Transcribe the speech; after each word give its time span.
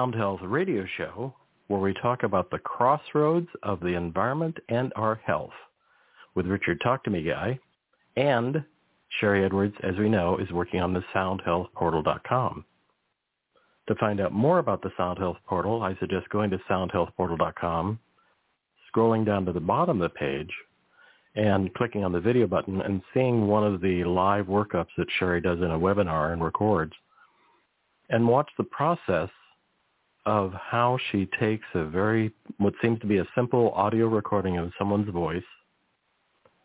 Sound 0.00 0.14
Health 0.14 0.40
radio 0.42 0.86
show 0.96 1.34
where 1.68 1.78
we 1.78 1.92
talk 1.92 2.22
about 2.22 2.50
the 2.50 2.58
crossroads 2.58 3.48
of 3.62 3.80
the 3.80 3.88
environment 3.88 4.56
and 4.70 4.94
our 4.96 5.20
health 5.26 5.52
with 6.34 6.46
Richard 6.46 6.80
Talk 6.82 7.04
to 7.04 7.10
Me 7.10 7.22
Guy. 7.22 7.58
And 8.16 8.64
Sherry 9.18 9.44
Edwards, 9.44 9.74
as 9.82 9.94
we 9.98 10.08
know, 10.08 10.38
is 10.38 10.50
working 10.52 10.80
on 10.80 10.94
the 10.94 11.04
soundhealthportal.com. 11.14 12.64
To 13.88 13.94
find 13.96 14.22
out 14.22 14.32
more 14.32 14.58
about 14.58 14.80
the 14.80 14.90
Sound 14.96 15.18
Health 15.18 15.36
Portal, 15.46 15.82
I 15.82 15.94
suggest 16.00 16.30
going 16.30 16.48
to 16.48 16.58
soundhealthportal.com, 16.70 17.98
scrolling 18.90 19.26
down 19.26 19.44
to 19.44 19.52
the 19.52 19.60
bottom 19.60 20.00
of 20.00 20.10
the 20.10 20.18
page, 20.18 20.52
and 21.34 21.74
clicking 21.74 22.04
on 22.04 22.12
the 22.12 22.20
video 22.20 22.46
button 22.46 22.80
and 22.80 23.02
seeing 23.12 23.48
one 23.48 23.70
of 23.70 23.82
the 23.82 24.04
live 24.04 24.46
workups 24.46 24.94
that 24.96 25.08
Sherry 25.18 25.42
does 25.42 25.58
in 25.58 25.70
a 25.70 25.78
webinar 25.78 26.32
and 26.32 26.42
records 26.42 26.94
and 28.08 28.26
watch 28.26 28.50
the 28.56 28.64
process 28.64 29.28
of 30.26 30.52
how 30.52 30.98
she 31.10 31.26
takes 31.38 31.66
a 31.74 31.84
very, 31.84 32.32
what 32.58 32.74
seems 32.82 33.00
to 33.00 33.06
be 33.06 33.18
a 33.18 33.26
simple 33.34 33.70
audio 33.72 34.06
recording 34.06 34.58
of 34.58 34.72
someone's 34.78 35.10
voice, 35.10 35.42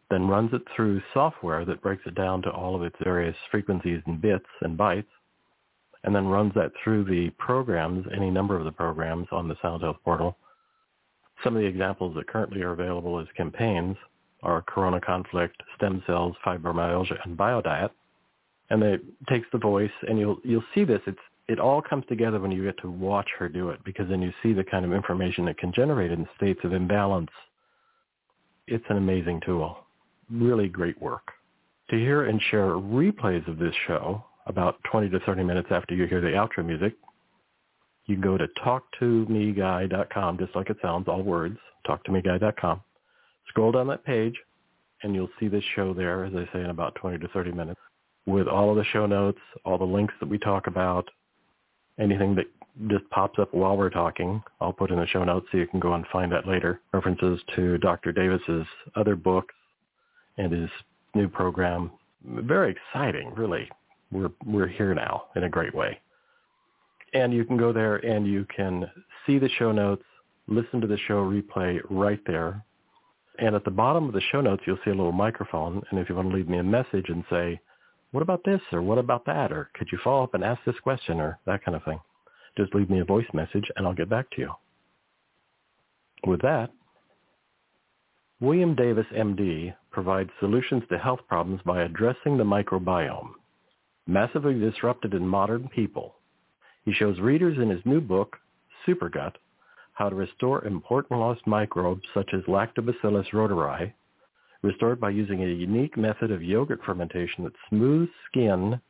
then 0.09 0.27
runs 0.27 0.53
it 0.53 0.61
through 0.75 1.01
software 1.13 1.65
that 1.65 1.81
breaks 1.81 2.03
it 2.05 2.15
down 2.15 2.41
to 2.41 2.51
all 2.51 2.75
of 2.75 2.83
its 2.83 2.95
various 3.03 3.35
frequencies 3.49 4.01
and 4.05 4.21
bits 4.21 4.45
and 4.61 4.77
bytes, 4.77 5.05
and 6.03 6.15
then 6.15 6.27
runs 6.27 6.53
that 6.53 6.71
through 6.83 7.03
the 7.05 7.29
programs, 7.39 8.05
any 8.15 8.29
number 8.29 8.55
of 8.55 8.65
the 8.65 8.71
programs 8.71 9.27
on 9.31 9.47
the 9.47 9.55
Sound 9.61 9.81
Health 9.81 9.97
portal. 10.03 10.37
Some 11.43 11.55
of 11.55 11.61
the 11.61 11.67
examples 11.67 12.15
that 12.15 12.27
currently 12.27 12.61
are 12.61 12.73
available 12.73 13.19
as 13.19 13.27
campaigns 13.35 13.97
are 14.43 14.61
corona 14.61 15.01
conflict, 15.01 15.61
stem 15.75 16.03
cells, 16.05 16.35
fibromyalgia, 16.45 17.17
and 17.25 17.35
biodiet. 17.35 17.89
And 18.69 18.83
it 18.83 19.01
takes 19.27 19.47
the 19.51 19.57
voice, 19.57 19.91
and 20.07 20.19
you'll 20.19 20.39
you'll 20.43 20.63
see 20.73 20.83
this. 20.83 21.01
It's 21.07 21.17
it 21.47 21.59
all 21.59 21.81
comes 21.81 22.05
together 22.07 22.39
when 22.39 22.51
you 22.51 22.63
get 22.63 22.77
to 22.81 22.89
watch 22.89 23.27
her 23.37 23.47
do 23.47 23.69
it 23.69 23.79
because 23.83 24.09
then 24.09 24.21
you 24.21 24.33
see 24.41 24.53
the 24.53 24.63
kind 24.63 24.83
of 24.83 24.93
information 24.93 25.47
it 25.47 25.57
can 25.57 25.71
generate 25.73 26.11
in 26.11 26.27
states 26.37 26.59
of 26.63 26.73
imbalance. 26.73 27.29
It's 28.67 28.85
an 28.89 28.97
amazing 28.97 29.41
tool. 29.45 29.77
Really 30.31 30.67
great 30.67 30.99
work. 31.01 31.31
To 31.91 31.97
hear 31.97 32.25
and 32.25 32.41
share 32.49 32.69
replays 32.69 33.47
of 33.47 33.59
this 33.59 33.75
show 33.85 34.23
about 34.47 34.79
20 34.91 35.09
to 35.09 35.19
30 35.19 35.43
minutes 35.43 35.67
after 35.69 35.93
you 35.93 36.07
hear 36.07 36.21
the 36.21 36.29
outro 36.29 36.65
music, 36.65 36.95
you 38.07 38.15
can 38.15 38.23
go 38.23 38.37
to 38.37 38.47
talktomeguy.com, 38.63 40.37
just 40.37 40.55
like 40.55 40.69
it 40.69 40.77
sounds, 40.81 41.07
all 41.07 41.21
words, 41.21 41.57
talktomeguy.com. 41.87 42.81
Scroll 43.49 43.71
down 43.71 43.87
that 43.87 44.03
page, 44.03 44.35
and 45.03 45.13
you'll 45.13 45.29
see 45.39 45.47
this 45.47 45.63
show 45.75 45.93
there, 45.93 46.25
as 46.25 46.33
I 46.35 46.51
say, 46.53 46.63
in 46.63 46.69
about 46.69 46.95
20 46.95 47.19
to 47.19 47.27
30 47.29 47.51
minutes, 47.51 47.79
with 48.25 48.47
all 48.47 48.71
of 48.71 48.77
the 48.77 48.83
show 48.85 49.05
notes, 49.05 49.39
all 49.63 49.77
the 49.77 49.83
links 49.83 50.13
that 50.19 50.29
we 50.29 50.37
talk 50.39 50.67
about, 50.67 51.07
anything 51.99 52.35
that 52.35 52.45
just 52.87 53.09
pops 53.09 53.39
up 53.39 53.53
while 53.53 53.77
we're 53.77 53.89
talking, 53.89 54.43
I'll 54.59 54.73
put 54.73 54.91
in 54.91 54.99
the 54.99 55.07
show 55.07 55.23
notes 55.23 55.47
so 55.51 55.57
you 55.57 55.67
can 55.67 55.79
go 55.79 55.93
and 55.93 56.05
find 56.11 56.31
that 56.31 56.47
later. 56.47 56.81
References 56.93 57.39
to 57.55 57.77
Dr. 57.77 58.11
Davis's 58.11 58.65
other 58.95 59.15
books 59.15 59.55
and 60.37 60.51
his 60.51 60.69
new 61.13 61.27
program. 61.27 61.91
Very 62.25 62.71
exciting, 62.71 63.33
really. 63.35 63.69
We're 64.11 64.31
we're 64.45 64.67
here 64.67 64.93
now 64.93 65.25
in 65.35 65.43
a 65.43 65.49
great 65.49 65.73
way. 65.73 65.99
And 67.13 67.33
you 67.33 67.45
can 67.45 67.57
go 67.57 67.71
there 67.71 67.97
and 67.97 68.27
you 68.27 68.45
can 68.55 68.89
see 69.25 69.39
the 69.39 69.49
show 69.57 69.71
notes, 69.71 70.03
listen 70.47 70.81
to 70.81 70.87
the 70.87 70.97
show 71.07 71.23
replay 71.23 71.79
right 71.89 72.19
there. 72.27 72.63
And 73.39 73.55
at 73.55 73.63
the 73.63 73.71
bottom 73.71 74.07
of 74.07 74.13
the 74.13 74.21
show 74.31 74.41
notes, 74.41 74.63
you'll 74.65 74.79
see 74.83 74.91
a 74.91 74.95
little 74.95 75.11
microphone. 75.11 75.81
And 75.89 75.99
if 75.99 76.09
you 76.09 76.15
want 76.15 76.29
to 76.29 76.35
leave 76.35 76.49
me 76.49 76.57
a 76.57 76.63
message 76.63 77.05
and 77.07 77.23
say, 77.29 77.59
what 78.15 78.21
about 78.21 78.45
this 78.45 78.61
or 78.71 78.81
what 78.81 78.97
about 78.97 79.25
that 79.25 79.51
or 79.51 79.69
could 79.73 79.89
you 79.91 79.97
follow 80.01 80.23
up 80.23 80.33
and 80.35 80.41
ask 80.41 80.61
this 80.65 80.79
question 80.81 81.19
or 81.19 81.37
that 81.45 81.61
kind 81.65 81.75
of 81.75 81.83
thing. 81.83 81.99
Just 82.57 82.73
leave 82.73 82.89
me 82.89 83.01
a 83.01 83.03
voice 83.03 83.27
message 83.33 83.69
and 83.75 83.85
I'll 83.85 83.93
get 83.93 84.09
back 84.09 84.31
to 84.31 84.41
you. 84.41 84.51
With 86.25 86.41
that, 86.41 86.71
William 88.39 88.73
Davis, 88.73 89.05
MD, 89.13 89.75
provides 89.91 90.29
solutions 90.39 90.83
to 90.89 90.97
health 90.97 91.19
problems 91.27 91.59
by 91.65 91.81
addressing 91.81 92.37
the 92.37 92.45
microbiome, 92.45 93.31
massively 94.07 94.57
disrupted 94.57 95.13
in 95.13 95.27
modern 95.27 95.67
people. 95.67 96.15
He 96.85 96.93
shows 96.93 97.19
readers 97.19 97.57
in 97.57 97.69
his 97.69 97.81
new 97.83 97.99
book, 97.99 98.37
Supergut, 98.87 99.33
how 99.91 100.07
to 100.07 100.15
restore 100.15 100.63
important 100.63 101.19
lost 101.19 101.45
microbes 101.45 102.03
such 102.13 102.29
as 102.33 102.43
Lactobacillus 102.43 103.29
reuteri, 103.33 103.91
restored 104.65 104.99
by 104.99 105.11
using 105.11 105.43
a 105.43 105.47
unique 105.47 105.95
method 105.95 106.31
of 106.31 106.41
yogurt 106.41 106.79
fermentation 106.83 107.43
that 107.43 107.53
smooths 107.69 108.11
skin 108.25 108.81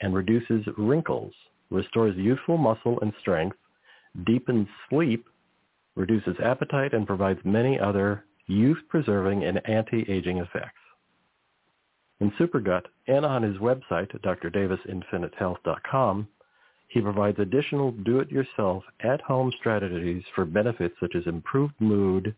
and 0.00 0.14
reduces 0.14 0.64
wrinkles, 0.78 1.32
restores 1.70 2.16
youthful 2.16 2.56
muscle 2.56 3.00
and 3.00 3.12
strength, 3.20 3.56
deepens 4.24 4.68
sleep, 4.88 5.26
reduces 5.96 6.36
appetite, 6.40 6.94
and 6.94 7.04
provides 7.04 7.40
many 7.44 7.80
other 7.80 8.24
youth-preserving 8.46 9.42
and 9.44 9.60
anti-aging 9.68 10.38
effects. 10.38 10.78
In 12.20 12.30
Supergut 12.38 12.84
and 13.08 13.26
on 13.26 13.42
his 13.42 13.56
website, 13.56 14.16
drdavisinfinitehealth.com, 14.22 16.28
he 16.86 17.00
provides 17.00 17.40
additional 17.40 17.90
do-it-yourself 17.90 18.84
at-home 19.00 19.50
strategies 19.58 20.22
for 20.34 20.44
benefits 20.44 20.94
such 21.00 21.16
as 21.16 21.26
improved 21.26 21.74
mood, 21.80 22.36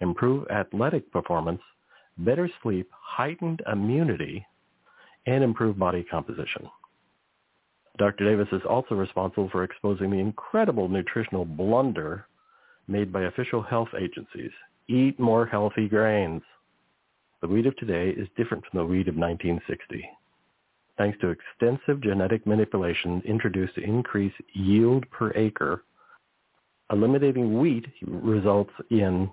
improved 0.00 0.50
athletic 0.50 1.12
performance, 1.12 1.60
better 2.18 2.50
sleep, 2.62 2.88
heightened 2.92 3.62
immunity, 3.70 4.46
and 5.26 5.44
improved 5.44 5.78
body 5.78 6.04
composition. 6.10 6.68
Dr. 7.98 8.24
Davis 8.24 8.48
is 8.52 8.62
also 8.68 8.94
responsible 8.94 9.48
for 9.50 9.64
exposing 9.64 10.10
the 10.10 10.18
incredible 10.18 10.88
nutritional 10.88 11.44
blunder 11.44 12.26
made 12.86 13.12
by 13.12 13.22
official 13.22 13.60
health 13.60 13.88
agencies. 14.00 14.52
Eat 14.88 15.18
more 15.18 15.46
healthy 15.46 15.88
grains. 15.88 16.42
The 17.42 17.48
wheat 17.48 17.66
of 17.66 17.76
today 17.76 18.10
is 18.10 18.28
different 18.36 18.64
from 18.64 18.78
the 18.78 18.86
wheat 18.86 19.08
of 19.08 19.16
1960. 19.16 20.08
Thanks 20.96 21.18
to 21.20 21.28
extensive 21.28 22.00
genetic 22.00 22.46
manipulation 22.46 23.22
introduced 23.24 23.74
to 23.76 23.82
increase 23.82 24.32
yield 24.54 25.08
per 25.10 25.32
acre, 25.36 25.84
eliminating 26.90 27.60
wheat 27.60 27.86
results 28.06 28.72
in 28.90 29.30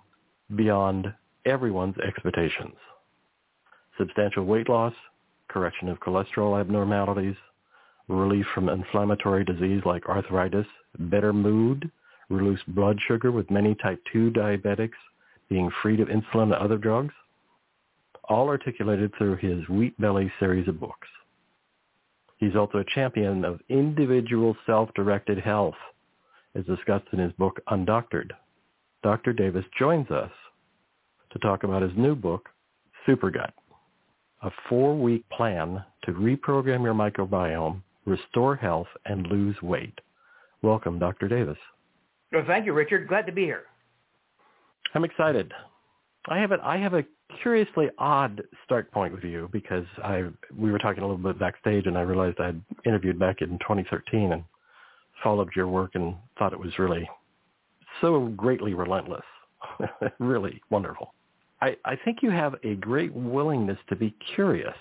beyond 0.55 1.11
everyone's 1.45 1.97
expectations. 1.99 2.75
Substantial 3.97 4.45
weight 4.45 4.69
loss, 4.69 4.93
correction 5.47 5.89
of 5.89 5.99
cholesterol 5.99 6.59
abnormalities, 6.59 7.35
relief 8.07 8.45
from 8.53 8.69
inflammatory 8.69 9.43
disease 9.43 9.81
like 9.85 10.07
arthritis, 10.07 10.65
better 10.99 11.33
mood, 11.33 11.89
reduced 12.29 12.67
blood 12.73 12.99
sugar 13.07 13.31
with 13.31 13.49
many 13.51 13.75
type 13.75 14.01
2 14.11 14.31
diabetics 14.31 14.97
being 15.49 15.69
freed 15.81 15.99
of 15.99 16.07
insulin 16.07 16.43
and 16.43 16.53
other 16.53 16.77
drugs, 16.77 17.13
all 18.27 18.47
articulated 18.49 19.11
through 19.17 19.35
his 19.35 19.67
Wheat 19.69 19.99
Belly 19.99 20.31
series 20.39 20.67
of 20.67 20.79
books. 20.79 21.07
He's 22.37 22.55
also 22.55 22.79
a 22.79 22.85
champion 22.95 23.45
of 23.45 23.61
individual 23.69 24.57
self-directed 24.65 25.39
health, 25.39 25.75
as 26.55 26.65
discussed 26.65 27.07
in 27.11 27.19
his 27.19 27.31
book 27.33 27.59
Undoctored. 27.69 28.31
Dr. 29.03 29.33
Davis 29.33 29.65
joins 29.77 30.09
us 30.09 30.31
to 31.35 31.39
talk 31.39 31.63
about 31.63 31.81
his 31.81 31.91
new 31.97 32.15
book, 32.15 32.47
Supergut, 33.05 33.51
a 34.41 34.49
four-week 34.69 35.27
plan 35.29 35.83
to 36.05 36.11
reprogram 36.13 36.83
your 36.83 36.93
microbiome, 36.93 37.81
restore 38.05 38.55
health, 38.55 38.87
and 39.05 39.27
lose 39.27 39.55
weight. 39.61 39.99
Welcome, 40.61 40.97
Dr. 40.97 41.27
Davis. 41.27 41.57
Well, 42.31 42.45
thank 42.47 42.65
you, 42.65 42.71
Richard. 42.73 43.07
Glad 43.09 43.25
to 43.25 43.33
be 43.33 43.43
here. 43.43 43.63
I'm 44.93 45.03
excited. 45.03 45.51
I 46.29 46.39
have 46.39 46.53
a, 46.53 46.57
I 46.63 46.77
have 46.77 46.93
a 46.93 47.03
curiously 47.43 47.89
odd 47.97 48.41
start 48.63 48.89
point 48.91 49.13
with 49.13 49.23
you 49.23 49.49
because 49.51 49.85
I 50.03 50.23
we 50.57 50.71
were 50.71 50.79
talking 50.79 51.03
a 51.03 51.07
little 51.07 51.21
bit 51.21 51.37
backstage 51.37 51.85
and 51.85 51.97
I 51.97 52.01
realized 52.01 52.39
I'd 52.39 52.61
interviewed 52.85 53.19
back 53.19 53.41
in 53.41 53.59
2013 53.59 54.31
and 54.31 54.43
followed 55.21 55.49
your 55.55 55.67
work 55.67 55.91
and 55.95 56.15
thought 56.39 56.53
it 56.53 56.59
was 56.59 56.77
really 56.79 57.07
so 57.99 58.27
greatly 58.37 58.73
relentless. 58.73 59.23
really 60.19 60.61
wonderful. 60.69 61.14
I, 61.65 61.75
I 61.83 61.95
think 62.05 62.21
you 62.21 62.29
have 62.29 62.55
a 62.63 62.75
great 62.75 63.11
willingness 63.11 63.79
to 63.89 63.95
be 63.95 64.13
curious. 64.35 64.77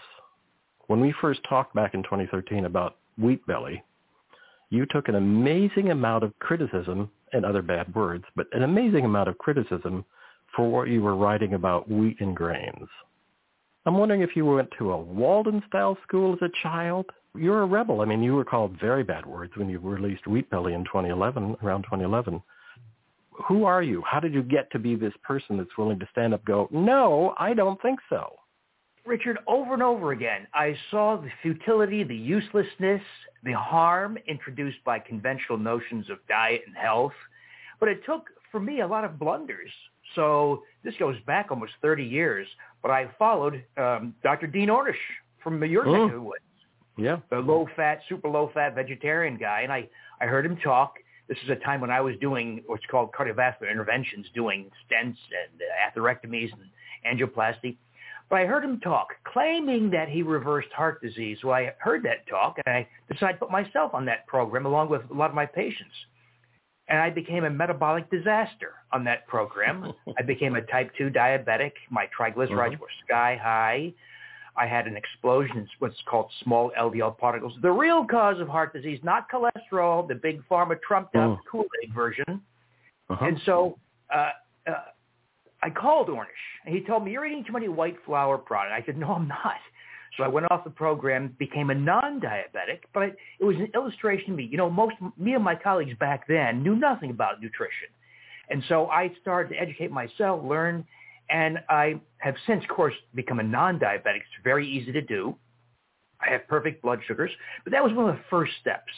When 0.89 1.01
we 1.01 1.15
first 1.19 1.41
talked 1.49 1.75
back 1.75 1.95
in 1.95 2.03
2013 2.03 2.67
about 2.67 2.97
wheat 3.17 3.45
belly, 3.47 3.83
you 4.69 4.85
took 4.91 5.09
an 5.09 5.15
amazing 5.15 5.91
amount 5.91 6.25
of 6.25 6.39
criticism 6.41 7.11
and 7.33 7.47
other 7.47 7.63
bad 7.63 7.95
words, 7.95 8.25
but 8.37 8.49
an 8.53 8.65
amazing 8.65 9.07
amount 9.07 9.31
of 9.31 9.39
criticism 9.39 10.05
for 10.55 10.71
what 10.71 10.89
you 10.89 11.01
were 11.01 11.17
writing 11.17 11.55
about 11.55 11.91
wheat 11.91 12.21
and 12.21 12.37
grains. 12.37 12.89
I'm 13.87 13.97
wondering 13.97 14.21
if 14.21 14.37
you 14.37 14.45
went 14.45 14.69
to 14.79 14.93
a 14.93 15.01
Walden-style 15.01 15.97
school 16.07 16.35
as 16.35 16.43
a 16.43 16.53
child. 16.63 17.07
You're 17.35 17.63
a 17.63 17.67
rebel. 17.67 18.03
I 18.03 18.05
mean, 18.05 18.23
you 18.23 18.35
were 18.35 18.45
called 18.45 18.79
very 18.79 19.05
bad 19.05 19.25
words 19.25 19.53
when 19.57 19.71
you 19.71 19.79
released 19.79 20.27
Wheat 20.27 20.51
Belly 20.51 20.75
in 20.75 20.85
2011, 20.85 21.57
around 21.63 21.85
2011 21.85 22.43
who 23.47 23.65
are 23.65 23.83
you? 23.83 24.03
How 24.07 24.21
did 24.21 24.33
you 24.33 24.43
get 24.43 24.71
to 24.73 24.79
be 24.79 24.95
this 24.95 25.13
person 25.23 25.57
that's 25.57 25.77
willing 25.77 25.99
to 25.99 26.09
stand 26.13 26.35
up 26.35 26.45
go, 26.45 26.69
no, 26.71 27.35
I 27.39 27.55
don't 27.55 27.81
think 27.83 27.99
so? 28.09 28.37
Richard, 29.05 29.39
over 29.47 29.75
and 29.75 29.83
over 29.83 30.13
again, 30.13 30.47
I 30.55 30.75
saw 30.91 31.21
the 31.21 31.29
futility, 31.43 32.05
the 32.05 32.17
uselessness, 32.17 33.03
the 33.43 33.53
harm 33.53 34.17
introduced 34.27 34.83
by 34.85 34.99
conventional 34.99 35.59
notions 35.59 36.09
of 36.09 36.19
diet 36.27 36.63
and 36.67 36.75
health. 36.75 37.13
But 37.81 37.91
it 37.91 38.01
took, 38.07 38.29
for 38.51 38.61
me, 38.61 38.81
a 38.81 38.87
lot 38.87 39.05
of 39.05 39.19
blunders. 39.19 39.71
So 40.15 40.63
this 40.85 40.95
goes 40.99 41.17
back 41.27 41.49
almost 41.51 41.73
30 41.83 42.03
years. 42.03 42.47
But 42.81 42.93
I 42.93 43.11
followed 43.19 43.63
um, 43.77 44.15
Dr. 44.23 44.47
Dean 44.47 44.69
Ornish 44.69 44.95
from 45.43 45.63
your 45.65 45.85
neck 45.85 46.01
of 46.07 46.13
the 46.13 46.21
woods. 46.21 46.41
Yeah. 46.97 47.19
The 47.31 47.39
low-fat, 47.39 48.01
super 48.09 48.29
low-fat 48.29 48.75
vegetarian 48.75 49.37
guy. 49.37 49.63
And 49.63 49.73
I, 49.73 49.89
I 50.21 50.27
heard 50.27 50.47
him 50.47 50.57
talk. 50.57 50.95
This 51.29 51.39
is 51.45 51.51
a 51.51 51.57
time 51.57 51.81
when 51.81 51.91
I 51.91 52.01
was 52.01 52.15
doing 52.21 52.63
what's 52.67 52.85
called 52.91 53.11
cardiovascular 53.13 53.71
interventions, 53.71 54.27
doing 54.35 54.71
stents 54.85 55.17
and 55.33 55.97
atherectomies 55.97 56.51
and 56.53 57.19
angioplasty. 57.19 57.77
But 58.31 58.41
I 58.41 58.47
heard 58.47 58.65
him 58.65 58.81
talk, 58.81 59.09
claiming 59.25 59.91
that 59.91 60.09
he 60.09 60.23
reversed 60.23 60.73
heart 60.73 61.03
disease. 61.03 61.39
Well, 61.45 61.55
I 61.55 61.73
heard 61.79 62.03
that 62.05 62.27
talk, 62.27 62.57
and 62.65 62.75
I 62.75 62.89
decided 63.13 63.35
to 63.35 63.39
put 63.41 63.51
myself 63.51 63.95
on 63.95 64.05
that 64.07 64.27
program 64.27 64.67
along 64.67 64.91
with 64.91 65.03
a 65.11 65.15
lot 65.15 65.31
of 65.31 65.35
my 65.35 65.47
patients. 65.47 65.95
And 66.89 66.99
I 66.99 67.11
became 67.11 67.45
a 67.45 67.51
metabolic 67.51 68.11
disaster 68.11 68.75
on 68.93 69.05
that 69.05 69.27
program. 69.27 69.93
I 70.19 70.23
became 70.23 70.57
a 70.57 70.63
type 70.63 70.91
2 70.99 71.11
diabetic. 71.11 71.73
My 71.91 72.07
triglycerides 72.19 72.51
mm-hmm. 72.51 72.81
were 72.81 72.89
sky 73.07 73.39
high. 73.43 73.95
I 74.57 74.67
had 74.67 74.87
an 74.87 74.97
explosion 74.97 75.59
in 75.59 75.69
what's 75.81 75.97
called 76.09 76.31
small 76.43 76.71
LDL 76.79 77.19
particles. 77.19 77.55
The 77.61 77.71
real 77.71 78.05
cause 78.05 78.41
of 78.41 78.49
heart 78.49 78.73
disease, 78.73 79.01
not 79.03 79.27
cholesterol, 79.31 80.07
the 80.07 80.15
big 80.15 80.43
pharma 80.49 80.81
trumped 80.81 81.17
up 81.17 81.39
oh. 81.39 81.41
Kool-Aid 81.51 81.93
version. 81.93 82.41
Uh-huh. 83.11 83.25
And 83.25 83.41
so 83.45 83.79
uh, 84.15 84.31
uh, 84.69 84.73
I 85.63 85.71
called 85.71 86.09
Ornish, 86.09 86.27
and 86.65 86.75
he 86.75 86.83
told 86.83 87.05
me, 87.05 87.13
you're 87.13 87.27
eating 87.27 87.45
too 87.45 87.53
many 87.53 87.69
white 87.69 87.97
flour 88.05 88.39
products. 88.39 88.75
I 88.83 88.87
said, 88.87 88.97
no, 88.97 89.09
I'm 89.09 89.27
not. 89.29 89.57
So 90.17 90.23
I 90.23 90.29
went 90.29 90.47
off 90.51 90.63
the 90.63 90.71
program, 90.71 91.35
became 91.39 91.71
a 91.71 91.75
non-diabetic, 91.75 92.81
but 92.93 93.03
it 93.41 93.45
was 93.45 93.57
an 93.57 93.69
illustration 93.75 94.27
to 94.27 94.33
me. 94.33 94.49
You 94.51 94.57
know, 94.57 94.71
most 94.71 94.95
me 95.19 95.35
and 95.35 95.43
my 95.43 95.57
colleagues 95.57 95.95
back 95.99 96.29
then 96.29 96.63
knew 96.63 96.77
nothing 96.77 97.11
about 97.11 97.41
nutrition. 97.43 97.89
And 98.49 98.63
so 98.69 98.87
I 98.87 99.11
started 99.21 99.55
to 99.55 99.61
educate 99.61 99.91
myself, 99.91 100.45
learn, 100.45 100.87
and 101.31 101.59
I 101.69 102.01
have 102.19 102.35
since, 102.47 102.63
of 102.63 102.75
course, 102.75 102.95
become 103.15 103.41
a 103.41 103.43
non-diabetic. 103.43 104.17
It's 104.17 104.43
very 104.43 104.69
easy 104.69 104.93
to 104.93 105.03
do. 105.03 105.37
I 106.21 106.31
have 106.31 106.47
perfect 106.49 106.83
blood 106.83 107.01
sugars, 107.07 107.31
but 107.65 107.73
that 107.73 107.83
was 107.83 107.93
one 107.93 108.09
of 108.09 108.17
the 108.17 108.23
first 108.31 108.53
steps. 108.61 108.93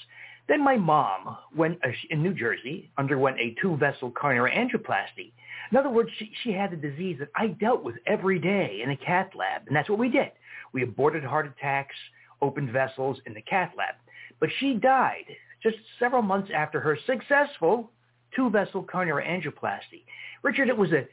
Then 0.49 0.63
my 0.63 0.77
mom 0.77 1.37
uh, 1.59 1.69
in 2.11 2.23
New 2.23 2.35
Jersey, 2.35 2.91
underwent 2.99 3.39
a 3.41 3.57
two-vessel 3.61 4.13
coronary 4.13 4.53
angioplasty. 4.53 5.33
In 5.73 5.77
other 5.77 5.91
words, 5.91 6.11
she, 6.19 6.31
she 6.45 6.53
had 6.53 6.73
a 6.73 6.77
disease 6.77 7.17
that 7.19 7.31
I 7.35 7.49
dealt 7.49 7.83
with 7.83 7.97
every 8.07 8.39
day 8.39 8.81
in 8.85 8.91
a 8.91 8.97
cath 8.97 9.31
lab, 9.35 9.63
and 9.67 9.75
that's 9.75 9.91
what 9.91 9.99
we 9.99 10.09
did. 10.09 10.31
We 10.73 10.83
aborted 10.83 11.25
heart 11.25 11.47
attacks, 11.47 11.97
opened 12.41 12.71
vessels 12.71 13.19
in 13.27 13.35
the 13.35 13.43
cath 13.43 13.73
lab. 13.77 13.97
But 14.39 14.51
she 14.61 14.75
died 14.75 15.25
just 15.63 15.77
several 15.99 16.23
months 16.23 16.51
after 16.55 16.79
her 16.81 16.97
successful 17.07 17.91
two-vessel 18.37 18.85
coronary 18.85 19.25
angioplasty. 19.25 20.05
Richard, 20.43 20.69
it 20.69 20.77
was 20.77 20.93
a 20.93 21.09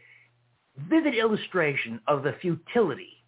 vivid 0.90 1.16
illustration 1.16 2.00
of 2.08 2.24
the 2.24 2.36
futility 2.42 3.24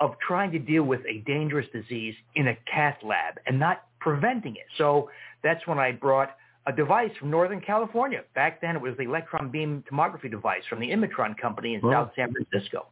of 0.00 0.14
trying 0.26 0.50
to 0.52 0.58
deal 0.58 0.82
with 0.82 1.00
a 1.06 1.18
dangerous 1.26 1.66
disease 1.72 2.14
in 2.34 2.48
a 2.48 2.56
cath 2.72 2.96
lab 3.02 3.34
and 3.46 3.58
not 3.58 3.84
preventing 4.00 4.56
it. 4.56 4.64
So 4.78 5.10
that's 5.42 5.66
when 5.66 5.78
I 5.78 5.92
brought 5.92 6.36
a 6.66 6.72
device 6.72 7.10
from 7.18 7.30
Northern 7.30 7.60
California. 7.60 8.22
Back 8.34 8.60
then 8.60 8.76
it 8.76 8.82
was 8.82 8.94
the 8.96 9.04
electron 9.04 9.50
beam 9.50 9.84
tomography 9.90 10.30
device 10.30 10.62
from 10.68 10.80
the 10.80 10.90
Imatron 10.90 11.36
company 11.38 11.74
in 11.74 11.80
South 11.82 12.10
San 12.16 12.32
Francisco. 12.32 12.86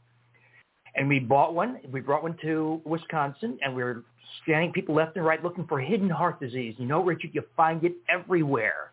And 0.94 1.08
we 1.08 1.19
bought 1.19 1.55
one. 1.55 1.78
We 1.90 2.00
brought 2.00 2.22
one 2.22 2.37
to 2.43 2.81
Wisconsin, 2.84 3.58
and 3.62 3.75
we 3.75 3.82
were 3.82 4.05
scanning 4.43 4.72
people 4.72 4.94
left 4.94 5.16
and 5.16 5.25
right 5.25 5.43
looking 5.43 5.66
for 5.66 5.78
hidden 5.78 6.10
heart 6.10 6.40
disease. 6.40 6.75
You 6.78 6.87
know, 6.87 7.02
Richard, 7.02 7.31
you 7.34 7.43
find 7.56 7.84
it 7.84 7.93
everywhere. 8.08 8.90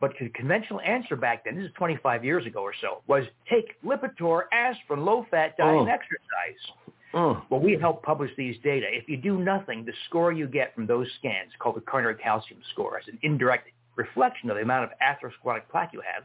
But 0.00 0.12
the 0.20 0.28
conventional 0.30 0.80
answer 0.80 1.16
back 1.16 1.44
then, 1.44 1.56
this 1.56 1.66
is 1.66 1.72
25 1.76 2.24
years 2.24 2.46
ago 2.46 2.60
or 2.60 2.74
so, 2.80 3.02
was 3.06 3.24
take 3.50 3.80
Lipitor, 3.82 4.42
aspirin, 4.52 5.04
low-fat 5.04 5.54
oh. 5.60 5.64
diet, 5.64 5.76
oh. 5.76 5.80
and 5.80 5.88
exercise. 5.88 6.92
Oh. 7.14 7.42
Well, 7.48 7.60
we 7.60 7.78
help 7.80 8.02
publish 8.02 8.30
these 8.36 8.56
data. 8.64 8.86
If 8.90 9.08
you 9.08 9.16
do 9.16 9.38
nothing, 9.38 9.84
the 9.84 9.92
score 10.08 10.32
you 10.32 10.48
get 10.48 10.74
from 10.74 10.86
those 10.86 11.06
scans, 11.18 11.52
called 11.58 11.76
the 11.76 11.80
coronary 11.80 12.16
calcium 12.16 12.60
score, 12.72 12.98
as 12.98 13.06
an 13.06 13.18
indirect 13.22 13.68
reflection 13.96 14.50
of 14.50 14.56
the 14.56 14.62
amount 14.62 14.84
of 14.84 14.90
atherosclerotic 15.00 15.68
plaque 15.70 15.90
you 15.92 16.00
have, 16.00 16.24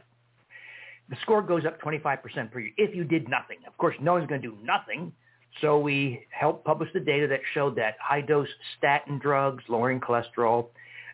the 1.08 1.16
score 1.22 1.42
goes 1.42 1.64
up 1.64 1.80
25% 1.80 2.50
per 2.50 2.60
year 2.60 2.72
if 2.76 2.94
you 2.94 3.04
did 3.04 3.28
nothing. 3.28 3.58
Of 3.66 3.76
course, 3.78 3.96
no 4.00 4.14
one's 4.14 4.28
going 4.28 4.42
to 4.42 4.48
do 4.48 4.56
nothing. 4.62 5.12
So 5.60 5.78
we 5.78 6.26
helped 6.30 6.64
publish 6.64 6.88
the 6.94 7.00
data 7.00 7.26
that 7.28 7.40
showed 7.54 7.76
that 7.76 7.96
high-dose 8.00 8.48
statin 8.78 9.18
drugs, 9.18 9.64
lowering 9.68 10.00
cholesterol, 10.00 10.68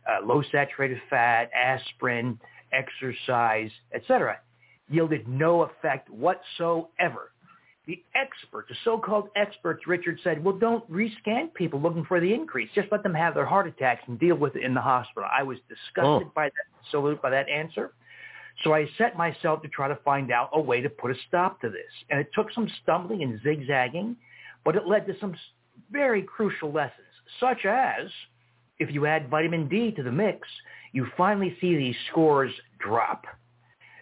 uh, 0.08 0.24
low 0.24 0.42
saturated 0.52 1.00
fat, 1.10 1.50
aspirin, 1.54 2.38
exercise, 2.72 3.70
etc., 3.94 4.38
yielded 4.88 5.26
no 5.26 5.62
effect 5.62 6.08
whatsoever. 6.10 7.32
The 7.86 8.02
experts, 8.16 8.68
the 8.68 8.76
so-called 8.84 9.28
experts, 9.36 9.86
Richard 9.86 10.18
said, 10.24 10.42
well, 10.42 10.56
don't 10.56 10.88
rescan 10.90 11.54
people 11.54 11.80
looking 11.80 12.04
for 12.04 12.20
the 12.20 12.32
increase. 12.32 12.68
Just 12.74 12.88
let 12.90 13.04
them 13.04 13.14
have 13.14 13.34
their 13.34 13.46
heart 13.46 13.68
attacks 13.68 14.02
and 14.08 14.18
deal 14.18 14.34
with 14.34 14.56
it 14.56 14.64
in 14.64 14.74
the 14.74 14.80
hospital. 14.80 15.28
I 15.32 15.44
was 15.44 15.58
disgusted 15.68 16.28
oh. 16.28 16.32
by 16.34 16.46
that 16.46 16.90
salute, 16.90 17.22
by 17.22 17.30
that 17.30 17.48
answer. 17.48 17.92
So 18.64 18.74
I 18.74 18.88
set 18.98 19.16
myself 19.16 19.62
to 19.62 19.68
try 19.68 19.86
to 19.86 19.96
find 20.04 20.32
out 20.32 20.50
a 20.52 20.60
way 20.60 20.80
to 20.80 20.88
put 20.88 21.10
a 21.10 21.14
stop 21.28 21.60
to 21.60 21.68
this. 21.68 21.80
And 22.10 22.18
it 22.18 22.28
took 22.34 22.50
some 22.52 22.68
stumbling 22.82 23.22
and 23.22 23.40
zigzagging, 23.42 24.16
but 24.64 24.74
it 24.74 24.86
led 24.86 25.06
to 25.06 25.14
some 25.20 25.36
very 25.92 26.22
crucial 26.22 26.72
lessons, 26.72 27.06
such 27.38 27.66
as 27.66 28.08
if 28.78 28.92
you 28.92 29.06
add 29.06 29.28
vitamin 29.28 29.68
D 29.68 29.90
to 29.92 30.02
the 30.02 30.12
mix, 30.12 30.46
you 30.92 31.06
finally 31.16 31.56
see 31.60 31.76
these 31.76 31.96
scores 32.10 32.52
drop. 32.78 33.24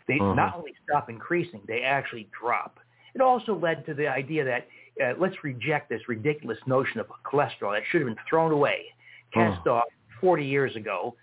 They 0.07 0.15
uh-huh. 0.15 0.35
not 0.35 0.57
only 0.57 0.75
stop 0.89 1.09
increasing, 1.09 1.63
they 1.67 1.83
actually 1.83 2.29
drop. 2.39 2.79
It 3.15 3.21
also 3.21 3.57
led 3.57 3.87
to 3.87 3.95
the 3.95 4.09
idea 4.09 4.45
that 4.45 4.67
uh, 5.03 5.15
let's 5.19 5.37
reject 5.43 5.89
this 5.89 6.03
ridiculous 6.09 6.59
notion 6.67 7.01
of 7.01 7.07
cholesterol 7.25 7.73
that 7.73 7.83
should 7.91 8.01
have 8.01 8.09
been 8.09 8.25
thrown 8.29 8.53
away, 8.53 8.87
cast 9.33 9.61
uh-huh. 9.61 9.77
off 9.77 9.85
40 10.21 10.45
years 10.45 10.75
ago. 10.77 11.17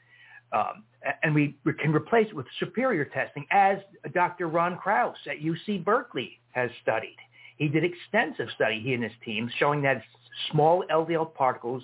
Um, 0.51 0.83
and 1.23 1.33
we, 1.33 1.55
we 1.63 1.73
can 1.73 1.93
replace 1.93 2.27
it 2.27 2.35
with 2.35 2.45
superior 2.59 3.05
testing, 3.05 3.45
as 3.51 3.77
Dr. 4.13 4.47
Ron 4.47 4.77
Krauss 4.77 5.17
at 5.29 5.39
UC 5.39 5.83
Berkeley 5.83 6.39
has 6.51 6.69
studied. 6.81 7.15
He 7.57 7.67
did 7.67 7.83
extensive 7.83 8.47
study, 8.55 8.79
he 8.81 8.93
and 8.93 9.03
his 9.03 9.11
team, 9.23 9.49
showing 9.57 9.81
that 9.83 10.03
small 10.51 10.83
LDL 10.91 11.33
particles 11.33 11.83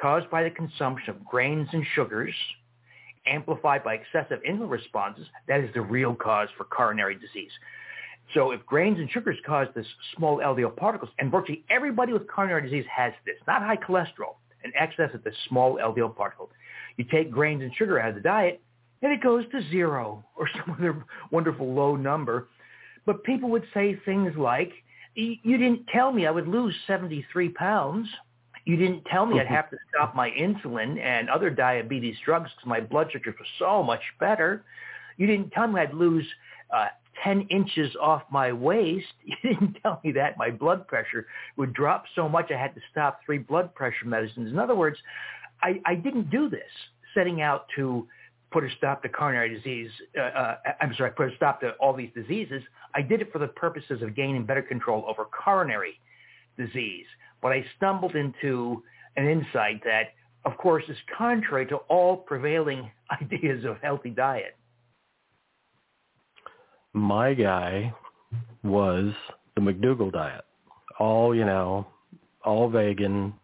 caused 0.00 0.30
by 0.30 0.42
the 0.42 0.50
consumption 0.50 1.10
of 1.10 1.24
grains 1.24 1.68
and 1.72 1.84
sugars, 1.94 2.34
amplified 3.26 3.84
by 3.84 3.94
excessive 3.94 4.40
insulin 4.48 4.70
responses, 4.70 5.26
that 5.48 5.60
is 5.60 5.70
the 5.74 5.80
real 5.80 6.14
cause 6.14 6.48
for 6.56 6.64
coronary 6.64 7.14
disease. 7.14 7.52
So 8.32 8.52
if 8.52 8.64
grains 8.64 8.98
and 8.98 9.10
sugars 9.10 9.36
cause 9.46 9.68
this 9.74 9.86
small 10.16 10.38
LDL 10.38 10.76
particles, 10.76 11.10
and 11.18 11.30
virtually 11.30 11.64
everybody 11.70 12.12
with 12.12 12.26
coronary 12.26 12.62
disease 12.62 12.86
has 12.94 13.12
this, 13.26 13.36
not 13.46 13.62
high 13.62 13.76
cholesterol, 13.76 14.36
an 14.64 14.72
excess 14.78 15.10
of 15.14 15.22
the 15.24 15.32
small 15.48 15.76
LDL 15.76 16.16
particle. 16.16 16.50
You 16.96 17.04
take 17.04 17.30
grains 17.30 17.62
and 17.62 17.74
sugar 17.74 18.00
out 18.00 18.10
of 18.10 18.14
the 18.14 18.20
diet, 18.20 18.60
and 19.02 19.12
it 19.12 19.22
goes 19.22 19.44
to 19.52 19.62
zero 19.70 20.24
or 20.36 20.48
some 20.54 20.76
other 20.78 21.04
wonderful 21.30 21.72
low 21.72 21.96
number. 21.96 22.48
But 23.06 23.22
people 23.24 23.50
would 23.50 23.66
say 23.74 24.00
things 24.04 24.32
like, 24.36 24.72
you 25.14 25.58
didn't 25.58 25.86
tell 25.88 26.10
me 26.10 26.26
I 26.26 26.30
would 26.30 26.48
lose 26.48 26.74
73 26.86 27.50
pounds. 27.50 28.08
You 28.64 28.76
didn't 28.76 29.04
tell 29.06 29.26
me 29.26 29.40
I'd 29.40 29.46
have 29.60 29.70
to 29.70 29.76
stop 29.94 30.14
my 30.14 30.30
insulin 30.30 30.98
and 30.98 31.28
other 31.28 31.50
diabetes 31.50 32.16
drugs 32.24 32.50
because 32.56 32.68
my 32.68 32.80
blood 32.80 33.08
sugars 33.12 33.34
were 33.38 33.46
so 33.58 33.82
much 33.82 34.02
better. 34.18 34.64
You 35.16 35.26
didn't 35.26 35.50
tell 35.50 35.68
me 35.68 35.80
I'd 35.80 35.94
lose 35.94 36.26
uh, 36.74 36.86
10 37.22 37.42
inches 37.50 37.94
off 38.00 38.22
my 38.30 38.52
waist. 38.52 39.06
You 39.24 39.36
didn't 39.54 39.76
tell 39.82 40.00
me 40.04 40.12
that 40.12 40.36
my 40.38 40.50
blood 40.50 40.86
pressure 40.88 41.26
would 41.56 41.72
drop 41.74 42.04
so 42.14 42.28
much 42.28 42.50
I 42.50 42.58
had 42.58 42.74
to 42.74 42.80
stop 42.90 43.20
three 43.24 43.38
blood 43.38 43.74
pressure 43.74 44.06
medicines. 44.06 44.50
In 44.50 44.58
other 44.58 44.74
words, 44.74 44.98
I, 45.62 45.80
I 45.84 45.94
didn't 45.94 46.30
do 46.30 46.48
this 46.48 46.62
setting 47.14 47.40
out 47.40 47.66
to 47.76 48.06
put 48.50 48.64
a 48.64 48.68
stop 48.76 49.02
to 49.02 49.08
coronary 49.08 49.54
disease. 49.54 49.90
Uh, 50.16 50.22
uh, 50.22 50.56
I'm 50.80 50.94
sorry, 50.96 51.10
put 51.12 51.32
a 51.32 51.36
stop 51.36 51.60
to 51.60 51.70
all 51.80 51.92
these 51.94 52.10
diseases. 52.14 52.62
I 52.94 53.02
did 53.02 53.20
it 53.20 53.32
for 53.32 53.38
the 53.38 53.48
purposes 53.48 54.02
of 54.02 54.14
gaining 54.14 54.44
better 54.46 54.62
control 54.62 55.04
over 55.08 55.24
coronary 55.24 55.98
disease. 56.56 57.06
But 57.44 57.52
I 57.52 57.64
stumbled 57.76 58.16
into 58.16 58.82
an 59.16 59.28
insight 59.28 59.84
that, 59.84 60.14
of 60.46 60.56
course, 60.56 60.82
is 60.88 60.96
contrary 61.16 61.66
to 61.66 61.76
all 61.90 62.16
prevailing 62.16 62.90
ideas 63.22 63.66
of 63.66 63.76
healthy 63.82 64.08
diet. 64.08 64.56
My 66.94 67.34
guy 67.34 67.92
was 68.62 69.12
the 69.56 69.60
McDougall 69.60 70.10
diet. 70.10 70.46
All, 70.98 71.34
you 71.34 71.44
know, 71.44 71.86
all 72.46 72.70
vegan, 72.70 73.34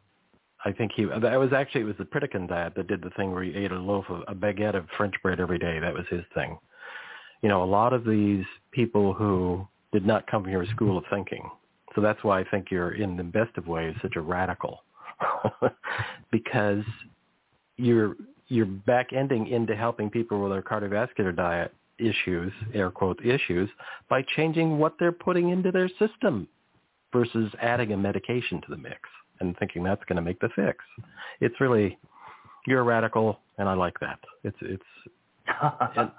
I 0.65 0.73
think 0.73 0.93
he 0.97 1.05
that 1.05 1.39
was 1.39 1.53
actually 1.53 1.83
it 1.83 1.85
was 1.85 1.97
the 1.99 2.05
Pritikin 2.05 2.49
diet 2.49 2.73
that 2.77 2.87
did 2.87 3.03
the 3.03 3.11
thing 3.11 3.33
where 3.33 3.43
he 3.43 3.55
ate 3.55 3.71
a 3.71 3.79
loaf 3.79 4.07
of 4.09 4.23
a 4.29 4.35
baguette 4.35 4.77
of 4.77 4.87
French 4.97 5.15
bread 5.23 5.41
every 5.41 5.59
day. 5.59 5.79
That 5.79 5.93
was 5.93 6.07
his 6.09 6.23
thing. 6.33 6.59
You 7.43 7.51
know, 7.51 7.63
a 7.63 7.67
lot 7.67 7.93
of 7.93 8.07
these 8.07 8.47
people 8.73 9.13
who 9.13 9.67
did 9.93 10.07
not 10.07 10.27
come 10.27 10.45
from 10.45 10.53
your 10.53 10.67
school 10.67 10.97
of 10.97 11.05
thinking, 11.11 11.43
So 11.95 12.01
that's 12.01 12.23
why 12.23 12.41
I 12.41 12.45
think 12.45 12.71
you're 12.71 12.93
in 12.93 13.17
the 13.17 13.25
best 13.25 13.57
of 13.57 13.67
ways 13.67 13.95
such 14.03 14.17
a 14.17 14.21
radical, 14.21 14.85
because 16.33 16.85
you're 17.77 18.17
you're 18.49 18.67
back 18.67 19.13
ending 19.13 19.47
into 19.47 19.77
helping 19.77 20.11
people 20.11 20.41
with 20.43 20.53
their 20.53 20.63
cardiovascular 20.63 21.35
diet 21.35 21.73
issues, 21.99 22.53
air 22.75 22.91
quote 22.91 23.25
issues, 23.25 23.69
by 24.09 24.25
changing 24.37 24.79
what 24.79 24.95
they're 24.99 25.13
putting 25.13 25.51
into 25.51 25.71
their 25.71 25.89
system 25.99 26.49
versus 27.13 27.53
adding 27.61 27.93
a 27.93 27.97
medication 27.97 28.61
to 28.63 28.67
the 28.71 28.77
mix 28.77 29.01
and 29.41 29.57
thinking 29.59 29.83
that's 29.83 30.05
going 30.05 30.17
to 30.17 30.23
make 30.23 30.41
the 30.41 30.49
fix. 30.55 30.85
It's 31.41 31.61
really 31.61 31.99
you're 32.67 32.81
a 32.81 32.85
radical, 32.85 33.41
and 33.59 33.69
I 33.69 33.75
like 33.75 33.99
that. 34.01 34.19
It's 34.45 34.57
it's 34.61 34.83
and, 35.97 36.11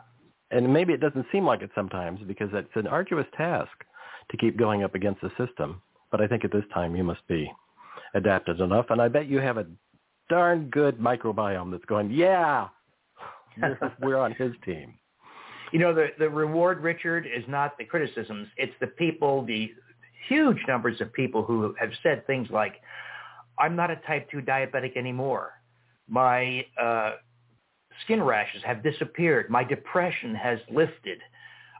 and 0.51 0.73
maybe 0.73 0.93
it 0.93 1.01
doesn't 1.01 1.25
seem 1.31 1.45
like 1.45 1.61
it 1.61 1.71
sometimes 1.75 2.19
because 2.27 2.49
it's 2.53 2.75
an 2.75 2.87
arduous 2.87 3.27
task 3.37 3.71
to 4.29 4.37
keep 4.37 4.57
going 4.57 4.83
up 4.83 4.95
against 4.95 5.21
the 5.21 5.31
system. 5.37 5.81
But 6.11 6.21
I 6.21 6.27
think 6.27 6.43
at 6.45 6.51
this 6.51 6.65
time 6.73 6.95
you 6.95 7.03
must 7.03 7.25
be 7.27 7.51
adapted 8.13 8.59
enough, 8.59 8.87
and 8.89 9.01
I 9.01 9.07
bet 9.07 9.27
you 9.27 9.39
have 9.39 9.57
a 9.57 9.65
darn 10.29 10.69
good 10.69 10.97
microbiome 10.97 11.71
that's 11.71 11.85
going, 11.85 12.11
yeah, 12.11 12.67
we're 14.01 14.17
on 14.17 14.33
his 14.33 14.51
team. 14.65 14.95
You 15.71 15.79
know, 15.79 15.93
the 15.93 16.07
the 16.19 16.29
reward, 16.29 16.81
Richard, 16.81 17.25
is 17.25 17.43
not 17.47 17.77
the 17.77 17.85
criticisms; 17.85 18.47
it's 18.57 18.73
the 18.81 18.87
people, 18.87 19.45
the 19.45 19.71
huge 20.27 20.57
numbers 20.67 20.99
of 20.99 21.13
people 21.13 21.43
who 21.43 21.73
have 21.79 21.91
said 22.03 22.27
things 22.27 22.49
like, 22.51 22.75
"I'm 23.57 23.75
not 23.77 23.89
a 23.89 23.95
type 24.07 24.29
two 24.29 24.41
diabetic 24.41 24.97
anymore. 24.97 25.53
My 26.09 26.65
uh, 26.81 27.11
skin 28.03 28.21
rashes 28.21 28.61
have 28.65 28.83
disappeared. 28.83 29.49
My 29.49 29.63
depression 29.63 30.35
has 30.35 30.59
lifted. 30.69 31.19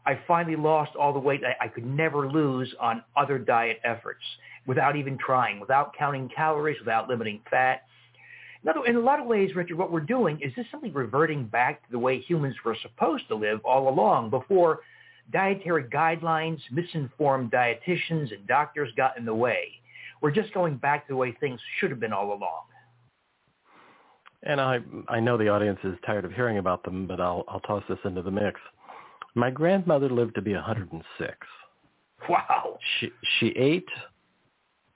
I 0.05 0.19
finally 0.27 0.55
lost 0.55 0.95
all 0.95 1.13
the 1.13 1.19
weight 1.19 1.41
I, 1.45 1.65
I 1.65 1.67
could 1.67 1.85
never 1.85 2.29
lose 2.29 2.73
on 2.79 3.03
other 3.15 3.37
diet 3.37 3.79
efforts 3.83 4.23
without 4.65 4.95
even 4.95 5.17
trying, 5.17 5.59
without 5.59 5.95
counting 5.97 6.29
calories, 6.35 6.79
without 6.79 7.07
limiting 7.07 7.41
fat. 7.49 7.83
In, 8.63 8.69
other, 8.69 8.85
in 8.85 8.95
a 8.95 8.99
lot 8.99 9.19
of 9.19 9.27
ways, 9.27 9.55
Richard, 9.55 9.77
what 9.77 9.91
we're 9.91 10.01
doing 10.01 10.39
is 10.41 10.53
just 10.53 10.69
simply 10.71 10.91
reverting 10.91 11.45
back 11.45 11.83
to 11.85 11.91
the 11.91 11.99
way 11.99 12.19
humans 12.19 12.55
were 12.63 12.77
supposed 12.81 13.27
to 13.29 13.35
live 13.35 13.59
all 13.63 13.89
along 13.89 14.29
before 14.29 14.81
dietary 15.31 15.83
guidelines, 15.85 16.59
misinformed 16.71 17.51
dietitians, 17.51 18.33
and 18.33 18.45
doctors 18.47 18.89
got 18.95 19.17
in 19.17 19.25
the 19.25 19.33
way. 19.33 19.69
We're 20.21 20.31
just 20.31 20.53
going 20.53 20.77
back 20.77 21.07
to 21.07 21.13
the 21.13 21.17
way 21.17 21.35
things 21.39 21.59
should 21.79 21.89
have 21.89 21.99
been 21.99 22.13
all 22.13 22.33
along. 22.33 22.63
And 24.43 24.59
I 24.59 24.79
I 25.07 25.19
know 25.19 25.37
the 25.37 25.49
audience 25.49 25.79
is 25.83 25.93
tired 26.05 26.25
of 26.25 26.31
hearing 26.31 26.57
about 26.57 26.83
them, 26.83 27.05
but 27.07 27.19
I'll 27.19 27.43
I'll 27.47 27.59
toss 27.61 27.83
this 27.87 27.99
into 28.05 28.21
the 28.21 28.31
mix. 28.31 28.59
My 29.35 29.49
grandmother 29.49 30.09
lived 30.09 30.35
to 30.35 30.41
be 30.41 30.53
106. 30.53 31.37
Wow. 32.29 32.77
She 32.99 33.11
she 33.39 33.47
ate 33.49 33.89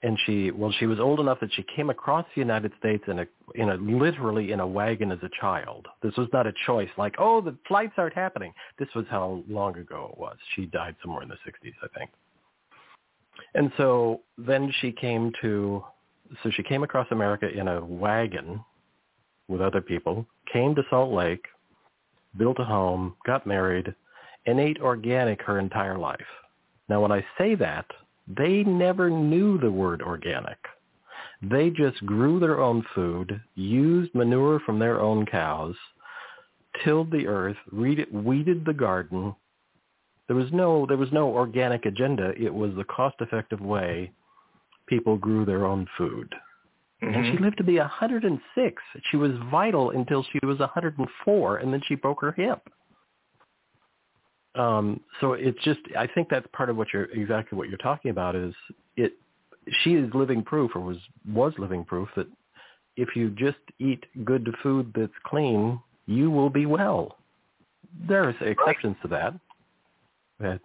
and 0.02 0.18
she 0.24 0.50
well 0.50 0.72
she 0.78 0.86
was 0.86 1.00
old 1.00 1.20
enough 1.20 1.40
that 1.40 1.52
she 1.54 1.64
came 1.74 1.90
across 1.90 2.24
the 2.34 2.40
United 2.40 2.72
States 2.78 3.02
in 3.08 3.20
a 3.20 3.26
in 3.54 3.70
a 3.70 3.74
literally 3.76 4.52
in 4.52 4.60
a 4.60 4.66
wagon 4.66 5.10
as 5.10 5.18
a 5.22 5.30
child. 5.40 5.86
This 6.02 6.16
was 6.16 6.28
not 6.32 6.46
a 6.46 6.52
choice 6.66 6.90
like 6.96 7.14
oh 7.18 7.40
the 7.40 7.56
flights 7.66 7.94
aren't 7.96 8.14
happening. 8.14 8.52
This 8.78 8.88
was 8.94 9.06
how 9.10 9.42
long 9.48 9.76
ago 9.78 10.10
it 10.12 10.18
was. 10.18 10.36
She 10.54 10.66
died 10.66 10.94
somewhere 11.02 11.22
in 11.22 11.28
the 11.28 11.36
60s, 11.36 11.72
I 11.82 11.98
think. 11.98 12.10
And 13.54 13.72
so 13.76 14.20
then 14.38 14.72
she 14.80 14.92
came 14.92 15.32
to 15.42 15.82
so 16.42 16.50
she 16.50 16.62
came 16.62 16.82
across 16.82 17.06
America 17.10 17.48
in 17.48 17.68
a 17.68 17.84
wagon 17.84 18.64
with 19.48 19.60
other 19.60 19.80
people, 19.80 20.26
came 20.52 20.74
to 20.74 20.82
Salt 20.90 21.12
Lake, 21.12 21.44
built 22.36 22.58
a 22.58 22.64
home, 22.64 23.14
got 23.24 23.46
married, 23.46 23.94
and 24.46 24.60
ate 24.60 24.80
organic 24.80 25.42
her 25.42 25.58
entire 25.58 25.98
life. 25.98 26.20
Now, 26.88 27.02
when 27.02 27.12
I 27.12 27.24
say 27.36 27.54
that, 27.56 27.86
they 28.28 28.62
never 28.62 29.10
knew 29.10 29.58
the 29.58 29.70
word 29.70 30.02
organic. 30.02 30.58
They 31.42 31.70
just 31.70 32.04
grew 32.06 32.40
their 32.40 32.60
own 32.60 32.84
food, 32.94 33.40
used 33.54 34.14
manure 34.14 34.60
from 34.60 34.78
their 34.78 35.00
own 35.00 35.26
cows, 35.26 35.74
tilled 36.84 37.10
the 37.10 37.26
earth, 37.26 37.56
weeded 37.72 38.64
the 38.64 38.74
garden. 38.74 39.34
There 40.26 40.36
was 40.36 40.50
no 40.52 40.86
there 40.86 40.96
was 40.96 41.12
no 41.12 41.28
organic 41.28 41.86
agenda. 41.86 42.32
It 42.36 42.52
was 42.52 42.74
the 42.74 42.84
cost-effective 42.84 43.60
way 43.60 44.12
people 44.86 45.16
grew 45.16 45.44
their 45.44 45.66
own 45.66 45.86
food. 45.98 46.34
Mm-hmm. 47.02 47.14
And 47.14 47.26
she 47.26 47.32
mm-hmm. 47.32 47.44
lived 47.44 47.58
to 47.58 47.64
be 47.64 47.78
106. 47.78 48.82
She 49.10 49.16
was 49.16 49.32
vital 49.50 49.90
until 49.90 50.24
she 50.32 50.44
was 50.44 50.58
104, 50.58 51.56
and 51.58 51.72
then 51.72 51.82
she 51.86 51.94
broke 51.94 52.22
her 52.22 52.32
hip. 52.32 52.60
Um, 54.56 55.00
so 55.20 55.34
it's 55.34 55.62
just, 55.64 55.80
I 55.98 56.06
think 56.06 56.28
that's 56.28 56.46
part 56.52 56.70
of 56.70 56.76
what 56.76 56.88
you're 56.92 57.04
exactly 57.04 57.58
what 57.58 57.68
you're 57.68 57.78
talking 57.78 58.10
about. 58.10 58.34
Is 58.34 58.54
it? 58.96 59.12
She 59.82 59.94
is 59.94 60.08
living 60.14 60.42
proof, 60.42 60.70
or 60.74 60.80
was 60.80 60.98
was 61.28 61.52
living 61.58 61.84
proof 61.84 62.08
that 62.16 62.28
if 62.96 63.14
you 63.14 63.30
just 63.30 63.58
eat 63.78 64.04
good 64.24 64.48
food 64.62 64.92
that's 64.94 65.12
clean, 65.24 65.80
you 66.06 66.30
will 66.30 66.50
be 66.50 66.66
well. 66.66 67.16
There's 68.08 68.34
exceptions 68.40 68.96
right. 69.02 69.02
to 69.02 69.08
that. 69.08 69.34
And 70.38 70.60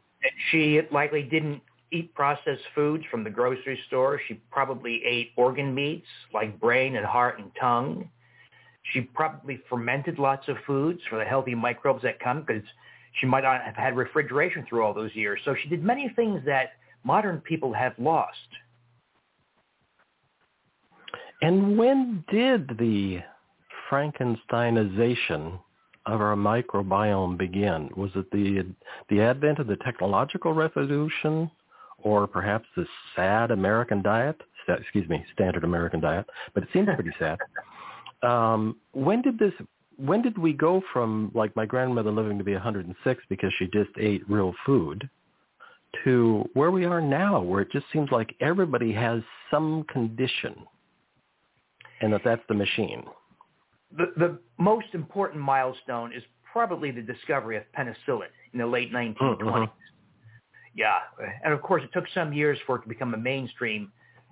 She 0.52 0.82
likely 0.92 1.24
didn't 1.24 1.62
eat 1.92 2.14
processed 2.14 2.64
foods 2.74 3.04
from 3.12 3.24
the 3.24 3.30
grocery 3.30 3.80
store. 3.88 4.20
She 4.28 4.36
probably 4.52 5.04
ate 5.06 5.32
organ 5.36 5.74
meats 5.74 6.08
like 6.34 6.60
brain 6.60 6.96
and 6.96 7.06
heart 7.06 7.40
and 7.40 7.52
tongue. 7.60 8.10
She 8.94 9.02
probably 9.02 9.60
fermented 9.70 10.18
lots 10.18 10.48
of 10.48 10.58
foods 10.66 11.02
for 11.10 11.18
the 11.20 11.26
healthy 11.26 11.56
microbes 11.56 12.04
that 12.04 12.20
come 12.20 12.42
because 12.42 12.64
she 13.20 13.26
might 13.26 13.44
not 13.44 13.62
have 13.62 13.76
had 13.76 13.96
refrigeration 13.96 14.66
through 14.68 14.84
all 14.84 14.94
those 14.94 15.14
years. 15.16 15.40
So 15.46 15.56
she 15.62 15.70
did 15.70 15.84
many 15.84 16.10
things 16.16 16.42
that 16.46 16.72
modern 17.04 17.40
people 17.40 17.74
have 17.74 17.94
lost. 17.98 18.38
And 21.42 21.78
when 21.78 22.24
did 22.32 22.70
the 22.78 23.20
Frankensteinization 23.90 25.60
of 26.06 26.22
our 26.22 26.36
microbiome 26.36 27.38
begin? 27.38 27.90
Was 27.96 28.12
it 28.16 28.30
the 28.32 28.66
the 29.10 29.22
advent 29.22 29.60
of 29.60 29.68
the 29.68 29.78
technological 29.78 30.54
revolution 30.54 31.50
or 32.04 32.28
perhaps 32.28 32.66
the 32.76 32.86
sad 33.16 33.52
American 33.52 34.02
diet, 34.02 34.40
excuse 34.68 35.08
me, 35.10 35.24
standard 35.34 35.64
American 35.64 36.00
diet, 36.00 36.26
but 36.54 36.64
it 36.64 36.70
seems 36.74 36.88
pretty 36.96 37.12
sad. 37.20 37.38
Um, 38.24 38.76
when 38.92 39.24
did 39.24 39.40
this? 39.40 39.52
When 40.04 40.22
did 40.22 40.38
we 40.38 40.54
go 40.54 40.82
from 40.92 41.32
like 41.36 41.56
my 41.56 41.66
grandmother 41.66 42.12
living 42.12 42.38
to 42.38 42.44
be 42.44 42.54
106 42.54 43.24
because 43.30 43.52
she 43.60 43.68
just 43.68 43.92
ate 44.00 44.28
real 44.30 44.54
food, 44.66 45.08
to 46.04 46.50
where 46.54 46.72
we 46.72 46.86
are 46.86 47.02
now, 47.02 47.42
where 47.42 47.62
it 47.62 47.72
just 47.72 47.86
seems 47.94 48.10
like 48.12 48.34
everybody 48.40 48.92
has 48.94 49.22
some 49.50 49.84
condition, 49.92 50.56
and 52.02 52.14
that 52.14 52.22
that's 52.24 52.42
the 52.48 52.56
machine. 52.56 53.04
The 53.96 54.14
the 54.18 54.40
most 54.58 54.88
important 54.94 55.42
milestone 55.42 56.14
is 56.14 56.24
probably 56.52 56.92
the 56.92 57.02
discovery 57.02 57.58
of 57.58 57.64
penicillin 57.78 58.28
in 58.54 58.60
the 58.60 58.66
late 58.66 58.92
1920s. 58.92 59.40
Mm-hmm. 59.42 59.64
Yeah, 60.74 60.98
and 61.44 61.54
of 61.54 61.62
course 61.62 61.84
it 61.84 61.92
took 61.94 62.06
some 62.14 62.34
years 62.34 62.58
for 62.66 62.78
it 62.78 62.84
to 62.84 62.88
become 62.88 63.14
a 63.14 63.18
mainstream 63.18 63.92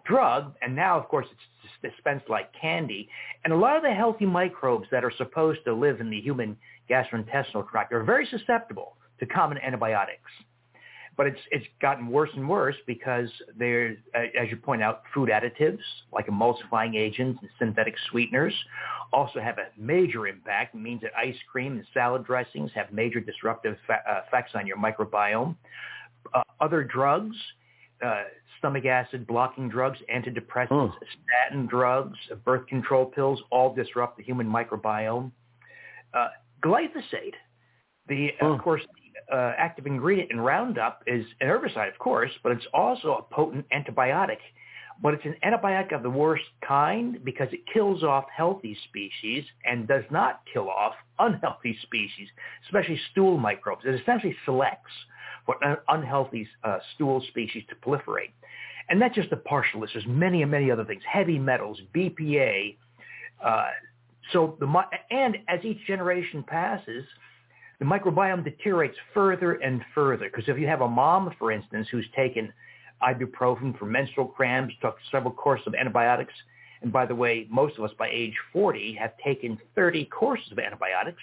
drug, 0.09 0.53
and 0.61 0.75
now 0.75 0.99
of 0.99 1.07
course 1.07 1.27
it's 1.31 1.93
dispensed 1.93 2.29
like 2.29 2.51
candy. 2.59 3.07
And 3.43 3.53
a 3.53 3.55
lot 3.55 3.77
of 3.77 3.83
the 3.83 3.93
healthy 3.93 4.25
microbes 4.25 4.87
that 4.91 5.05
are 5.05 5.13
supposed 5.17 5.59
to 5.65 5.73
live 5.73 6.01
in 6.01 6.09
the 6.09 6.19
human 6.19 6.57
gastrointestinal 6.89 7.69
tract 7.69 7.93
are 7.93 8.03
very 8.03 8.25
susceptible 8.25 8.97
to 9.19 9.25
common 9.25 9.57
antibiotics. 9.59 10.31
But 11.15 11.27
it's 11.27 11.39
it's 11.51 11.65
gotten 11.81 12.07
worse 12.07 12.29
and 12.33 12.47
worse 12.47 12.77
because 12.87 13.29
there, 13.57 13.97
as 14.13 14.49
you 14.49 14.55
point 14.55 14.81
out, 14.81 15.03
food 15.13 15.29
additives 15.29 15.83
like 16.13 16.27
emulsifying 16.27 16.95
agents 16.95 17.39
and 17.41 17.49
synthetic 17.59 17.95
sweeteners 18.09 18.53
also 19.11 19.41
have 19.41 19.57
a 19.57 19.67
major 19.77 20.27
impact. 20.27 20.75
It 20.75 20.79
means 20.79 21.01
that 21.01 21.11
ice 21.17 21.35
cream 21.51 21.73
and 21.73 21.85
salad 21.93 22.25
dressings 22.25 22.71
have 22.73 22.93
major 22.93 23.19
disruptive 23.19 23.75
fa- 23.85 24.03
uh, 24.09 24.21
effects 24.27 24.51
on 24.55 24.65
your 24.65 24.77
microbiome 24.77 25.55
uh, 26.33 26.43
other 26.59 26.83
drugs, 26.83 27.35
uh, 28.05 28.23
stomach 28.59 28.85
acid 28.85 29.25
blocking 29.25 29.69
drugs, 29.69 29.97
antidepressants, 30.13 30.69
oh. 30.71 30.93
statin 31.25 31.65
drugs, 31.65 32.17
birth 32.45 32.67
control 32.67 33.05
pills, 33.05 33.41
all 33.51 33.73
disrupt 33.73 34.17
the 34.17 34.23
human 34.23 34.47
microbiome. 34.47 35.31
Uh, 36.13 36.27
glyphosate, 36.63 37.33
the 38.07 38.29
of 38.41 38.59
course 38.61 38.81
uh, 39.31 39.53
active 39.57 39.85
ingredient 39.85 40.31
in 40.31 40.39
Roundup 40.39 41.03
is 41.07 41.25
an 41.41 41.47
herbicide, 41.47 41.91
of 41.91 41.99
course, 41.99 42.31
but 42.43 42.51
it's 42.51 42.65
also 42.73 43.15
a 43.15 43.33
potent 43.33 43.65
antibiotic. 43.73 44.37
But 45.01 45.13
it's 45.13 45.25
an 45.25 45.35
antibiotic 45.45 45.95
of 45.95 46.03
the 46.03 46.09
worst 46.09 46.43
kind 46.67 47.23
because 47.23 47.47
it 47.53 47.61
kills 47.73 48.03
off 48.03 48.25
healthy 48.35 48.77
species 48.89 49.45
and 49.63 49.87
does 49.87 50.03
not 50.11 50.41
kill 50.51 50.69
off 50.69 50.93
unhealthy 51.19 51.77
species, 51.83 52.27
especially 52.65 52.99
stool 53.11 53.37
microbes. 53.37 53.83
It 53.85 53.99
essentially 54.01 54.35
selects 54.45 54.91
for 55.45 55.55
unhealthy 55.87 56.47
uh, 56.63 56.79
stool 56.95 57.23
species 57.29 57.63
to 57.69 57.75
proliferate. 57.75 58.31
And 58.89 59.01
that's 59.01 59.15
just 59.15 59.31
a 59.31 59.37
partial 59.37 59.81
list. 59.81 59.93
There's 59.93 60.07
many 60.07 60.41
and 60.41 60.51
many 60.51 60.71
other 60.71 60.83
things, 60.83 61.03
heavy 61.07 61.37
metals, 61.37 61.79
BPA. 61.93 62.75
Uh, 63.43 63.67
so 64.33 64.57
the 64.59 64.83
and 65.11 65.37
as 65.47 65.63
each 65.63 65.85
generation 65.85 66.43
passes, 66.43 67.05
the 67.79 67.85
microbiome 67.85 68.43
deteriorates 68.43 68.97
further 69.13 69.53
and 69.53 69.81
further. 69.95 70.25
Because 70.25 70.49
if 70.49 70.57
you 70.57 70.67
have 70.67 70.81
a 70.81 70.87
mom, 70.87 71.33
for 71.39 71.51
instance, 71.51 71.87
who's 71.91 72.05
taken 72.15 72.51
ibuprofen 73.01 73.77
for 73.77 73.85
menstrual 73.85 74.27
cramps, 74.27 74.73
took 74.81 74.97
several 75.11 75.31
courses 75.33 75.67
of 75.67 75.75
antibiotics. 75.75 76.33
And 76.81 76.91
by 76.91 77.05
the 77.05 77.15
way, 77.15 77.47
most 77.49 77.77
of 77.77 77.83
us 77.83 77.91
by 77.97 78.09
age 78.09 78.35
40 78.51 78.95
have 78.95 79.13
taken 79.23 79.57
30 79.75 80.05
courses 80.05 80.51
of 80.51 80.59
antibiotics. 80.59 81.21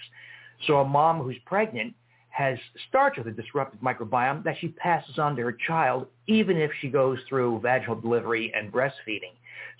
So 0.65 0.77
a 0.77 0.85
mom 0.85 1.21
who's 1.21 1.37
pregnant 1.45 1.93
has 2.37 2.59
starts 2.87 3.17
with 3.17 3.25
a 3.25 3.31
disrupted 3.31 3.81
microbiome 3.81 4.43
that 4.43 4.55
she 4.61 4.67
passes 4.67 5.17
on 5.17 5.35
to 5.35 5.41
her 5.41 5.57
child, 5.65 6.05
even 6.27 6.55
if 6.55 6.69
she 6.79 6.87
goes 6.87 7.17
through 7.27 7.59
vaginal 7.61 7.99
delivery 7.99 8.53
and 8.55 8.71
breastfeeding. 8.71 9.33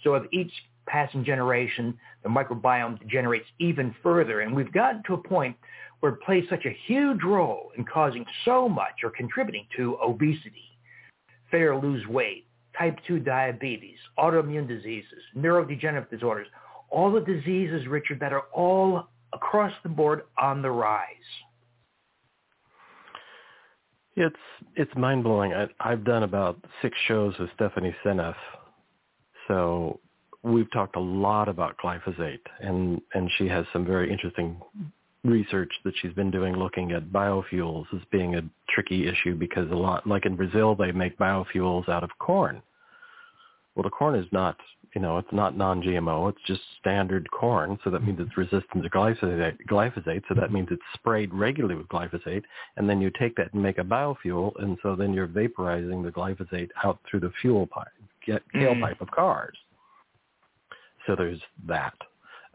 So 0.04 0.16
of 0.16 0.26
each 0.34 0.52
passing 0.88 1.24
generation, 1.24 1.96
the 2.24 2.30
microbiome 2.30 3.00
degenerates 3.00 3.46
even 3.60 3.94
further. 4.02 4.42
And 4.42 4.56
we've 4.56 4.74
gotten 4.74 5.04
to 5.06 5.14
a 5.14 5.18
point 5.20 5.56
where 6.00 6.14
it 6.14 6.22
plays 6.22 6.46
such 6.50 6.66
a 6.66 6.76
huge 6.88 7.22
role 7.24 7.70
in 7.78 7.86
causing 7.86 8.26
so 8.44 8.68
much 8.68 9.04
or 9.04 9.12
contributing 9.12 9.68
to 9.76 10.00
obesity, 10.04 10.80
to 11.52 11.78
lose 11.78 12.08
weight, 12.08 12.48
type 12.76 12.98
2 13.06 13.20
diabetes, 13.20 14.00
autoimmune 14.18 14.68
diseases, 14.68 15.22
neurodegenerative 15.38 16.10
disorders, 16.10 16.48
all 16.90 17.12
the 17.12 17.22
diseases, 17.22 17.86
Richard, 17.86 18.20
that 18.20 18.34
are 18.34 18.46
all 18.52 19.10
across 19.32 19.74
the 19.84 19.90
board 19.90 20.24
on 20.42 20.64
the 20.64 20.72
rise. 20.72 21.06
It's 24.18 24.36
it's 24.76 24.92
mind 24.96 25.24
blowing. 25.24 25.54
I've 25.80 26.04
done 26.04 26.24
about 26.24 26.58
six 26.82 26.98
shows 27.08 27.36
with 27.38 27.52
Stephanie 27.54 27.96
Seneff, 28.04 28.34
so 29.48 30.00
we've 30.42 30.72
talked 30.72 30.96
a 30.96 31.00
lot 31.00 31.48
about 31.48 31.78
glyphosate, 31.78 32.40
and 32.60 33.00
and 33.14 33.30
she 33.38 33.48
has 33.48 33.64
some 33.72 33.86
very 33.86 34.12
interesting 34.12 34.60
research 35.24 35.72
that 35.84 35.94
she's 36.02 36.14
been 36.14 36.32
doing 36.32 36.56
looking 36.56 36.94
at 36.94 37.10
biofuels 37.10 37.86
as 37.94 38.02
being 38.12 38.36
a 38.36 38.42
tricky 38.70 39.08
issue 39.08 39.36
because 39.36 39.70
a 39.70 39.76
lot, 39.76 40.08
like 40.08 40.26
in 40.26 40.36
Brazil, 40.36 40.74
they 40.74 40.92
make 40.92 41.16
biofuels 41.20 41.88
out 41.88 42.04
of 42.04 42.10
corn. 42.18 42.60
Well, 43.76 43.84
the 43.84 43.92
corn 43.92 44.16
is 44.16 44.26
not, 44.32 44.58
you 44.98 45.04
know, 45.04 45.20
it's 45.20 45.32
not 45.32 45.56
non-GMO. 45.56 46.28
It's 46.32 46.42
just 46.48 46.62
standard 46.80 47.30
corn. 47.30 47.78
So 47.84 47.92
that 47.92 48.04
means 48.04 48.20
it's 48.20 48.36
resistant 48.36 48.84
to 48.84 48.90
glyphosate, 48.90 49.56
glyphosate. 49.70 50.24
So 50.28 50.34
that 50.34 50.52
means 50.52 50.70
it's 50.72 50.82
sprayed 50.96 51.32
regularly 51.32 51.76
with 51.76 51.88
glyphosate. 51.88 52.42
And 52.78 52.90
then 52.90 53.00
you 53.00 53.12
take 53.20 53.36
that 53.36 53.54
and 53.54 53.62
make 53.62 53.78
a 53.78 53.84
biofuel. 53.84 54.60
And 54.60 54.76
so 54.82 54.96
then 54.96 55.14
you're 55.14 55.28
vaporizing 55.28 56.04
the 56.04 56.10
glyphosate 56.10 56.70
out 56.84 56.98
through 57.08 57.20
the 57.20 57.32
fuel 57.44 57.68
pipe, 57.68 57.90
get, 58.26 58.42
tailpipe 58.56 58.98
mm. 58.98 59.02
of 59.02 59.12
cars. 59.12 59.56
So 61.06 61.16
there's 61.16 61.42
that. 61.68 61.94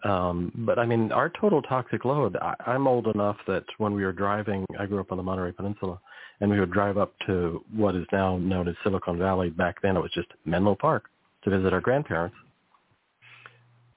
Um, 0.03 0.51
but 0.67 0.81
I 0.81 0.85
mean, 0.85 1.13
our 1.13 1.31
total 1.41 1.63
toxic 1.63 2.05
load, 2.05 2.37
I, 2.43 2.57
I'm 2.67 2.89
old 2.89 3.07
enough 3.07 3.37
that 3.47 3.67
when 3.79 3.95
we 3.95 4.05
were 4.05 4.11
driving, 4.11 4.67
I 4.81 4.87
grew 4.87 4.99
up 4.99 5.13
on 5.13 5.17
the 5.17 5.23
Monterey 5.23 5.53
Peninsula, 5.53 6.01
and 6.41 6.51
we 6.51 6.59
would 6.59 6.73
drive 6.73 6.99
up 6.99 7.15
to 7.29 7.65
what 7.73 7.95
is 7.95 8.05
now 8.11 8.37
known 8.39 8.67
as 8.67 8.75
Silicon 8.83 9.17
Valley. 9.17 9.51
Back 9.51 9.81
then 9.81 9.97
it 9.97 10.01
was 10.01 10.11
just 10.13 10.27
Menlo 10.45 10.75
Park 10.75 11.05
to 11.45 11.51
visit 11.51 11.73
our 11.73 11.81
grandparents. 11.81 12.37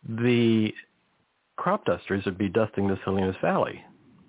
The 0.08 0.72
crop 1.58 1.86
dusters 1.86 2.26
would 2.26 2.38
be 2.38 2.50
dusting 2.50 2.88
the 2.88 2.98
Salinas 3.04 3.36
Valley. 3.42 3.84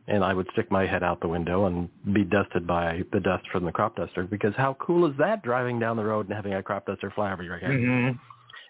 And 0.08 0.22
I 0.22 0.34
would 0.34 0.46
stick 0.52 0.70
my 0.70 0.86
head 0.86 1.02
out 1.02 1.20
the 1.20 1.26
window 1.26 1.66
and 1.66 1.88
be 2.14 2.22
dusted 2.22 2.64
by 2.64 3.02
the 3.12 3.18
dust 3.18 3.44
from 3.50 3.64
the 3.64 3.72
crop 3.72 3.96
duster 3.96 4.22
because 4.22 4.54
how 4.56 4.76
cool 4.80 5.10
is 5.10 5.16
that 5.18 5.42
driving 5.42 5.80
down 5.80 5.96
the 5.96 6.04
road 6.04 6.26
and 6.26 6.34
having 6.34 6.54
a 6.54 6.62
crop 6.62 6.86
duster 6.86 7.10
fly 7.10 7.32
over 7.32 7.42
your 7.42 7.58
head? 7.58 7.70
Mm-hmm. 7.70 8.16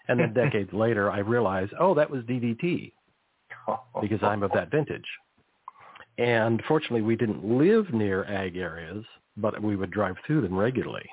And 0.07 0.19
then 0.19 0.33
decades 0.33 0.73
later, 0.73 1.11
I 1.11 1.19
realized, 1.19 1.73
oh, 1.79 1.93
that 1.93 2.09
was 2.09 2.23
DDT 2.23 2.91
because 4.01 4.19
I'm 4.23 4.41
of 4.41 4.51
that 4.53 4.71
vintage. 4.71 5.05
And 6.17 6.63
fortunately, 6.67 7.01
we 7.01 7.15
didn't 7.15 7.45
live 7.45 7.93
near 7.93 8.23
ag 8.25 8.57
areas, 8.57 9.05
but 9.35 9.61
we 9.61 9.75
would 9.75 9.91
drive 9.91 10.15
through 10.25 10.41
them 10.41 10.57
regularly. 10.57 11.07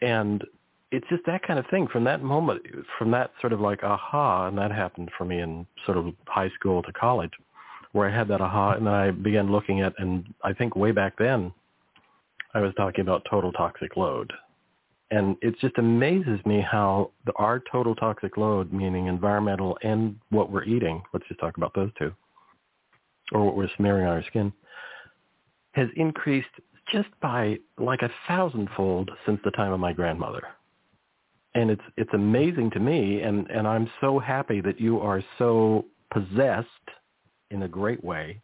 And 0.00 0.42
it's 0.92 1.06
just 1.08 1.24
that 1.26 1.42
kind 1.42 1.58
of 1.58 1.66
thing 1.70 1.86
from 1.88 2.04
that 2.04 2.22
moment, 2.22 2.62
from 2.98 3.10
that 3.10 3.32
sort 3.40 3.52
of 3.52 3.60
like 3.60 3.82
aha, 3.82 4.48
and 4.48 4.58
that 4.58 4.70
happened 4.70 5.10
for 5.16 5.24
me 5.24 5.40
in 5.40 5.66
sort 5.84 5.98
of 5.98 6.14
high 6.26 6.50
school 6.50 6.82
to 6.82 6.92
college, 6.92 7.32
where 7.92 8.08
I 8.08 8.16
had 8.16 8.28
that 8.28 8.40
aha, 8.40 8.72
and 8.72 8.86
then 8.86 8.94
I 8.94 9.10
began 9.10 9.50
looking 9.50 9.80
at, 9.80 9.94
and 9.98 10.32
I 10.44 10.52
think 10.52 10.76
way 10.76 10.92
back 10.92 11.14
then, 11.18 11.52
I 12.54 12.60
was 12.60 12.72
talking 12.76 13.02
about 13.02 13.26
total 13.28 13.52
toxic 13.52 13.96
load 13.96 14.32
and 15.10 15.36
it 15.40 15.58
just 15.60 15.78
amazes 15.78 16.40
me 16.44 16.60
how 16.60 17.10
the, 17.26 17.32
our 17.36 17.62
total 17.70 17.94
toxic 17.94 18.36
load, 18.36 18.72
meaning 18.72 19.06
environmental 19.06 19.78
and 19.82 20.16
what 20.30 20.50
we're 20.50 20.64
eating, 20.64 21.02
let's 21.12 21.26
just 21.28 21.38
talk 21.38 21.56
about 21.56 21.74
those 21.74 21.90
two, 21.98 22.12
or 23.32 23.44
what 23.44 23.56
we're 23.56 23.70
smearing 23.76 24.06
on 24.06 24.14
our 24.14 24.24
skin, 24.24 24.52
has 25.72 25.88
increased 25.96 26.48
just 26.92 27.08
by 27.20 27.56
like 27.78 28.02
a 28.02 28.10
thousandfold 28.26 29.10
since 29.24 29.38
the 29.44 29.50
time 29.52 29.72
of 29.72 29.78
my 29.80 29.92
grandmother. 29.92 30.42
And 31.56 31.70
it's 31.70 31.82
it's 31.96 32.10
amazing 32.12 32.70
to 32.72 32.80
me, 32.80 33.22
and, 33.22 33.50
and 33.50 33.66
I'm 33.66 33.90
so 34.00 34.18
happy 34.18 34.60
that 34.60 34.80
you 34.80 35.00
are 35.00 35.22
so 35.38 35.86
possessed 36.12 36.68
in 37.50 37.62
a 37.62 37.68
great 37.68 38.02
way 38.04 38.40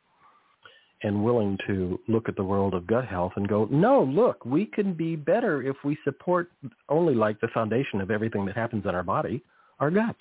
and 1.03 1.25
willing 1.25 1.59
to 1.67 1.99
look 2.09 2.29
at 2.29 2.37
the 2.37 2.45
world 2.45 2.75
of 2.75 2.87
gut 2.87 3.07
health 3.07 3.33
and 3.37 3.49
go, 3.49 3.67
no, 3.71 4.05
look, 4.05 4.45
we 4.45 4.67
can 4.67 4.95
be 4.95 5.17
better 5.17 5.63
if 5.63 5.77
we 5.85 5.99
support 6.05 6.51
only 6.89 7.15
like 7.15 7.41
the 7.41 7.49
foundation 7.49 8.01
of 8.01 8.11
everything 8.11 8.47
that 8.47 8.57
happens 8.57 8.85
in 8.85 8.95
our 8.95 9.03
body, 9.03 9.43
our 9.81 9.91
gut. 9.91 10.17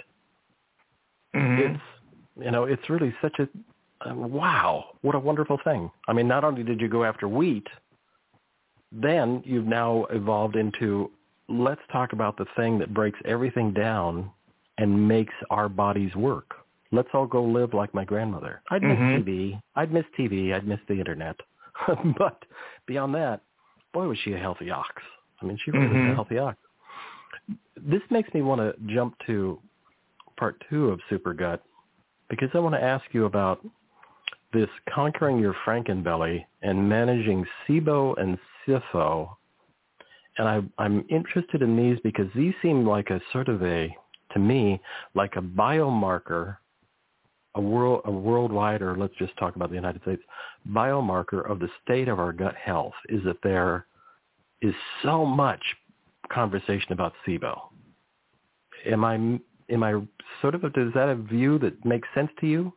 Mm-hmm. 1.36 1.76
It's, 1.76 1.84
you 2.44 2.52
know, 2.52 2.64
it's 2.64 2.90
really 2.90 3.14
such 3.22 3.38
a, 3.40 4.10
uh, 4.10 4.16
wow, 4.16 4.86
what 5.02 5.14
a 5.14 5.20
wonderful 5.20 5.60
thing. 5.64 5.92
I 6.08 6.14
mean, 6.14 6.28
not 6.28 6.44
only 6.44 6.64
did 6.64 6.82
you 6.82 6.90
go 6.90 7.04
after 7.04 7.28
wheat, 7.28 7.68
then 8.92 9.44
you've 9.46 9.68
now 9.68 10.06
evolved 10.10 10.56
into 10.56 11.12
let's 11.50 11.82
talk 11.92 12.14
about 12.14 12.38
the 12.38 12.46
thing 12.56 12.80
that 12.80 12.94
breaks 12.94 13.20
everything 13.26 13.74
down 13.74 14.32
and 14.78 15.08
makes 15.08 15.34
our 15.50 15.68
bodies 15.70 16.14
work 16.16 16.56
let's 16.92 17.10
all 17.14 17.26
go 17.26 17.44
live 17.44 17.74
like 17.74 17.94
my 17.94 18.06
grandmother. 18.06 18.62
I'd 18.70 18.84
miss 18.84 18.98
mm-hmm. 18.98 19.30
TV. 19.30 19.62
I'd 19.76 19.94
miss 19.94 20.06
TV. 20.18 20.54
I'd 20.54 20.68
miss 20.68 20.80
the 20.88 20.96
internet. 20.96 21.36
but 22.18 22.44
beyond 22.86 23.16
that, 23.16 23.42
boy, 23.94 24.08
was 24.08 24.18
she 24.24 24.34
a 24.34 24.38
healthy 24.38 24.70
ox. 24.70 25.02
I 25.42 25.46
mean, 25.46 25.58
she 25.64 25.72
really 25.72 25.86
mm-hmm. 25.86 25.96
was 25.96 26.02
a 26.02 26.06
mm-hmm. 26.06 26.16
healthy 26.16 26.38
ox. 26.38 26.58
This 27.78 28.02
makes 28.10 28.34
me 28.34 28.42
want 28.42 28.62
to 28.62 28.94
jump 28.94 29.16
to 29.28 29.60
part 30.38 30.62
two 30.70 30.90
of 30.90 31.00
Super 31.10 31.34
Gut 31.34 31.64
because 32.30 32.50
I 32.54 32.60
want 32.60 32.76
to 32.76 32.84
ask 32.84 33.04
you 33.12 33.26
about 33.26 33.66
this 34.54 34.70
conquering 34.94 35.40
your 35.40 35.56
Frankenbelly 35.66 36.46
and 36.62 36.88
managing 36.88 37.46
SIBO 37.68 38.20
and 38.22 38.38
SIFO. 38.68 39.30
And 40.38 40.48
I, 40.48 40.62
I'm 40.78 41.06
interested 41.10 41.62
in 41.62 41.76
these 41.76 42.00
because 42.04 42.28
these 42.36 42.54
seem 42.62 42.88
like 42.88 43.10
a 43.10 43.22
sort 43.34 43.50
of 43.50 43.62
a, 43.64 43.96
to 44.34 44.40
me, 44.40 44.82
like 45.14 45.36
a 45.36 45.42
biomarker 45.42 46.58
a 47.56 47.62
world 47.62 48.02
a 48.06 48.12
worldwide 48.12 48.82
or 48.82 48.96
let's 48.98 49.14
just 49.18 49.36
talk 49.38 49.56
about 49.56 49.70
the 49.70 49.76
United 49.76 50.02
States 50.04 50.22
biomarker 50.70 51.50
of 51.50 51.60
the 51.60 51.68
state 51.84 52.08
of 52.08 52.20
our 52.20 52.32
gut 52.32 52.56
health 52.56 52.94
is 53.10 53.24
that 53.26 53.38
there 53.44 53.86
is 54.62 54.74
so 55.04 55.26
much 55.26 55.62
conversation 56.32 56.94
about 56.94 57.14
SIBO. 57.28 57.60
Am 58.86 59.04
I 59.04 59.16
am 59.74 59.84
I 59.84 60.02
sort 60.42 60.56
of 60.56 60.64
a, 60.64 60.68
is 60.68 60.94
that 60.94 61.10
a 61.10 61.16
view 61.16 61.60
that 61.60 61.84
makes 61.86 62.08
sense 62.16 62.30
to 62.40 62.48
you? 62.48 62.74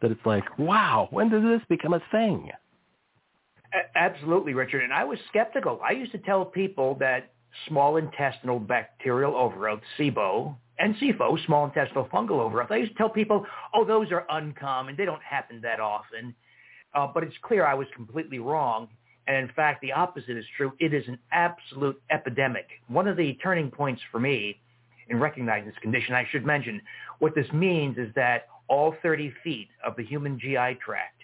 That 0.00 0.10
it's 0.10 0.26
like, 0.26 0.58
wow, 0.58 1.08
when 1.10 1.28
does 1.28 1.42
this 1.42 1.62
become 1.68 1.94
a 1.94 2.02
thing? 2.10 2.50
Absolutely, 3.94 4.54
Richard. 4.54 4.82
And 4.82 4.92
I 4.92 5.04
was 5.04 5.18
skeptical. 5.28 5.80
I 5.86 5.92
used 5.92 6.12
to 6.12 6.18
tell 6.18 6.44
people 6.44 6.96
that 7.00 7.32
small 7.68 7.96
intestinal 7.96 8.58
bacterial 8.58 9.36
overgrowth, 9.36 9.80
SIBO, 9.98 10.54
and 10.78 10.94
SIFO, 10.96 11.44
small 11.46 11.64
intestinal 11.66 12.06
fungal 12.06 12.40
overgrowth. 12.40 12.70
I 12.70 12.76
used 12.76 12.92
to 12.92 12.98
tell 12.98 13.10
people, 13.10 13.44
oh, 13.74 13.84
those 13.84 14.10
are 14.12 14.24
uncommon. 14.30 14.94
They 14.96 15.04
don't 15.04 15.22
happen 15.22 15.60
that 15.62 15.80
often. 15.80 16.34
Uh, 16.94 17.08
but 17.12 17.22
it's 17.22 17.34
clear 17.42 17.66
I 17.66 17.74
was 17.74 17.86
completely 17.94 18.38
wrong. 18.38 18.88
And 19.26 19.36
in 19.36 19.54
fact, 19.54 19.82
the 19.82 19.92
opposite 19.92 20.36
is 20.36 20.44
true. 20.56 20.72
It 20.78 20.94
is 20.94 21.06
an 21.06 21.18
absolute 21.32 22.00
epidemic. 22.10 22.66
One 22.86 23.06
of 23.06 23.16
the 23.16 23.34
turning 23.42 23.70
points 23.70 24.00
for 24.10 24.18
me 24.20 24.58
in 25.08 25.18
recognizing 25.18 25.68
this 25.68 25.78
condition, 25.80 26.14
I 26.14 26.26
should 26.30 26.46
mention, 26.46 26.80
what 27.18 27.34
this 27.34 27.50
means 27.52 27.98
is 27.98 28.08
that 28.14 28.46
all 28.68 28.94
30 29.02 29.32
feet 29.42 29.68
of 29.84 29.96
the 29.96 30.04
human 30.04 30.38
GI 30.38 30.78
tract, 30.84 31.17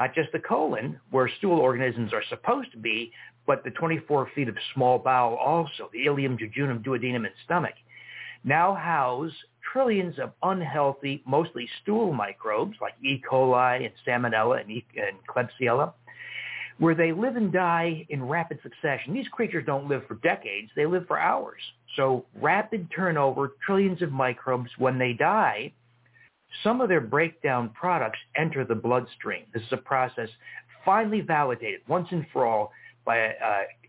not 0.00 0.14
just 0.14 0.32
the 0.32 0.38
colon, 0.38 0.98
where 1.10 1.30
stool 1.38 1.58
organisms 1.58 2.14
are 2.14 2.24
supposed 2.30 2.72
to 2.72 2.78
be, 2.78 3.12
but 3.46 3.62
the 3.64 3.70
24 3.70 4.30
feet 4.34 4.48
of 4.48 4.56
small 4.72 4.98
bowel 4.98 5.36
also, 5.36 5.90
the 5.92 6.06
ileum, 6.06 6.38
jejunum, 6.38 6.82
duodenum, 6.82 7.26
and 7.26 7.34
stomach, 7.44 7.74
now 8.42 8.74
house 8.74 9.32
trillions 9.72 10.18
of 10.18 10.32
unhealthy, 10.42 11.22
mostly 11.26 11.68
stool 11.82 12.14
microbes 12.14 12.76
like 12.80 12.94
E. 13.04 13.22
coli 13.30 13.84
and 13.84 13.92
Salmonella 14.06 14.62
and, 14.62 14.70
e- 14.70 14.86
and 14.96 15.18
Klebsiella, 15.28 15.92
where 16.78 16.94
they 16.94 17.12
live 17.12 17.36
and 17.36 17.52
die 17.52 18.06
in 18.08 18.26
rapid 18.26 18.58
succession. 18.62 19.12
These 19.12 19.28
creatures 19.28 19.64
don't 19.66 19.86
live 19.86 20.06
for 20.08 20.14
decades, 20.14 20.70
they 20.74 20.86
live 20.86 21.06
for 21.06 21.18
hours. 21.18 21.60
So 21.96 22.24
rapid 22.40 22.88
turnover, 22.90 23.52
trillions 23.66 24.00
of 24.00 24.10
microbes, 24.10 24.70
when 24.78 24.98
they 24.98 25.12
die, 25.12 25.74
some 26.62 26.80
of 26.80 26.88
their 26.88 27.00
breakdown 27.00 27.70
products 27.70 28.18
enter 28.36 28.64
the 28.64 28.74
bloodstream. 28.74 29.44
This 29.52 29.62
is 29.62 29.72
a 29.72 29.76
process 29.76 30.28
finally 30.84 31.20
validated 31.20 31.80
once 31.88 32.08
and 32.10 32.26
for 32.32 32.46
all 32.46 32.72
by 33.04 33.16
a, 33.16 33.32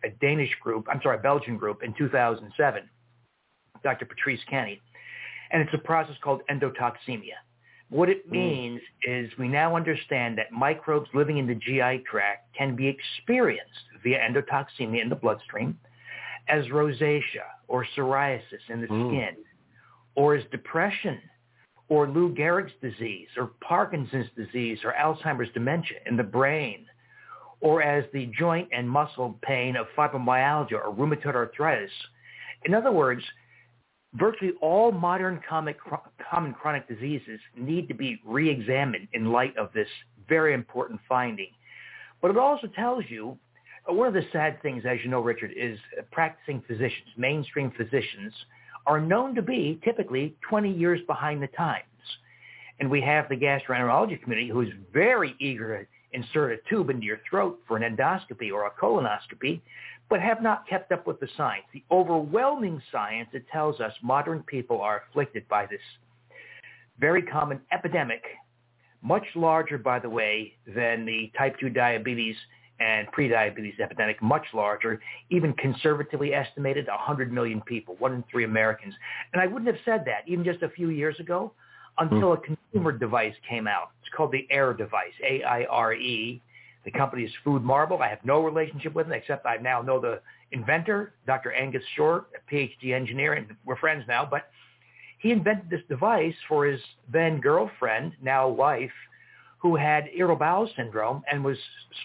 a 0.03 0.09
Danish 0.21 0.51
group, 0.61 0.87
I'm 0.89 1.01
sorry, 1.01 1.17
a 1.17 1.21
Belgian 1.21 1.57
group 1.57 1.83
in 1.83 1.93
2007, 1.93 2.89
Dr. 3.83 4.05
Patrice 4.05 4.39
Cani. 4.49 4.81
And 5.51 5.61
it's 5.61 5.73
a 5.73 5.77
process 5.77 6.15
called 6.23 6.41
endotoxemia. 6.49 7.37
What 7.89 8.09
it 8.09 8.27
mm. 8.27 8.31
means 8.31 8.81
mm. 9.07 9.25
is 9.25 9.31
we 9.37 9.47
now 9.47 9.75
understand 9.75 10.37
that 10.37 10.51
microbes 10.51 11.09
living 11.13 11.37
in 11.37 11.47
the 11.47 11.55
GI 11.55 12.03
tract 12.09 12.55
can 12.57 12.75
be 12.75 12.87
experienced 12.87 13.69
via 14.01 14.19
endotoxemia 14.19 15.01
in 15.01 15.09
the 15.09 15.15
bloodstream 15.15 15.77
as 16.47 16.65
rosacea 16.67 17.47
or 17.67 17.85
psoriasis 17.95 18.69
in 18.69 18.81
the 18.81 18.87
mm. 18.87 19.09
skin 19.09 19.43
or 20.15 20.35
as 20.35 20.43
depression 20.51 21.19
or 21.91 22.07
Lou 22.07 22.33
Gehrig's 22.33 22.71
disease 22.81 23.27
or 23.35 23.51
Parkinson's 23.59 24.29
disease 24.37 24.79
or 24.85 24.93
Alzheimer's 24.93 25.51
dementia 25.53 25.97
in 26.05 26.15
the 26.15 26.23
brain 26.23 26.85
or 27.59 27.83
as 27.83 28.05
the 28.13 28.31
joint 28.39 28.69
and 28.71 28.89
muscle 28.89 29.37
pain 29.41 29.75
of 29.75 29.87
fibromyalgia 29.97 30.71
or 30.71 30.95
rheumatoid 30.95 31.35
arthritis. 31.35 31.91
In 32.63 32.73
other 32.73 32.93
words, 32.93 33.21
virtually 34.13 34.53
all 34.61 34.93
modern 34.93 35.41
common, 35.47 35.75
common 36.31 36.53
chronic 36.53 36.87
diseases 36.87 37.41
need 37.57 37.89
to 37.89 37.93
be 37.93 38.21
re-examined 38.25 39.09
in 39.11 39.33
light 39.33 39.57
of 39.57 39.73
this 39.73 39.89
very 40.29 40.53
important 40.53 41.01
finding. 41.09 41.49
But 42.21 42.31
it 42.31 42.37
also 42.37 42.67
tells 42.67 43.03
you, 43.09 43.37
one 43.85 44.07
of 44.07 44.13
the 44.13 44.23
sad 44.31 44.61
things, 44.61 44.83
as 44.89 44.99
you 45.03 45.09
know, 45.09 45.19
Richard, 45.19 45.51
is 45.57 45.77
practicing 46.13 46.63
physicians, 46.65 47.09
mainstream 47.17 47.69
physicians, 47.75 48.33
are 48.85 48.99
known 48.99 49.35
to 49.35 49.41
be 49.41 49.79
typically 49.83 50.35
20 50.49 50.71
years 50.71 50.99
behind 51.07 51.41
the 51.41 51.47
times. 51.47 51.85
And 52.79 52.89
we 52.89 53.01
have 53.01 53.29
the 53.29 53.35
gastroenterology 53.35 54.21
community 54.21 54.49
who 54.49 54.61
is 54.61 54.69
very 54.91 55.35
eager 55.39 55.83
to 55.83 55.87
insert 56.13 56.51
a 56.51 56.69
tube 56.69 56.89
into 56.89 57.05
your 57.05 57.19
throat 57.29 57.59
for 57.67 57.77
an 57.77 57.95
endoscopy 57.95 58.51
or 58.51 58.65
a 58.65 58.71
colonoscopy, 58.71 59.61
but 60.09 60.19
have 60.19 60.41
not 60.41 60.67
kept 60.67 60.91
up 60.91 61.07
with 61.07 61.19
the 61.19 61.27
science. 61.37 61.65
The 61.73 61.83
overwhelming 61.91 62.81
science 62.91 63.29
that 63.33 63.47
tells 63.49 63.79
us 63.79 63.93
modern 64.01 64.43
people 64.43 64.81
are 64.81 65.03
afflicted 65.09 65.47
by 65.47 65.67
this 65.67 65.79
very 66.99 67.21
common 67.21 67.61
epidemic, 67.71 68.23
much 69.01 69.25
larger, 69.35 69.77
by 69.77 69.99
the 69.99 70.09
way, 70.09 70.53
than 70.67 71.05
the 71.05 71.31
type 71.37 71.55
2 71.59 71.69
diabetes 71.69 72.35
and 72.81 73.07
prediabetes 73.11 73.79
epidemic, 73.79 74.21
much 74.21 74.45
larger, 74.53 74.99
even 75.29 75.53
conservatively 75.53 76.33
estimated 76.33 76.87
100 76.87 77.31
million 77.31 77.61
people, 77.61 77.95
one 77.99 78.13
in 78.13 78.23
three 78.31 78.43
Americans. 78.43 78.95
And 79.33 79.41
I 79.41 79.45
wouldn't 79.45 79.67
have 79.67 79.79
said 79.85 80.03
that 80.05 80.23
even 80.27 80.43
just 80.43 80.63
a 80.63 80.69
few 80.69 80.89
years 80.89 81.19
ago 81.19 81.53
until 81.99 82.35
hmm. 82.35 82.41
a 82.41 82.55
consumer 82.55 82.91
device 82.91 83.35
came 83.47 83.67
out. 83.67 83.91
It's 84.01 84.09
called 84.15 84.31
the 84.31 84.47
AIRE 84.49 84.73
device, 84.73 85.13
A-I-R-E. 85.23 86.41
The 86.83 86.91
company 86.91 87.23
is 87.23 87.31
Food 87.43 87.63
Marble. 87.63 88.01
I 88.01 88.07
have 88.07 88.25
no 88.25 88.43
relationship 88.43 88.95
with 88.95 89.07
them 89.07 89.13
except 89.13 89.45
I 89.45 89.57
now 89.57 89.83
know 89.83 90.01
the 90.01 90.19
inventor, 90.51 91.13
Dr. 91.27 91.53
Aonghus 91.55 91.83
Shortt, 91.95 92.25
a 92.35 92.53
PhD 92.53 92.95
engineer, 92.95 93.33
and 93.33 93.45
we're 93.63 93.77
friends 93.77 94.03
now. 94.07 94.27
But 94.29 94.47
he 95.19 95.31
invented 95.31 95.69
this 95.69 95.81
device 95.87 96.33
for 96.49 96.65
his 96.65 96.81
then 97.11 97.39
girlfriend, 97.39 98.13
now 98.23 98.47
wife, 98.47 98.91
who 99.61 99.75
had 99.75 100.09
irritable 100.15 100.39
bowel 100.39 100.69
syndrome 100.75 101.23
and 101.31 101.43
was 101.43 101.57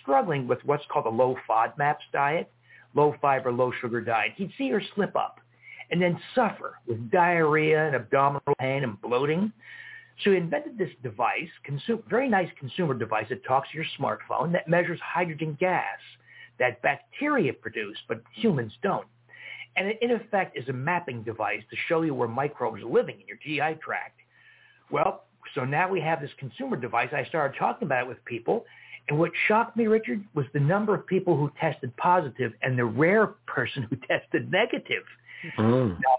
struggling 0.02 0.46
with 0.46 0.58
what's 0.64 0.84
called 0.92 1.06
a 1.06 1.10
low 1.10 1.36
FODMAPs 1.48 2.04
diet, 2.12 2.52
low 2.94 3.14
fiber, 3.20 3.50
low 3.50 3.72
sugar 3.80 4.00
diet. 4.00 4.32
He'd 4.36 4.52
see 4.58 4.68
her 4.70 4.82
slip 4.94 5.16
up 5.16 5.40
and 5.90 6.00
then 6.00 6.20
suffer 6.34 6.74
with 6.86 7.10
diarrhea 7.10 7.86
and 7.86 7.96
abdominal 7.96 8.54
pain 8.58 8.84
and 8.84 9.00
bloating. 9.00 9.52
So 10.22 10.30
he 10.30 10.36
invented 10.36 10.76
this 10.76 10.90
device, 11.02 11.48
consume, 11.64 12.02
very 12.08 12.28
nice 12.28 12.48
consumer 12.58 12.94
device 12.94 13.26
that 13.30 13.44
talks 13.44 13.68
to 13.70 13.76
your 13.76 13.86
smartphone 13.98 14.52
that 14.52 14.68
measures 14.68 15.00
hydrogen 15.02 15.56
gas 15.58 15.98
that 16.58 16.80
bacteria 16.82 17.52
produce, 17.52 17.98
but 18.08 18.22
humans 18.34 18.72
don't. 18.82 19.06
And 19.76 19.88
it 19.88 19.98
in 20.00 20.10
effect 20.12 20.56
is 20.56 20.68
a 20.68 20.72
mapping 20.72 21.22
device 21.22 21.62
to 21.70 21.76
show 21.88 22.02
you 22.02 22.14
where 22.14 22.28
microbes 22.28 22.82
are 22.82 22.86
living 22.86 23.16
in 23.20 23.26
your 23.26 23.36
GI 23.36 23.78
tract. 23.82 24.20
Well, 24.90 25.25
so 25.54 25.64
now 25.64 25.88
we 25.88 26.00
have 26.00 26.20
this 26.20 26.30
consumer 26.38 26.76
device. 26.76 27.10
I 27.12 27.24
started 27.24 27.58
talking 27.58 27.86
about 27.86 28.04
it 28.04 28.08
with 28.08 28.24
people. 28.24 28.64
And 29.08 29.18
what 29.18 29.30
shocked 29.46 29.76
me, 29.76 29.86
Richard, 29.86 30.24
was 30.34 30.46
the 30.52 30.60
number 30.60 30.94
of 30.94 31.06
people 31.06 31.36
who 31.36 31.50
tested 31.60 31.96
positive 31.96 32.52
and 32.62 32.78
the 32.78 32.84
rare 32.84 33.28
person 33.46 33.84
who 33.84 33.96
tested 34.08 34.50
negative. 34.50 35.04
Mm. 35.58 35.90
Now, 35.90 36.16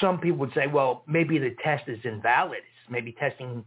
some 0.00 0.18
people 0.18 0.38
would 0.38 0.52
say, 0.54 0.66
well, 0.66 1.04
maybe 1.06 1.38
the 1.38 1.54
test 1.62 1.88
is 1.88 1.98
invalid. 2.04 2.58
It's 2.58 2.90
maybe 2.90 3.12
testing 3.12 3.64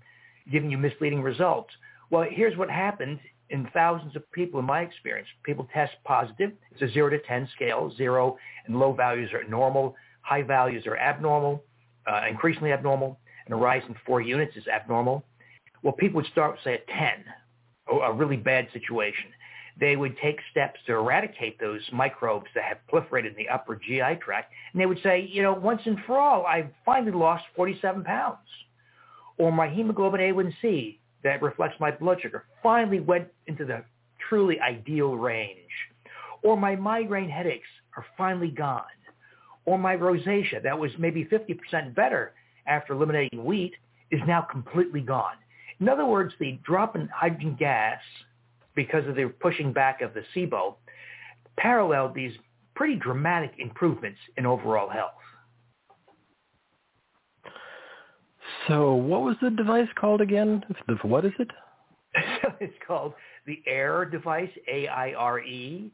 giving 0.51 0.69
you 0.69 0.77
misleading 0.77 1.21
results. 1.21 1.73
Well, 2.09 2.25
here's 2.29 2.57
what 2.57 2.69
happened 2.69 3.19
in 3.49 3.67
thousands 3.73 4.15
of 4.15 4.29
people 4.31 4.59
in 4.59 4.65
my 4.65 4.81
experience. 4.81 5.27
People 5.43 5.67
test 5.73 5.93
positive. 6.03 6.51
It's 6.71 6.81
a 6.81 6.93
0 6.93 7.09
to 7.11 7.19
10 7.19 7.49
scale. 7.55 7.91
0 7.97 8.37
and 8.65 8.77
low 8.77 8.93
values 8.93 9.31
are 9.33 9.43
normal. 9.43 9.95
High 10.21 10.43
values 10.43 10.85
are 10.87 10.97
abnormal, 10.97 11.63
uh, 12.05 12.23
increasingly 12.29 12.73
abnormal. 12.73 13.17
And 13.47 13.53
a 13.53 13.57
rise 13.57 13.83
in 13.88 13.95
four 14.05 14.21
units 14.21 14.55
is 14.55 14.67
abnormal. 14.67 15.23
Well, 15.83 15.93
people 15.93 16.17
would 16.17 16.31
start, 16.31 16.60
say, 16.63 16.75
at 16.75 16.88
10, 16.88 17.07
a 18.03 18.13
really 18.13 18.38
bad 18.38 18.67
situation 18.73 19.25
they 19.79 19.95
would 19.95 20.17
take 20.17 20.39
steps 20.51 20.79
to 20.88 20.93
eradicate 20.93 21.60
those 21.60 21.81
microbes 21.91 22.47
that 22.55 22.63
have 22.63 22.77
proliferated 22.91 23.27
in 23.27 23.36
the 23.38 23.49
upper 23.49 23.75
GI 23.75 24.19
tract. 24.21 24.51
And 24.71 24.81
they 24.81 24.86
would 24.86 25.01
say, 25.03 25.27
you 25.31 25.43
know, 25.43 25.53
once 25.53 25.81
and 25.86 25.97
for 26.05 26.17
all, 26.19 26.45
I 26.45 26.69
finally 26.86 27.12
lost 27.12 27.43
47 27.55 28.03
pounds. 28.03 28.38
Or 29.38 29.51
my 29.51 29.69
hemoglobin 29.69 30.19
A1C 30.19 30.97
that 31.23 31.41
reflects 31.41 31.79
my 31.79 31.91
blood 31.91 32.19
sugar 32.21 32.45
finally 32.63 32.99
went 32.99 33.27
into 33.45 33.65
the 33.65 33.83
truly 34.29 34.60
ideal 34.60 35.15
range. 35.15 35.57
Or 36.43 36.57
my 36.57 36.75
migraine 36.75 37.29
headaches 37.29 37.67
are 37.95 38.05
finally 38.17 38.49
gone. 38.49 38.83
Or 39.65 39.77
my 39.77 39.95
rosacea 39.95 40.63
that 40.63 40.79
was 40.79 40.91
maybe 40.97 41.25
50% 41.25 41.93
better 41.93 42.33
after 42.67 42.93
eliminating 42.93 43.43
wheat 43.43 43.73
is 44.12 44.21
now 44.27 44.41
completely 44.41 45.01
gone. 45.01 45.36
In 45.80 45.89
other 45.89 46.06
words, 46.06 46.34
the 46.39 46.60
drop 46.63 46.95
in 46.95 47.08
hydrogen 47.08 47.56
gas 47.58 47.99
because 48.77 49.06
of 49.08 49.15
the 49.15 49.34
pushing 49.41 49.73
back 49.73 50.01
of 50.01 50.13
the 50.13 50.23
SIBO, 50.34 50.75
paralleled 51.58 52.13
these 52.13 52.32
pretty 52.75 52.95
dramatic 52.95 53.51
improvements 53.58 54.19
in 54.38 54.45
overall 54.45 54.88
health. 54.88 55.12
So 58.67 58.93
what 58.93 59.23
was 59.23 59.36
the 59.41 59.49
device 59.49 59.88
called 59.99 60.21
again? 60.21 60.63
What 61.01 61.25
is 61.25 61.34
it? 61.39 61.49
it's 62.60 62.73
called 62.86 63.13
the 63.45 63.62
AIRE 63.67 64.06
device, 64.06 64.51
A-I-R-E. 64.71 65.91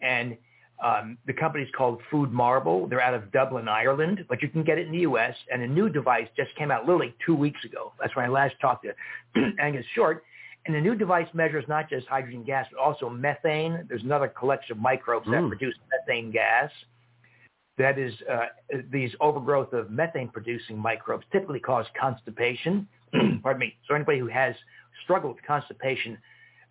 And 0.00 0.36
um, 0.82 1.16
the 1.26 1.32
company's 1.32 1.68
called 1.76 2.00
Food 2.10 2.32
Marble. 2.32 2.88
They're 2.88 3.00
out 3.00 3.14
of 3.14 3.30
Dublin, 3.30 3.68
Ireland, 3.68 4.24
but 4.28 4.42
you 4.42 4.48
can 4.48 4.64
get 4.64 4.78
it 4.78 4.86
in 4.86 4.92
the 4.92 5.00
U.S. 5.00 5.34
And 5.52 5.62
a 5.62 5.66
new 5.66 5.88
device 5.88 6.26
just 6.36 6.54
came 6.56 6.70
out 6.70 6.86
literally 6.86 7.14
two 7.24 7.36
weeks 7.36 7.64
ago. 7.64 7.92
That's 8.00 8.14
when 8.16 8.24
I 8.24 8.28
last 8.28 8.54
talked 8.60 8.84
to 8.84 8.94
Aonghus 9.62 9.84
Shortt. 9.94 10.22
And 10.66 10.74
the 10.74 10.80
new 10.80 10.94
device 10.94 11.26
measures 11.34 11.64
not 11.68 11.88
just 11.88 12.06
hydrogen 12.06 12.44
gas, 12.44 12.66
but 12.70 12.80
also 12.80 13.08
methane. 13.08 13.84
There's 13.88 14.02
another 14.02 14.28
collection 14.28 14.76
of 14.76 14.82
microbes 14.82 15.26
mm. 15.26 15.32
that 15.32 15.48
produce 15.48 15.74
methane 15.90 16.30
gas. 16.30 16.70
That 17.78 17.98
is, 17.98 18.12
uh, 18.30 18.46
these 18.92 19.10
overgrowth 19.20 19.72
of 19.72 19.90
methane-producing 19.90 20.78
microbes 20.78 21.24
typically 21.32 21.58
cause 21.58 21.86
constipation. 21.98 22.86
Pardon 23.42 23.60
me. 23.60 23.74
So 23.88 23.94
anybody 23.94 24.18
who 24.18 24.28
has 24.28 24.54
struggled 25.04 25.36
with 25.36 25.44
constipation 25.44 26.18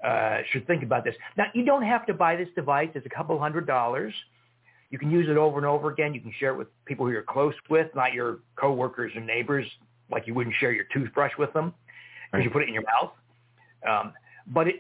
uh, 0.06 0.40
should 0.52 0.66
think 0.68 0.84
about 0.84 1.04
this. 1.04 1.16
Now, 1.38 1.46
you 1.54 1.64
don't 1.64 1.84
have 1.84 2.06
to 2.08 2.14
buy 2.14 2.36
this 2.36 2.50
device. 2.56 2.90
It's 2.96 3.06
a 3.06 3.10
couple 3.10 3.38
hundred 3.40 3.68
dollars. 3.68 4.14
You 4.90 5.00
can 5.00 5.10
use 5.10 5.30
it 5.30 5.38
over 5.38 5.58
and 5.58 5.66
over 5.66 5.90
again. 5.90 6.14
You 6.14 6.22
can 6.22 6.34
share 6.40 6.50
it 6.52 6.58
with 6.58 6.68
people 6.86 7.06
who 7.06 7.12
you're 7.14 7.24
close 7.24 7.54
with, 7.70 7.88
not 7.96 8.14
your 8.14 8.40
coworkers 8.58 9.14
or 9.16 9.22
neighbors, 9.22 9.66
like 10.12 10.28
you 10.28 10.34
wouldn't 10.34 10.56
share 10.60 10.74
your 10.74 10.86
toothbrush 10.94 11.32
with 11.40 11.54
them 11.54 11.74
because 12.26 12.40
right. 12.40 12.44
you 12.44 12.50
put 12.50 12.64
it 12.64 12.68
in 12.68 12.74
your 12.74 12.84
mouth. 12.84 13.12
Um, 13.88 14.14
but 14.48 14.68
it, 14.68 14.76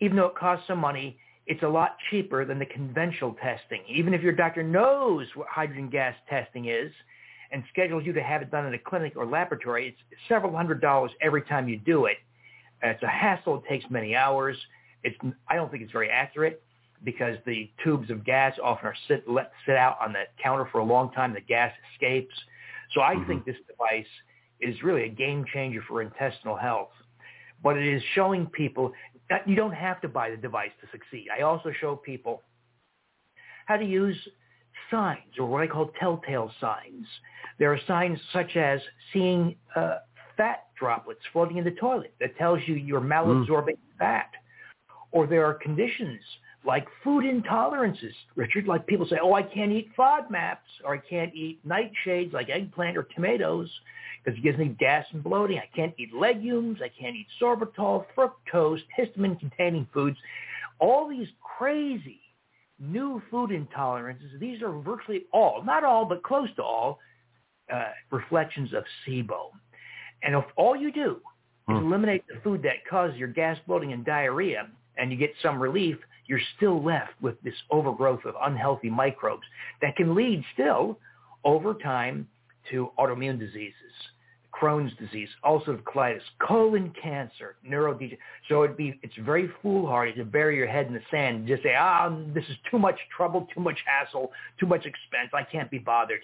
even 0.00 0.16
though 0.16 0.26
it 0.26 0.36
costs 0.36 0.66
some 0.68 0.78
money, 0.78 1.18
it's 1.46 1.62
a 1.62 1.68
lot 1.68 1.96
cheaper 2.10 2.44
than 2.44 2.58
the 2.58 2.66
conventional 2.66 3.34
testing. 3.42 3.80
Even 3.88 4.14
if 4.14 4.22
your 4.22 4.32
doctor 4.32 4.62
knows 4.62 5.26
what 5.34 5.48
hydrogen 5.48 5.88
gas 5.88 6.14
testing 6.28 6.68
is 6.68 6.92
and 7.50 7.64
schedules 7.70 8.04
you 8.04 8.12
to 8.12 8.22
have 8.22 8.42
it 8.42 8.50
done 8.50 8.66
in 8.66 8.74
a 8.74 8.78
clinic 8.78 9.14
or 9.16 9.26
laboratory, 9.26 9.88
it's 9.88 10.20
several 10.28 10.54
hundred 10.54 10.80
dollars 10.80 11.10
every 11.22 11.42
time 11.42 11.68
you 11.68 11.78
do 11.78 12.04
it. 12.04 12.18
It's 12.82 13.02
a 13.02 13.08
hassle. 13.08 13.56
It 13.56 13.68
takes 13.68 13.84
many 13.90 14.14
hours. 14.14 14.56
It's, 15.04 15.16
I 15.48 15.56
don't 15.56 15.70
think 15.70 15.82
it's 15.82 15.92
very 15.92 16.10
accurate 16.10 16.62
because 17.04 17.36
the 17.46 17.70
tubes 17.84 18.10
of 18.10 18.24
gas 18.24 18.58
often 18.62 18.88
are 18.88 18.94
sit, 19.06 19.28
let 19.28 19.52
sit 19.66 19.76
out 19.76 19.96
on 20.00 20.12
the 20.12 20.24
counter 20.42 20.68
for 20.70 20.78
a 20.78 20.84
long 20.84 21.12
time. 21.12 21.34
The 21.34 21.40
gas 21.40 21.72
escapes. 21.94 22.34
So 22.92 23.00
I 23.00 23.14
mm-hmm. 23.14 23.26
think 23.26 23.44
this 23.44 23.56
device 23.68 24.06
is 24.60 24.82
really 24.82 25.04
a 25.04 25.08
game 25.08 25.44
changer 25.52 25.82
for 25.86 26.02
intestinal 26.02 26.56
health 26.56 26.90
but 27.62 27.76
it 27.76 27.86
is 27.86 28.02
showing 28.14 28.46
people 28.46 28.92
that 29.30 29.46
you 29.48 29.54
don't 29.54 29.74
have 29.74 30.00
to 30.00 30.08
buy 30.08 30.30
the 30.30 30.36
device 30.36 30.70
to 30.80 30.86
succeed. 30.90 31.26
I 31.36 31.42
also 31.42 31.72
show 31.80 31.96
people 31.96 32.42
how 33.66 33.76
to 33.76 33.84
use 33.84 34.16
signs 34.90 35.38
or 35.38 35.46
what 35.46 35.62
I 35.62 35.66
call 35.66 35.90
telltale 36.00 36.50
signs. 36.60 37.06
There 37.58 37.72
are 37.72 37.80
signs 37.86 38.18
such 38.32 38.56
as 38.56 38.80
seeing 39.12 39.56
uh, 39.76 39.98
fat 40.38 40.68
droplets 40.78 41.20
floating 41.34 41.58
in 41.58 41.64
the 41.64 41.72
toilet 41.72 42.14
that 42.20 42.38
tells 42.38 42.60
you 42.66 42.76
you're 42.76 43.02
malabsorbing 43.02 43.74
mm. 43.74 43.98
fat. 43.98 44.30
Or 45.10 45.26
there 45.26 45.44
are 45.44 45.54
conditions 45.54 46.20
like 46.64 46.86
food 47.04 47.24
intolerances, 47.24 48.12
Richard. 48.36 48.66
Like 48.66 48.86
people 48.86 49.06
say, 49.06 49.16
oh, 49.22 49.34
I 49.34 49.42
can't 49.42 49.72
eat 49.72 49.90
FODMAPs 49.98 50.56
or 50.84 50.94
I 50.94 50.98
can't 50.98 51.34
eat 51.34 51.60
nightshades 51.66 52.32
like 52.32 52.48
eggplant 52.48 52.96
or 52.96 53.04
tomatoes 53.14 53.70
because 54.22 54.38
it 54.38 54.42
gives 54.42 54.58
me 54.58 54.76
gas 54.78 55.06
and 55.12 55.22
bloating. 55.22 55.58
I 55.58 55.68
can't 55.74 55.94
eat 55.98 56.14
legumes. 56.14 56.78
I 56.82 56.88
can't 56.88 57.16
eat 57.16 57.26
sorbitol, 57.40 58.06
fructose, 58.16 58.80
histamine-containing 58.98 59.88
foods. 59.92 60.16
All 60.78 61.08
these 61.08 61.28
crazy 61.58 62.20
new 62.78 63.20
food 63.30 63.50
intolerances, 63.50 64.38
these 64.38 64.62
are 64.62 64.70
virtually 64.70 65.24
all, 65.32 65.64
not 65.64 65.84
all, 65.84 66.04
but 66.04 66.22
close 66.22 66.48
to 66.56 66.62
all, 66.62 67.00
uh, 67.72 67.88
reflections 68.10 68.72
of 68.72 68.84
SIBO. 69.06 69.50
And 70.22 70.34
if 70.34 70.44
all 70.56 70.76
you 70.76 70.92
do 70.92 71.16
is 71.68 71.76
hmm. 71.76 71.86
eliminate 71.86 72.24
the 72.28 72.40
food 72.42 72.62
that 72.62 72.86
causes 72.88 73.16
your 73.16 73.28
gas 73.28 73.58
bloating 73.66 73.92
and 73.92 74.04
diarrhea 74.04 74.68
and 74.96 75.10
you 75.10 75.16
get 75.16 75.32
some 75.42 75.60
relief, 75.60 75.96
you're 76.26 76.40
still 76.56 76.82
left 76.82 77.12
with 77.20 77.40
this 77.42 77.54
overgrowth 77.70 78.24
of 78.24 78.34
unhealthy 78.42 78.90
microbes 78.90 79.44
that 79.80 79.96
can 79.96 80.14
lead 80.14 80.44
still 80.54 80.98
over 81.44 81.74
time 81.74 82.28
to 82.70 82.90
autoimmune 82.98 83.38
diseases, 83.38 83.74
Crohn's 84.54 84.92
disease, 84.98 85.28
ulcerative 85.44 85.82
colitis, 85.84 86.20
colon 86.46 86.92
cancer, 87.02 87.56
neurodegeneration. 87.66 88.18
So 88.48 88.64
it'd 88.64 88.76
be, 88.76 88.98
it's 89.02 89.14
very 89.24 89.48
foolhardy 89.62 90.12
to 90.14 90.24
bury 90.24 90.56
your 90.56 90.66
head 90.66 90.86
in 90.86 90.92
the 90.92 91.00
sand 91.10 91.36
and 91.36 91.48
just 91.48 91.62
say, 91.62 91.74
ah, 91.78 92.14
this 92.34 92.44
is 92.44 92.56
too 92.70 92.78
much 92.78 92.98
trouble, 93.16 93.46
too 93.54 93.60
much 93.60 93.78
hassle, 93.86 94.30
too 94.60 94.66
much 94.66 94.84
expense. 94.84 95.30
I 95.32 95.44
can't 95.44 95.70
be 95.70 95.78
bothered. 95.78 96.20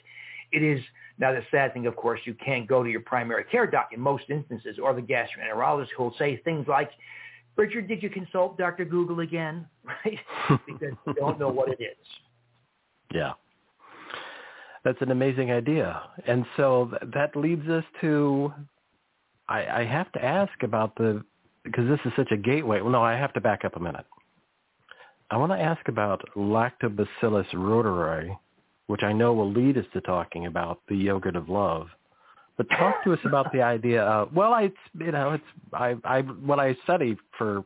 It 0.55 0.63
is, 0.63 0.81
now 1.19 1.33
the 1.33 1.43
sad 1.51 1.73
thing, 1.73 1.87
of 1.87 1.97
course, 1.97 2.21
you 2.25 2.35
can't 2.35 2.67
go 2.67 2.83
to 2.83 2.91
your 2.91 3.01
primary 3.01 3.45
care 3.45 3.67
doc 3.67 3.91
in 3.93 4.01
most 4.01 4.25
instances 4.31 4.79
or 4.83 4.95
the 4.95 5.03
gastroenterologist 5.03 5.89
who 5.97 6.05
will 6.05 6.15
say 6.19 6.41
things 6.45 6.67
like, 6.69 6.91
Richard, 7.57 7.89
did 7.89 8.03
you 8.03 8.11
consult 8.11 8.59
Dr. 8.59 8.85
Google 8.85 9.21
again? 9.21 9.67
Right? 10.05 10.19
because 10.67 10.95
you 11.07 11.15
don't 11.15 11.39
know 11.39 11.51
what 11.51 11.69
it 11.69 11.79
is. 11.81 12.07
Yeah. 13.13 13.33
That's 14.83 15.01
an 15.01 15.11
amazing 15.11 15.53
idea. 15.53 16.03
And 16.27 16.45
so 16.57 16.91
that 17.15 17.37
leads 17.37 17.69
us 17.69 17.85
to, 18.01 18.53
I, 19.49 19.67
I 19.67 19.85
have 19.85 20.11
to 20.13 20.25
ask 20.25 20.53
about 20.63 20.95
the, 20.97 21.23
because 21.65 21.87
this 21.89 22.01
is 22.05 22.13
such 22.17 22.31
a 22.33 22.37
gateway. 22.37 22.81
Well, 22.81 22.93
no, 22.93 23.03
I 23.03 23.13
have 23.13 23.33
to 23.35 23.41
back 23.41 23.65
up 23.65 23.77
a 23.77 23.81
minute. 23.81 24.05
I 25.31 25.37
want 25.37 25.53
to 25.53 25.61
ask 25.61 25.87
about 25.89 26.23
Lactobacillus 26.37 27.49
reuteri, 27.55 28.37
which 28.87 29.03
I 29.03 29.13
know 29.13 29.33
will 29.33 29.51
lead 29.51 29.79
us 29.79 29.87
to 29.93 30.01
talking 30.01 30.47
about 30.47 30.81
the 30.89 30.97
yogurt 30.97 31.37
of 31.37 31.49
love. 31.49 31.89
But 32.57 32.69
talk 32.71 33.03
to 33.05 33.13
us 33.13 33.19
about 33.25 33.53
the 33.53 33.63
idea 33.63 34.03
of 34.03 34.33
well, 34.35 34.53
I 34.53 34.73
you 34.99 35.13
know 35.13 35.33
it's 35.33 35.45
I 35.73 35.95
I 36.05 36.21
when 36.21 36.61
I 36.61 36.77
study 36.85 37.17
for 37.37 37.65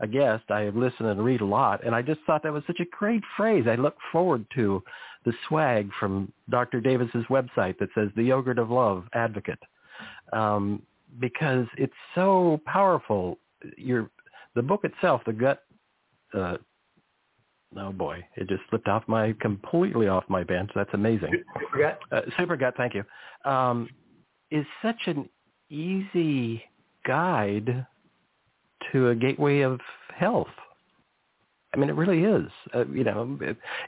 a 0.00 0.06
guest, 0.06 0.44
I 0.50 0.68
listen 0.68 1.06
and 1.06 1.24
read 1.24 1.40
a 1.40 1.46
lot, 1.46 1.84
and 1.84 1.94
I 1.94 2.02
just 2.02 2.20
thought 2.26 2.42
that 2.44 2.52
was 2.52 2.62
such 2.66 2.80
a 2.80 2.84
great 2.96 3.22
phrase. 3.36 3.64
I 3.68 3.74
look 3.74 3.96
forward 4.12 4.46
to 4.54 4.82
the 5.24 5.32
swag 5.48 5.90
from 5.98 6.32
Dr. 6.48 6.80
Davis's 6.80 7.24
website 7.28 7.78
that 7.78 7.88
says 7.94 8.08
the 8.14 8.22
yogurt 8.22 8.60
of 8.60 8.70
love 8.70 9.04
advocate, 9.12 9.58
um, 10.32 10.82
because 11.18 11.66
it's 11.76 11.92
so 12.14 12.60
powerful. 12.64 13.38
Your 13.76 14.08
the 14.54 14.62
book 14.62 14.84
itself, 14.84 15.22
the 15.26 15.32
gut. 15.32 15.64
Uh, 16.32 16.58
oh 17.76 17.92
boy, 17.92 18.24
it 18.36 18.48
just 18.48 18.62
slipped 18.70 18.88
off 18.88 19.04
my 19.06 19.34
completely 19.40 20.08
off 20.08 20.24
my 20.28 20.44
bench. 20.44 20.70
That's 20.74 20.90
amazing. 20.92 21.32
Super 21.60 21.78
gut. 21.78 21.98
Uh, 22.10 22.20
super 22.38 22.56
gut. 22.56 22.74
Thank 22.76 22.94
you. 22.94 23.04
Um, 23.50 23.88
is 24.50 24.64
such 24.82 25.00
an 25.06 25.28
easy 25.70 26.62
guide 27.06 27.86
to 28.92 29.08
a 29.08 29.14
gateway 29.14 29.60
of 29.60 29.80
health. 30.16 30.46
I 31.74 31.76
mean, 31.76 31.90
it 31.90 31.96
really 31.96 32.24
is. 32.24 32.50
Uh, 32.74 32.86
you 32.86 33.04
know, 33.04 33.38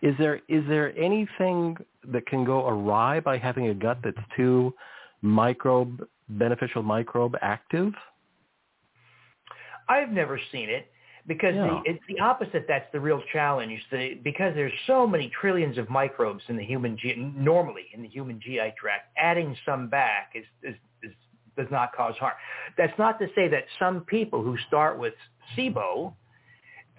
is 0.02 0.14
there 0.18 0.40
is 0.48 0.62
there 0.68 0.96
anything 0.98 1.76
that 2.12 2.26
can 2.26 2.44
go 2.44 2.68
awry 2.68 3.20
by 3.20 3.38
having 3.38 3.68
a 3.68 3.74
gut 3.74 3.98
that's 4.04 4.18
too 4.36 4.74
microbe 5.22 6.06
beneficial 6.28 6.82
microbe 6.82 7.36
active? 7.40 7.92
I've 9.88 10.10
never 10.10 10.38
seen 10.52 10.68
it 10.68 10.90
because 11.26 11.54
yeah. 11.54 11.80
the, 11.84 11.90
it's 11.90 12.02
the 12.08 12.20
opposite 12.20 12.64
that's 12.68 12.90
the 12.92 13.00
real 13.00 13.22
challenge 13.32 13.80
the, 13.90 14.14
because 14.22 14.54
there's 14.54 14.72
so 14.86 15.06
many 15.06 15.30
trillions 15.40 15.78
of 15.78 15.88
microbes 15.90 16.42
in 16.48 16.56
the 16.56 16.64
human 16.64 16.96
G, 16.96 17.14
normally 17.16 17.86
in 17.92 18.02
the 18.02 18.08
human 18.08 18.40
GI 18.40 18.74
tract 18.78 19.08
adding 19.16 19.56
some 19.66 19.88
back 19.88 20.32
is, 20.34 20.44
is, 20.62 20.74
is 21.02 21.12
does 21.56 21.68
not 21.70 21.92
cause 21.94 22.14
harm 22.18 22.34
that's 22.76 22.96
not 22.98 23.18
to 23.18 23.26
say 23.34 23.48
that 23.48 23.64
some 23.78 24.02
people 24.02 24.42
who 24.42 24.56
start 24.68 24.98
with 24.98 25.14
SIBO 25.56 26.14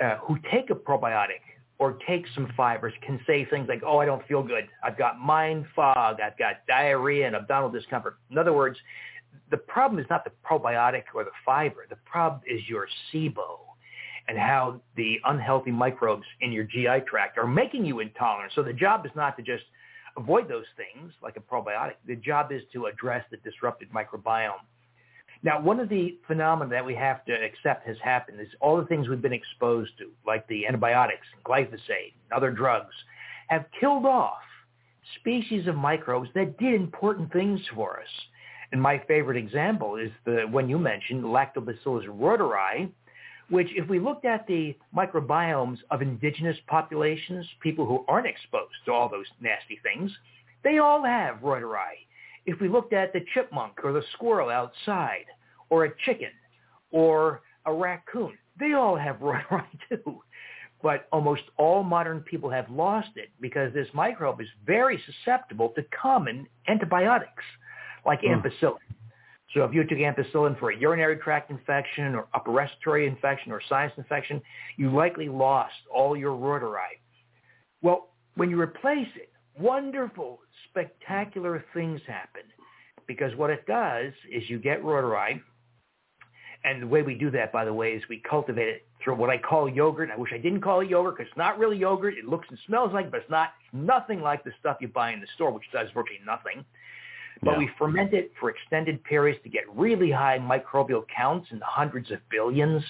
uh, 0.02 0.18
who 0.18 0.38
take 0.52 0.70
a 0.70 0.76
probiotic 0.76 1.42
or 1.82 1.98
take 2.08 2.26
some 2.36 2.52
fibers 2.56 2.94
can 3.06 3.20
say 3.26 3.44
things 3.46 3.68
like, 3.68 3.82
oh, 3.84 3.98
I 3.98 4.06
don't 4.06 4.26
feel 4.28 4.44
good. 4.44 4.68
I've 4.84 4.98
got 4.98 5.20
mind 5.20 5.66
fog. 5.76 6.18
I've 6.24 6.38
got 6.38 6.58
diarrhea 6.68 7.26
and 7.26 7.36
abdominal 7.36 7.72
discomfort. 7.72 8.18
In 8.30 8.38
other 8.38 8.54
words, 8.54 8.78
the 9.50 9.58
problem 9.58 10.00
is 10.00 10.06
not 10.10 10.24
the 10.24 10.32
probiotic 10.48 11.04
or 11.16 11.24
the 11.24 11.32
fiber. 11.46 11.88
The 11.90 11.98
problem 12.06 12.42
is 12.48 12.62
your 12.68 12.88
SIBO 13.12 13.60
and 14.32 14.40
how 14.40 14.80
the 14.96 15.20
unhealthy 15.26 15.72
microbes 15.72 16.24
in 16.40 16.54
your 16.54 16.64
GI 16.64 17.02
tract 17.06 17.38
are 17.38 17.46
making 17.46 17.84
you 17.84 18.00
intolerant. 18.00 18.54
So 18.56 18.64
the 18.64 18.72
job 18.72 19.06
is 19.06 19.12
not 19.14 19.36
to 19.36 19.44
just 19.44 19.66
avoid 20.16 20.48
those 20.48 20.64
things 20.78 21.12
like 21.22 21.36
a 21.36 21.42
probiotic. 21.42 21.96
The 22.08 22.16
job 22.16 22.54
is 22.54 22.62
to 22.72 22.86
address 22.86 23.26
the 23.30 23.36
disrupted 23.38 23.90
microbiome. 23.92 24.64
Now, 25.44 25.60
one 25.60 25.82
of 25.82 25.90
the 25.90 26.18
phenomena 26.28 26.70
that 26.70 26.86
we 26.86 26.96
have 26.96 27.26
to 27.26 27.34
accept 27.34 27.86
has 27.86 27.98
happened 28.02 28.40
is 28.40 28.48
all 28.62 28.78
the 28.78 28.86
things 28.86 29.10
we've 29.10 29.22
been 29.22 29.34
exposed 29.34 29.98
to, 29.98 30.10
like 30.26 30.48
the 30.48 30.66
antibiotics, 30.66 31.28
glyphosate, 31.46 32.14
and 32.24 32.32
other 32.34 32.52
drugs, 32.52 32.94
have 33.50 33.66
killed 33.82 34.06
off 34.06 34.38
species 35.20 35.68
of 35.68 35.76
microbes 35.76 36.30
that 36.36 36.58
did 36.58 36.74
important 36.74 37.34
things 37.34 37.60
for 37.76 38.00
us. 38.00 38.08
And 38.72 38.82
my 38.82 39.04
favorite 39.10 39.36
example 39.36 39.98
is 39.98 40.10
the 40.24 40.44
one 40.50 40.70
you 40.70 40.80
mentioned, 40.80 41.26
Lactobacillus 41.26 42.06
reuteri, 42.08 42.90
which 43.52 43.68
if 43.76 43.88
we 43.90 44.00
looked 44.00 44.24
at 44.24 44.48
the 44.48 44.76
microbiomes 44.96 45.78
of 45.92 46.02
indigenous 46.02 46.58
populations, 46.68 47.46
people 47.62 47.86
who 47.86 48.06
aren't 48.08 48.26
exposed 48.26 48.74
to 48.86 48.94
all 48.94 49.10
those 49.10 49.26
nasty 49.42 49.78
things, 49.84 50.10
they 50.64 50.78
all 50.78 51.04
have 51.04 51.36
reuteri. 51.40 52.08
If 52.46 52.62
we 52.62 52.70
looked 52.70 52.94
at 52.94 53.12
the 53.12 53.20
chipmunk 53.34 53.84
or 53.84 53.92
the 53.92 54.04
squirrel 54.14 54.50
outside, 54.50 55.26
or 55.70 55.86
a 55.86 55.92
chicken, 56.06 56.32
or 56.92 57.42
a 57.66 57.74
raccoon, 57.74 58.38
they 58.58 58.74
all 58.74 58.96
have 58.96 59.18
reuteri 59.20 59.66
too. 59.90 60.22
But 60.82 61.08
almost 61.12 61.44
all 61.58 61.84
modern 61.84 62.22
people 62.22 62.50
have 62.50 62.70
lost 62.72 63.10
it 63.16 63.30
because 63.42 63.74
this 63.74 63.88
microbe 63.94 64.40
is 64.40 64.48
very 64.66 65.00
susceptible 65.06 65.74
to 65.76 65.84
common 66.02 66.48
antibiotics 66.70 67.44
like 68.06 68.22
mm. 68.22 68.42
ampicillin. 68.42 68.80
So 69.54 69.64
if 69.64 69.74
you 69.74 69.84
took 69.84 69.98
ampicillin 69.98 70.58
for 70.60 70.72
a 70.72 70.78
urinary 70.78 71.18
tract 71.18 71.52
infection 71.52 72.16
or 72.16 72.28
upper 72.34 72.52
respiratory 72.52 73.08
infection 73.08 73.52
or 73.52 73.62
sinus 73.68 73.94
infection, 73.98 74.42
you 74.78 74.92
likely 74.92 75.28
lost 75.28 75.74
all 75.94 76.16
your 76.16 76.32
reuteri. 76.32 77.00
Well, 77.82 78.10
when 78.36 78.50
you 78.50 78.60
replace 78.60 79.10
it, 79.16 79.32
wonderful, 79.60 80.40
spectacular 80.70 81.66
things 81.74 82.00
happen 82.08 82.44
because 83.08 83.36
what 83.36 83.50
it 83.50 83.66
does 83.68 84.14
is 84.32 84.50
you 84.50 84.58
get 84.58 84.82
reuteri, 84.84 85.42
and 86.64 86.82
the 86.82 86.88
way 86.88 87.02
we 87.02 87.16
do 87.16 87.32
that, 87.32 87.52
by 87.52 87.66
the 87.66 87.74
way, 87.74 87.94
is 87.94 88.04
we 88.08 88.22
cultivate 88.30 88.68
it 88.68 88.86
through 89.04 89.16
what 89.16 89.32
I 89.32 89.38
call 89.38 89.68
yogurt. 89.68 90.10
I 90.14 90.18
wish 90.18 90.32
I 90.32 90.38
didn't 90.38 90.62
call 90.62 90.82
it 90.82 90.90
yogurt 90.90 91.18
because 91.18 91.30
it's 91.30 91.38
not 91.38 91.58
really 91.58 91.78
yogurt. 91.78 92.14
It 92.18 92.26
looks 92.26 92.48
and 92.50 92.60
smells 92.68 92.94
like, 92.94 93.10
but 93.10 93.22
it's 93.22 93.30
not 93.32 93.50
nothing 93.74 94.22
like 94.22 94.44
the 94.44 94.52
stuff 94.60 94.78
you 94.80 94.88
buy 94.88 95.12
in 95.12 95.20
the 95.20 95.28
store, 95.36 95.52
which 95.52 95.66
does 95.74 95.88
virtually 95.94 96.20
nothing. 96.24 96.64
But 97.44 97.52
yeah. 97.52 97.58
we 97.58 97.70
ferment 97.78 98.14
it 98.14 98.32
for 98.40 98.50
extended 98.50 99.04
periods 99.04 99.40
to 99.44 99.50
get 99.50 99.64
really 99.76 100.12
high 100.12 100.38
microbial 100.38 101.04
counts 101.16 101.48
in 101.52 101.60
the 101.60 101.66
hundreds 101.66 102.12
of 102.12 102.20
billions. 102.30 102.84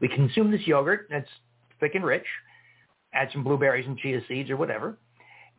We 0.00 0.08
consume 0.08 0.50
this 0.50 0.66
yogurt, 0.66 1.06
and 1.10 1.22
it's 1.22 1.30
thick 1.78 1.94
and 1.94 2.04
rich. 2.04 2.26
Add 3.14 3.28
some 3.32 3.44
blueberries 3.44 3.86
and 3.86 3.96
chia 3.98 4.20
seeds 4.26 4.50
or 4.50 4.56
whatever. 4.56 4.98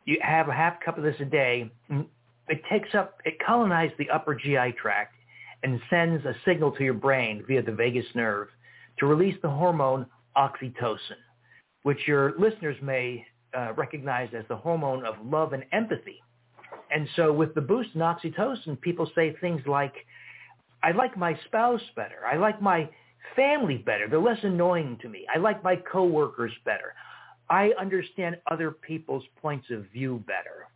You 0.06 0.18
have 0.22 0.50
a 0.50 0.54
half 0.54 0.80
cup 0.84 0.98
of 0.98 1.04
this 1.04 1.16
a 1.20 1.26
day. 1.26 1.72
It 2.50 2.62
takes 2.70 2.94
up, 2.94 3.20
it 3.24 3.36
colonizes 3.46 3.96
the 3.98 4.10
upper 4.10 4.36
GI 4.36 4.74
tract 4.82 5.16
and 5.64 5.80
sends 5.90 6.26
a 6.26 6.36
signal 6.44 6.72
to 6.74 6.84
your 6.84 6.94
brain 6.94 7.44
via 7.48 7.62
the 7.62 7.72
vagus 7.72 8.06
nerve 8.16 8.50
to 9.00 9.06
release 9.06 9.36
the 9.42 9.50
hormone 9.50 10.06
oxytocin, 10.36 11.18
which 11.84 12.00
your 12.06 12.34
listeners 12.38 12.76
may 12.82 13.26
uh, 13.58 13.72
recognize 13.74 14.30
as 14.38 14.44
the 14.50 14.56
hormone 14.56 15.06
of 15.06 15.16
love 15.24 15.54
and 15.54 15.64
empathy. 15.72 16.22
And 16.94 17.08
so 17.16 17.34
with 17.34 17.56
the 17.56 17.62
boost 17.62 17.90
in 17.96 18.02
oxytocin, 18.02 18.80
people 18.80 19.10
say 19.16 19.36
things 19.42 19.62
like, 19.66 19.96
I 20.84 20.92
like 20.92 21.18
my 21.18 21.40
spouse 21.46 21.82
better. 21.96 22.26
I 22.32 22.38
like 22.38 22.62
my 22.62 22.90
family 23.36 23.78
better. 23.78 24.08
They're 24.08 24.20
less 24.20 24.44
annoying 24.44 25.00
to 25.02 25.10
me. 25.10 25.26
I 25.34 25.40
like 25.40 25.64
my 25.64 25.76
coworkers 25.76 26.52
better. 26.66 26.94
I 27.50 27.72
understand 27.80 28.38
other 28.52 28.72
people's 28.72 29.24
points 29.42 29.68
of 29.72 29.86
view 29.92 30.24
better. 30.28 30.68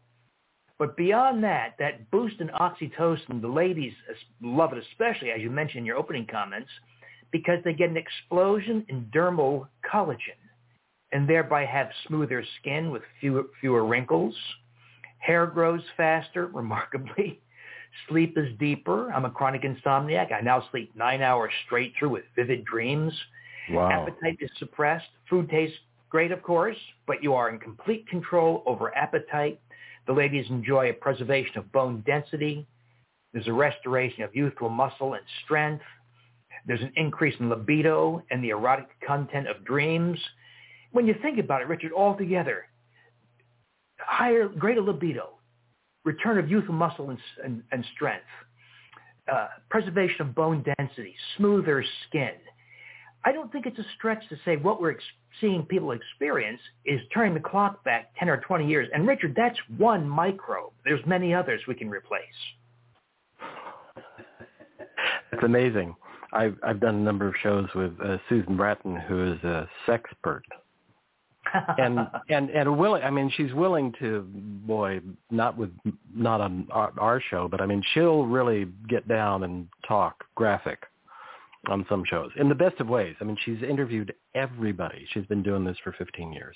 But 0.80 0.96
beyond 0.96 1.44
that, 1.44 1.76
that 1.80 2.10
boost 2.12 2.40
in 2.40 2.50
oxytocin, 2.50 3.42
the 3.42 3.48
ladies 3.48 3.94
love 4.42 4.74
it 4.74 4.84
especially, 4.92 5.32
as 5.32 5.42
you 5.42 5.50
mentioned 5.50 5.80
in 5.80 5.86
your 5.86 5.98
opening 5.98 6.26
comments, 6.26 6.70
because 7.32 7.60
they 7.64 7.74
get 7.74 7.90
an 7.90 7.98
explosion 7.98 8.86
in 8.90 9.06
dermal 9.14 9.68
collagen. 9.92 10.40
and 11.12 11.28
thereby 11.28 11.66
have 11.66 11.90
smoother 12.08 12.44
skin 12.60 12.92
with 12.92 13.02
fewer, 13.20 13.46
fewer 13.62 13.86
wrinkles. 13.86 14.36
Hair 15.20 15.48
grows 15.48 15.82
faster, 15.96 16.48
remarkably. 16.54 17.40
Sleep 18.10 18.38
is 18.38 18.48
deeper. 18.60 19.12
I'm 19.12 19.26
a 19.26 19.30
chronic 19.30 19.64
insomniac. 19.64 20.32
I 20.32 20.42
now 20.42 20.64
sleep 20.72 20.96
nine 20.96 21.22
hours 21.22 21.52
straight 21.66 21.94
through 21.98 22.10
with 22.10 22.26
vivid 22.36 22.66
dreams. 22.66 23.14
Wow. 23.72 23.90
Appetite 23.90 24.38
is 24.40 24.50
suppressed. 24.60 25.08
Food 25.30 25.50
tastes 25.50 25.78
great, 26.10 26.32
of 26.32 26.42
course, 26.44 26.78
but 27.06 27.24
you 27.24 27.34
are 27.34 27.50
in 27.50 27.60
complete 27.60 28.08
control 28.08 28.64
over 28.66 28.96
appetite. 28.96 29.60
The 30.06 30.14
ladies 30.14 30.46
enjoy 30.50 30.90
a 30.90 30.94
preservation 30.94 31.58
of 31.58 31.72
bone 31.72 32.04
density. 32.06 32.66
There's 33.34 33.48
a 33.48 33.54
restoration 33.54 34.24
of 34.24 34.36
youthful 34.36 34.70
muscle 34.70 35.14
and 35.14 35.24
strength. 35.44 35.84
There's 36.66 36.82
an 36.82 36.94
increase 36.96 37.36
in 37.40 37.50
libido 37.50 38.24
and 38.32 38.44
the 38.44 38.50
erotic 38.50 38.88
content 39.06 39.48
of 39.48 39.66
dreams. 39.66 40.20
When 40.92 41.06
you 41.06 41.16
think 41.22 41.40
about 41.40 41.62
it, 41.62 41.68
Richard, 41.68 41.92
altogether, 41.92 42.67
higher, 44.08 44.48
greater 44.48 44.82
libido, 44.82 45.30
return 46.04 46.38
of 46.38 46.50
youthful 46.50 46.74
muscle 46.74 47.10
and, 47.10 47.20
and, 47.44 47.64
and 47.72 47.86
strength, 47.96 48.26
uh, 49.32 49.48
preservation 49.70 50.22
of 50.22 50.34
bone 50.34 50.64
density, 50.78 51.14
smoother 51.36 51.84
skin. 52.08 52.32
I 53.26 53.34
don't 53.34 53.52
think 53.52 53.66
it's 53.66 53.78
a 53.78 53.86
stretch 53.98 54.28
to 54.30 54.38
say 54.46 54.56
what 54.56 54.80
we're 54.80 54.92
ex- 54.92 55.04
seeing 55.42 55.64
people 55.64 55.92
experience 55.92 56.62
is 56.86 57.02
turning 57.14 57.34
the 57.34 57.42
clock 57.42 57.84
back 57.84 58.12
10 58.18 58.30
or 58.30 58.38
20 58.38 58.68
years. 58.68 58.88
And 58.94 59.06
Richard, 59.06 59.34
that's 59.36 59.58
one 59.78 60.08
microbe. 60.08 60.72
There's 60.86 61.06
many 61.06 61.34
others 61.34 61.62
we 61.68 61.76
can 61.76 61.90
replace. 61.90 62.22
It's 65.34 65.44
amazing. 65.44 65.96
I've 66.34 66.58
I've 66.64 66.80
done 66.80 66.96
a 66.96 67.00
number 67.00 67.28
of 67.28 67.34
shows 67.42 67.68
with 67.76 67.94
uh, 68.04 68.18
Susan 68.30 68.58
Bratton, 68.58 68.96
who 68.96 69.34
is 69.34 69.44
a 69.44 69.68
sexpert, 69.86 70.42
and 71.78 72.00
and 72.30 72.50
and 72.50 72.78
willing. 72.78 73.04
I 73.04 73.10
mean, 73.10 73.32
she's 73.36 73.54
willing 73.54 73.94
to, 74.00 74.28
boy, 74.66 75.02
not 75.32 75.58
with 75.58 75.72
not 76.14 76.42
on 76.42 76.68
our, 76.72 76.94
our 77.00 77.22
show, 77.30 77.48
but 77.48 77.62
I 77.62 77.66
mean, 77.66 77.84
she'll 77.94 78.26
really 78.26 78.68
get 78.88 79.08
down 79.08 79.44
and 79.44 79.68
talk 79.88 80.24
graphic 80.36 80.84
on 81.70 81.86
some 81.90 82.04
shows 82.08 82.32
in 82.40 82.50
the 82.50 82.56
best 82.56 82.80
of 82.80 82.88
ways. 82.88 83.16
I 83.20 83.24
mean, 83.24 83.38
she's 83.46 83.62
interviewed 83.62 84.14
everybody. 84.36 85.06
She's 85.14 85.26
been 85.26 85.44
doing 85.44 85.64
this 85.64 85.78
for 85.84 85.94
15 85.94 86.34
years, 86.34 86.56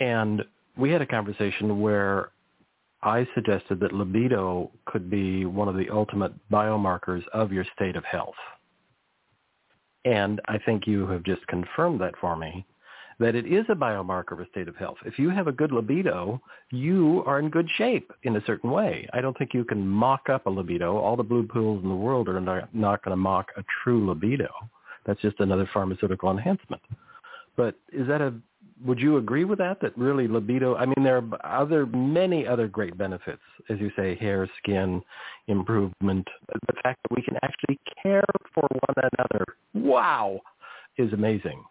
and 0.00 0.42
we 0.76 0.90
had 0.90 1.02
a 1.02 1.06
conversation 1.06 1.80
where 1.80 2.30
I 3.02 3.26
suggested 3.34 3.80
that 3.80 3.92
libido 3.92 4.70
could 4.86 5.10
be 5.10 5.44
one 5.44 5.68
of 5.68 5.76
the 5.76 5.90
ultimate 5.90 6.32
biomarkers 6.50 7.22
of 7.32 7.52
your 7.52 7.64
state 7.74 7.96
of 7.96 8.04
health. 8.04 8.34
And 10.04 10.40
I 10.46 10.58
think 10.58 10.86
you 10.86 11.06
have 11.08 11.22
just 11.24 11.46
confirmed 11.48 12.00
that 12.00 12.14
for 12.20 12.36
me, 12.36 12.64
that 13.18 13.34
it 13.34 13.46
is 13.46 13.64
a 13.68 13.74
biomarker 13.74 14.32
of 14.32 14.40
a 14.40 14.48
state 14.48 14.68
of 14.68 14.76
health. 14.76 14.98
If 15.04 15.18
you 15.18 15.30
have 15.30 15.46
a 15.46 15.52
good 15.52 15.72
libido, 15.72 16.40
you 16.70 17.22
are 17.26 17.38
in 17.38 17.50
good 17.50 17.68
shape 17.76 18.12
in 18.22 18.36
a 18.36 18.44
certain 18.46 18.70
way. 18.70 19.08
I 19.12 19.20
don't 19.20 19.36
think 19.36 19.54
you 19.54 19.64
can 19.64 19.86
mock 19.86 20.28
up 20.28 20.46
a 20.46 20.50
libido. 20.50 20.96
All 20.96 21.16
the 21.16 21.22
blue 21.22 21.46
pills 21.46 21.82
in 21.82 21.88
the 21.88 21.94
world 21.94 22.28
are 22.28 22.40
not, 22.40 22.72
going 23.04 23.12
to 23.12 23.16
mock 23.16 23.48
a 23.56 23.64
true 23.82 24.08
libido. 24.08 24.48
That's 25.06 25.20
just 25.20 25.40
another 25.40 25.68
pharmaceutical 25.72 26.30
enhancement. 26.30 26.82
But 27.56 27.74
is 27.92 28.06
that 28.08 28.20
a 28.20 28.34
would 28.84 28.98
you 28.98 29.18
agree 29.18 29.44
with 29.44 29.58
that? 29.58 29.80
That 29.80 29.96
really 29.96 30.26
libido. 30.26 30.74
I 30.76 30.86
mean, 30.86 31.04
there 31.04 31.16
are 31.16 31.60
other 31.60 31.86
many 31.86 32.46
other 32.46 32.66
great 32.66 32.96
benefits, 32.98 33.42
as 33.68 33.78
you 33.78 33.90
say, 33.96 34.16
hair, 34.16 34.48
skin, 34.58 35.02
improvement. 35.46 36.26
The 36.48 36.74
fact 36.82 37.00
that 37.02 37.14
we 37.14 37.22
can 37.22 37.36
actually 37.42 37.78
care 38.02 38.24
for 38.54 38.62
one 38.62 39.10
another, 39.12 39.44
wow, 39.74 40.40
is 40.98 41.12
amazing. 41.12 41.62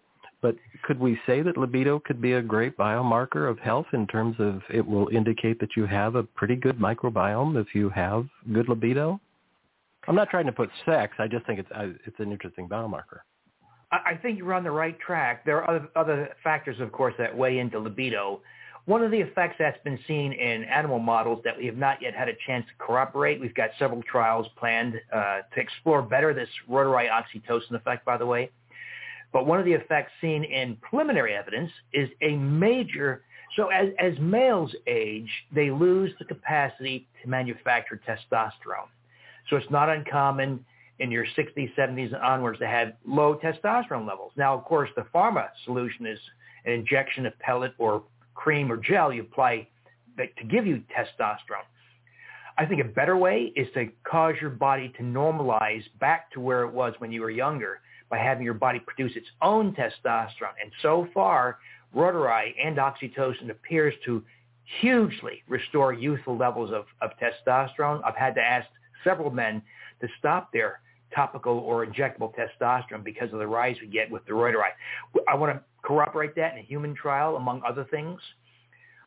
But 0.42 0.56
could 0.84 1.00
we 1.00 1.20
say 1.28 1.42
that 1.44 1.58
libido 1.58 2.00
could 2.00 2.22
be 2.22 2.34
a 2.34 2.42
great 2.42 2.76
biomarker 2.78 3.50
of 3.50 3.60
health 3.60 3.86
in 3.94 4.08
terms 4.08 4.36
of 4.40 4.62
it 4.74 4.86
will 4.86 5.08
indicate 5.10 5.60
that 5.60 5.76
you 5.78 5.86
have 5.86 6.16
a 6.16 6.24
pretty 6.24 6.56
good 6.56 6.80
microbiome 6.80 7.62
if 7.62 7.76
you 7.76 7.90
have 7.90 8.28
good 8.52 8.68
libido? 8.68 9.20
I'm 10.08 10.16
not 10.16 10.30
trying 10.30 10.48
to 10.48 10.52
put 10.52 10.70
sex. 10.84 11.14
I 11.20 11.28
just 11.28 11.46
think 11.46 11.60
it's 11.60 11.70
it's 12.06 12.20
an 12.20 12.32
interesting 12.32 12.68
biomarker. 12.68 13.20
I 13.92 14.16
think 14.22 14.38
you're 14.38 14.54
on 14.54 14.64
the 14.64 14.72
right 14.72 14.98
track. 15.00 15.44
There 15.46 15.62
are 15.62 15.70
other, 15.70 15.90
other 15.98 16.30
factors, 16.44 16.80
of 16.80 16.94
course, 16.94 17.14
that 17.18 17.36
weigh 17.36 17.60
into 17.60 17.78
libido. 17.78 18.40
One 18.86 19.04
of 19.04 19.12
the 19.12 19.20
effects 19.20 19.56
that's 19.60 19.78
been 19.84 20.00
seen 20.08 20.32
in 20.32 20.64
animal 20.64 20.98
models 20.98 21.42
that 21.44 21.58
we 21.58 21.66
have 21.66 21.76
not 21.76 22.02
yet 22.02 22.16
had 22.16 22.30
a 22.30 22.34
chance 22.48 22.66
to 22.68 22.86
corroborate, 22.86 23.42
we've 23.42 23.54
got 23.54 23.70
several 23.78 24.02
trials 24.04 24.48
planned 24.58 24.96
uh, 25.14 25.42
to 25.54 25.60
explore 25.60 26.02
better 26.02 26.34
this 26.34 26.48
reuteri 26.70 27.10
oxytocin 27.10 27.74
effect, 27.74 28.06
by 28.06 28.18
the 28.18 28.26
way. 28.26 28.50
But 29.34 29.46
one 29.46 29.60
of 29.60 29.66
the 29.66 29.74
effects 29.74 30.12
seen 30.20 30.44
in 30.44 30.76
preliminary 30.78 31.34
evidence 31.36 31.72
is 31.94 32.10
a 32.22 32.36
major, 32.36 33.24
so 33.56 33.68
as, 33.68 33.90
as 34.00 34.14
males 34.20 34.74
age, 34.88 35.30
they 35.54 35.72
lose 35.72 36.12
the 36.20 36.26
capacity 36.26 37.08
to 37.24 37.30
manufacture 37.30 38.00
testosterone. 38.08 38.90
So 39.50 39.56
it's 39.56 39.70
not 39.72 39.90
uncommon 39.90 40.66
in 41.00 41.12
your 41.12 41.26
60s, 41.38 41.74
70s, 41.76 42.14
and 42.14 42.24
onwards 42.24 42.60
to 42.60 42.68
have 42.68 42.94
low 43.08 43.36
testosterone 43.36 44.08
levels. 44.08 44.34
Now, 44.36 44.54
of 44.54 44.66
course, 44.66 44.90
the 44.96 45.06
pharma 45.14 45.48
solution 45.66 46.06
is 46.06 46.20
an 46.66 46.74
injection 46.74 47.26
of 47.26 47.38
pellet 47.40 47.74
or 47.78 48.04
cream 48.36 48.72
or 48.72 48.78
gel 48.78 49.12
you 49.12 49.22
apply 49.24 49.68
to 50.18 50.44
give 50.46 50.68
you 50.68 50.84
testosterone. 50.96 51.66
I 52.58 52.66
think 52.66 52.82
a 52.82 52.88
better 52.88 53.18
way 53.18 53.52
is 53.56 53.68
to 53.74 53.88
cause 54.04 54.36
your 54.40 54.50
body 54.52 54.94
to 54.98 55.04
normalize 55.04 55.84
back 56.00 56.32
to 56.34 56.40
where 56.40 56.64
it 56.64 56.72
was 56.72 56.94
when 57.00 57.12
you 57.12 57.22
were 57.22 57.32
younger 57.32 57.80
by 58.12 58.18
having 58.18 58.44
your 58.44 58.54
body 58.54 58.80
produce 58.80 59.16
its 59.16 59.28
own 59.42 59.74
testosterone. 59.74 60.60
And 60.62 60.72
so 60.82 61.08
far, 61.14 61.58
Reuteri 61.96 62.54
and 62.64 62.78
oxytocin 62.78 63.50
appears 63.50 63.96
to 64.06 64.22
hugely 64.82 65.42
restore 65.48 65.94
youthful 65.94 66.38
levels 66.38 66.72
of, 66.72 66.86
of 67.02 67.12
testosterone. 67.20 68.02
I've 68.06 68.16
had 68.16 68.36
to 68.36 68.42
ask 68.42 68.68
several 69.04 69.32
men 69.32 69.62
to 70.02 70.08
stop 70.20 70.52
their 70.54 70.82
topical 71.16 71.58
or 71.60 71.86
injectable 71.86 72.34
testosterone 72.36 73.04
because 73.04 73.32
of 73.34 73.40
the 73.40 73.48
rise 73.48 73.76
we 73.82 73.88
get 73.88 74.12
with 74.12 74.26
the 74.26 74.32
Reuteri. 74.32 74.70
I 75.28 75.36
want 75.36 75.54
to 75.54 75.62
corroborate 75.84 76.36
that 76.36 76.54
in 76.54 76.60
a 76.60 76.64
human 76.64 76.94
trial, 76.94 77.38
among 77.38 77.62
other 77.68 77.86
things. 77.90 78.20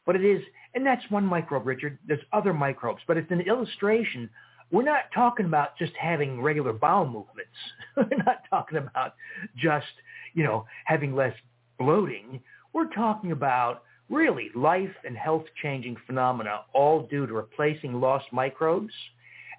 But 0.06 0.16
it 0.16 0.24
is, 0.24 0.42
and 0.74 0.84
that's 0.84 1.02
one 1.10 1.24
microbe, 1.24 1.66
Richard. 1.66 1.98
There's 2.06 2.20
other 2.32 2.52
microbes, 2.52 3.00
but 3.06 3.16
it's 3.16 3.30
an 3.30 3.40
illustration. 3.42 4.28
We're 4.70 4.82
not 4.82 5.04
talking 5.14 5.46
about 5.46 5.76
just 5.78 5.92
having 6.00 6.40
regular 6.40 6.72
bowel 6.72 7.06
movements. 7.06 7.50
We're 7.96 8.22
not 8.24 8.42
talking 8.50 8.78
about 8.78 9.14
just, 9.56 9.86
you 10.34 10.42
know, 10.42 10.66
having 10.84 11.14
less 11.14 11.34
bloating. 11.78 12.40
We're 12.72 12.92
talking 12.92 13.32
about 13.32 13.82
really 14.10 14.50
life 14.54 14.94
and 15.04 15.16
health 15.16 15.44
changing 15.62 15.96
phenomena 16.06 16.60
all 16.72 17.06
due 17.06 17.26
to 17.26 17.32
replacing 17.32 18.00
lost 18.00 18.26
microbes 18.32 18.92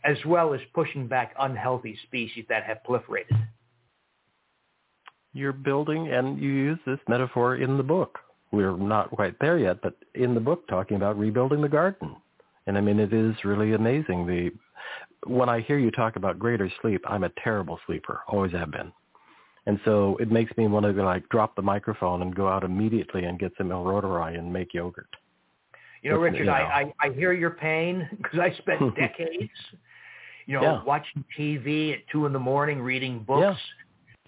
as 0.03 0.17
well 0.25 0.53
as 0.53 0.61
pushing 0.73 1.07
back 1.07 1.33
unhealthy 1.39 1.97
species 2.03 2.45
that 2.47 2.63
have 2.63 2.77
proliferated. 2.87 3.47
You're 5.33 5.51
building, 5.51 6.09
and 6.09 6.39
you 6.39 6.49
use 6.49 6.79
this 6.85 6.99
metaphor 7.09 7.57
in 7.57 7.75
the 7.75 7.83
book. 7.83 8.19
We're 8.51 8.77
not 8.77 9.09
quite 9.09 9.37
there 9.39 9.57
yet, 9.57 9.81
but 9.81 9.95
in 10.13 10.33
the 10.33 10.39
book, 10.39 10.67
talking 10.67 10.95
about 10.95 11.19
rebuilding 11.19 11.61
the 11.61 11.67
garden. 11.67 12.15
And 12.67 12.78
I 12.78 12.82
mean, 12.82 12.99
it 12.99 13.13
is 13.13 13.36
really 13.43 13.73
amazing. 13.73 14.25
The 14.25 14.51
when 15.28 15.49
I 15.49 15.61
hear 15.61 15.80
you 15.80 15.91
talk 15.91 16.18
about 16.18 16.38
greater 16.38 16.72
sleep, 16.82 17.01
I'm 17.07 17.24
a 17.24 17.32
terrible 17.43 17.80
sleeper, 17.86 18.22
always 18.28 18.51
have 18.51 18.72
been. 18.72 18.91
And 19.66 19.80
so 19.84 20.18
it 20.18 20.32
makes 20.32 20.55
me 20.57 20.68
want 20.68 20.86
to 20.86 21.03
like 21.03 21.28
drop 21.30 21.55
the 21.55 21.61
microphone 21.61 22.22
and 22.22 22.36
go 22.36 22.47
out 22.47 22.63
immediately 22.63 23.24
and 23.24 23.39
get 23.39 23.51
some 23.57 23.72
L. 23.72 23.84
reuteri 23.84 24.38
and 24.38 24.53
make 24.53 24.74
yogurt. 24.74 25.09
You 26.03 26.11
know, 26.11 26.18
Richard, 26.18 26.39
you 26.39 26.45
know. 26.45 26.51
I, 26.51 26.93
I, 27.01 27.07
I 27.07 27.09
hear 27.09 27.34
your 27.34 27.49
pain 27.49 28.07
because 28.18 28.39
I 28.39 28.55
spent 28.57 28.95
decades 28.95 29.49
you 30.45 30.55
know, 30.55 30.61
yeah. 30.61 30.84
watching 30.84 31.24
TV 31.38 31.93
at 31.93 31.99
two 32.11 32.26
in 32.26 32.34
the 32.34 32.39
morning, 32.39 32.82
reading 32.82 33.20
books. 33.20 33.59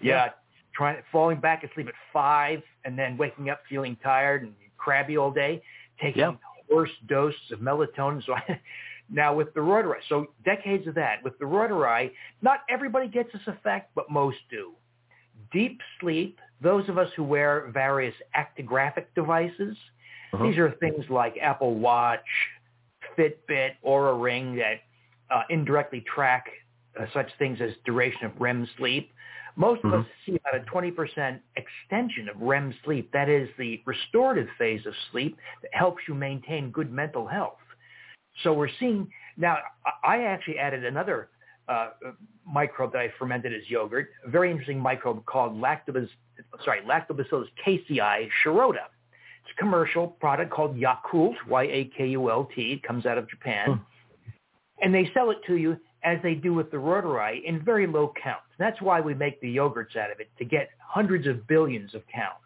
Yeah. 0.00 0.26
yeah. 0.26 0.28
Trying 0.74 1.02
falling 1.10 1.40
back 1.40 1.64
asleep 1.64 1.88
at 1.88 1.94
five 2.12 2.62
and 2.84 2.98
then 2.98 3.16
waking 3.16 3.50
up 3.50 3.60
feeling 3.68 3.96
tired 4.02 4.42
and 4.42 4.52
crabby 4.76 5.16
all 5.16 5.30
day, 5.30 5.62
taking 6.00 6.20
yeah. 6.20 6.32
Worse 6.72 6.90
doses 7.08 7.40
of 7.52 7.60
melatonin. 7.60 8.24
So 8.24 8.34
I, 8.34 8.60
now 9.10 9.34
with 9.34 9.52
the 9.54 9.60
Reuteri, 9.60 9.96
so 10.08 10.28
decades 10.44 10.86
of 10.86 10.94
that. 10.94 11.22
With 11.24 11.38
the 11.38 11.44
Reuteri, 11.44 12.10
not 12.42 12.60
everybody 12.68 13.08
gets 13.08 13.32
this 13.32 13.42
effect, 13.46 13.90
but 13.94 14.10
most 14.10 14.38
do. 14.50 14.72
Deep 15.52 15.80
sleep, 16.00 16.38
those 16.60 16.88
of 16.88 16.98
us 16.98 17.08
who 17.16 17.24
wear 17.24 17.70
various 17.72 18.14
actigraphic 18.36 19.06
devices, 19.14 19.76
uh-huh. 20.32 20.44
these 20.44 20.58
are 20.58 20.70
things 20.80 21.04
like 21.08 21.36
Apple 21.40 21.74
Watch, 21.74 22.20
Fitbit, 23.16 23.72
Oura 23.86 24.20
Ring 24.20 24.56
that 24.56 24.80
uh, 25.30 25.42
indirectly 25.50 26.04
track 26.12 26.46
uh, 26.98 27.06
such 27.14 27.28
things 27.38 27.58
as 27.60 27.70
duration 27.84 28.26
of 28.26 28.32
REM 28.38 28.68
sleep. 28.76 29.12
Most 29.58 29.82
mm-hmm. 29.82 29.92
of 29.92 30.00
us 30.02 30.06
see 30.24 30.36
about 30.36 30.54
a 30.54 30.64
20% 30.70 31.40
extension 31.56 32.28
of 32.28 32.40
REM 32.40 32.72
sleep. 32.84 33.10
That 33.12 33.28
is 33.28 33.48
the 33.58 33.82
restorative 33.84 34.46
phase 34.56 34.86
of 34.86 34.94
sleep 35.10 35.36
that 35.62 35.70
helps 35.72 36.02
you 36.06 36.14
maintain 36.14 36.70
good 36.70 36.92
mental 36.92 37.26
health. 37.26 37.58
So 38.44 38.52
we're 38.52 38.70
seeing 38.78 39.10
now. 39.36 39.58
I 40.04 40.22
actually 40.22 40.60
added 40.60 40.84
another 40.84 41.28
uh, 41.68 41.88
microbe 42.46 42.92
that 42.92 43.00
I 43.00 43.12
fermented 43.18 43.52
as 43.52 43.68
yogurt, 43.68 44.10
a 44.24 44.30
very 44.30 44.52
interesting 44.52 44.78
microbe 44.78 45.26
called 45.26 45.60
lactobacillus, 45.60 46.08
sorry, 46.64 46.80
lactobacillus 46.82 47.48
casei 47.66 48.28
shirota. 48.44 48.86
It's 49.42 49.56
a 49.56 49.60
commercial 49.60 50.06
product 50.06 50.52
called 50.52 50.76
Yakult, 50.76 51.34
Y-A-K-U-L-T. 51.48 52.62
It 52.62 52.82
comes 52.84 53.06
out 53.06 53.18
of 53.18 53.28
Japan. 53.28 53.66
Hmm. 53.66 54.32
And 54.82 54.94
they 54.94 55.10
sell 55.12 55.30
it 55.30 55.38
to 55.48 55.56
you 55.56 55.76
as 56.04 56.18
they 56.22 56.34
do 56.34 56.54
with 56.54 56.70
the 56.70 56.76
Reuteri 56.76 57.44
in 57.44 57.64
very 57.64 57.86
low 57.86 58.12
counts. 58.22 58.46
That's 58.58 58.80
why 58.80 59.00
we 59.00 59.14
make 59.14 59.40
the 59.40 59.56
yogurts 59.56 59.96
out 59.96 60.10
of 60.10 60.20
it, 60.20 60.30
to 60.38 60.44
get 60.44 60.70
hundreds 60.78 61.26
of 61.26 61.46
billions 61.46 61.94
of 61.94 62.02
counts. 62.12 62.42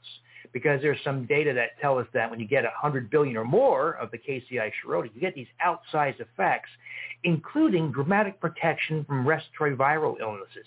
Because 0.53 0.83
there's 0.83 0.99
some 1.03 1.25
data 1.25 1.55
that 1.55 1.81
tell 1.81 1.99
us 1.99 2.07
that 2.13 2.31
when 2.31 2.39
you 2.39 2.47
get 2.47 2.65
100 2.65 3.09
billion 3.09 3.39
or 3.39 3.45
more 3.45 3.95
of 3.95 4.11
the 4.11 4.19
casei 4.19 4.71
Shirota, 4.85 5.09
you 5.15 5.21
get 5.21 5.35
these 5.35 5.47
outsized 5.65 6.21
effects, 6.21 6.69
including 7.25 7.91
dramatic 7.91 8.39
protection 8.39 9.05
from 9.05 9.27
respiratory 9.27 9.77
viral 9.77 10.21
illnesses. 10.21 10.67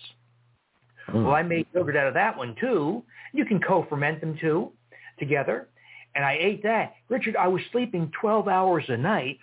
Mm. 1.10 1.26
Well, 1.26 1.36
I 1.36 1.44
made 1.44 1.68
yogurt 1.74 1.96
out 1.96 2.08
of 2.08 2.16
that 2.16 2.36
one 2.36 2.56
too. 2.60 3.04
You 3.34 3.46
can 3.46 3.60
co-ferment 3.60 4.22
them 4.22 4.38
too 4.40 4.72
together. 5.20 5.68
And 6.16 6.24
I 6.24 6.38
ate 6.40 6.64
that. 6.64 6.94
Richard, 7.10 7.36
I 7.36 7.48
was 7.48 7.62
sleeping 7.72 8.12
12 8.20 8.48
hours 8.48 8.86
a 8.88 8.98
night 8.98 9.38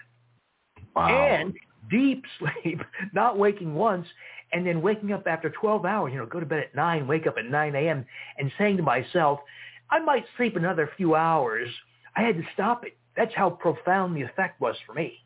wow. 0.96 1.08
and 1.08 1.54
deep 1.90 2.24
sleep, 2.38 2.80
not 3.12 3.38
waking 3.38 3.74
once, 3.74 4.06
and 4.52 4.66
then 4.66 4.82
waking 4.82 5.12
up 5.12 5.26
after 5.26 5.50
12 5.50 5.84
hours, 5.84 6.12
you 6.12 6.18
know, 6.18 6.26
go 6.26 6.40
to 6.40 6.46
bed 6.46 6.60
at 6.60 6.74
9, 6.74 7.06
wake 7.06 7.26
up 7.26 7.36
at 7.38 7.46
9 7.46 7.74
a.m., 7.74 8.04
and 8.38 8.52
saying 8.58 8.76
to 8.76 8.82
myself, 8.82 9.40
I 9.90 10.00
might 10.00 10.24
sleep 10.36 10.56
another 10.56 10.90
few 10.96 11.14
hours. 11.14 11.68
I 12.16 12.22
had 12.22 12.36
to 12.36 12.42
stop 12.54 12.84
it. 12.84 12.96
That's 13.16 13.34
how 13.34 13.50
profound 13.50 14.16
the 14.16 14.22
effect 14.22 14.60
was 14.60 14.76
for 14.86 14.94
me. 14.94 15.18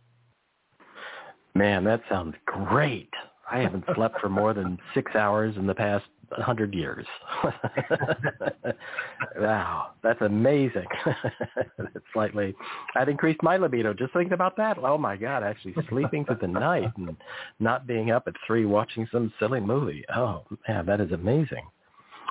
Man, 1.55 1.85
that 1.85 2.03
sounds 2.09 2.35
great. 2.45 3.11
I 3.51 3.61
haven't 3.61 3.85
slept 3.95 4.21
for 4.21 4.29
more 4.29 4.55
than 4.55 4.79
six 4.95 5.15
hours 5.15 5.57
in 5.57 5.67
the 5.67 5.75
past 5.75 6.05
hundred 6.33 6.75
years. 6.75 7.07
wow, 9.39 9.91
that's 10.03 10.21
amazing. 10.21 10.87
that's 11.79 12.05
slightly. 12.13 12.55
I'd 12.95 13.09
increased 13.09 13.43
my 13.43 13.57
libido 13.57 13.95
just 13.95 14.13
thinking 14.13 14.33
about 14.33 14.57
that. 14.57 14.79
Oh 14.79 14.99
my 14.99 15.17
God, 15.17 15.43
actually 15.43 15.75
sleeping 15.89 16.25
through 16.25 16.39
the 16.41 16.49
night 16.49 16.91
and 16.97 17.17
not 17.61 17.87
being 17.87 18.11
up 18.11 18.25
at 18.27 18.35
three 18.47 18.67
watching 18.67 19.07
some 19.13 19.33
silly 19.39 19.61
movie. 19.61 20.05
Oh 20.15 20.45
man, 20.69 20.87
that 20.87 21.01
is 21.01 21.13
amazing. 21.13 21.67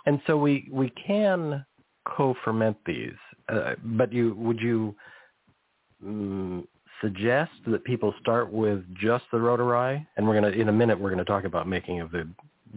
And 0.06 0.22
so 0.28 0.38
we 0.38 0.68
we 0.72 0.92
can 0.92 1.66
co-ferment 2.06 2.78
these, 2.86 3.14
uh, 3.50 3.74
but 3.84 4.14
you 4.14 4.36
would 4.36 4.60
you 4.60 4.96
um, 6.06 6.68
suggest 7.02 7.52
that 7.68 7.84
people 7.84 8.14
start 8.22 8.52
with 8.52 8.84
just 8.96 9.26
the 9.32 9.38
Reuteri? 9.38 10.06
And 10.18 10.28
we're 10.28 10.36
gonna 10.36 10.50
in 10.50 10.70
a 10.70 10.74
minute 10.74 11.00
we're 11.00 11.10
gonna 11.10 11.26
talk 11.26 11.46
about 11.46 11.68
making 11.68 12.02
of 12.02 12.12
the 12.12 12.28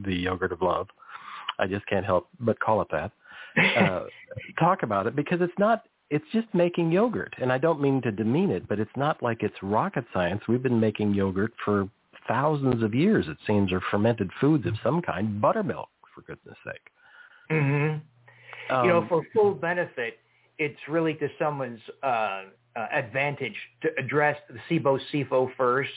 the 0.04 0.14
yogurt 0.14 0.52
of 0.52 0.62
love. 0.62 0.88
I 1.58 1.66
just 1.66 1.86
can't 1.86 2.04
help 2.04 2.28
but 2.40 2.58
call 2.60 2.82
it 2.82 2.88
that. 2.92 3.12
Uh, 3.58 4.04
talk 4.60 4.84
about 4.84 5.08
it 5.08 5.16
because 5.16 5.40
it's 5.40 5.58
not. 5.58 5.84
It's 6.10 6.24
just 6.32 6.46
making 6.54 6.92
yogurt, 6.92 7.34
and 7.42 7.52
I 7.52 7.58
don't 7.58 7.80
mean 7.80 8.00
to 8.02 8.12
demean 8.12 8.50
it, 8.50 8.68
but 8.68 8.78
it's 8.78 8.96
not 8.96 9.20
like 9.20 9.42
it's 9.42 9.56
rocket 9.62 10.04
science. 10.14 10.42
We've 10.46 10.62
been 10.62 10.78
making 10.78 11.12
yogurt 11.12 11.52
for 11.64 11.88
thousands 12.28 12.82
of 12.84 12.94
years, 12.94 13.26
it 13.26 13.36
seems, 13.46 13.72
or 13.72 13.80
fermented 13.90 14.30
foods 14.40 14.64
of 14.66 14.74
some 14.84 15.02
kind, 15.02 15.40
buttermilk, 15.40 15.88
for 16.14 16.20
goodness 16.22 16.56
sake. 16.64 16.90
Mm-hmm. 17.50 18.74
Um, 18.74 18.84
you 18.84 18.90
know, 18.90 19.06
for 19.08 19.22
full 19.34 19.54
benefit, 19.54 20.18
it's 20.58 20.78
really 20.88 21.14
to 21.14 21.28
someone's 21.38 21.80
uh, 22.02 22.06
uh, 22.76 22.86
advantage 22.92 23.56
to 23.82 23.88
address 23.98 24.36
the 24.48 24.58
SIBO 24.68 25.00
SIFO 25.12 25.50
first, 25.56 25.90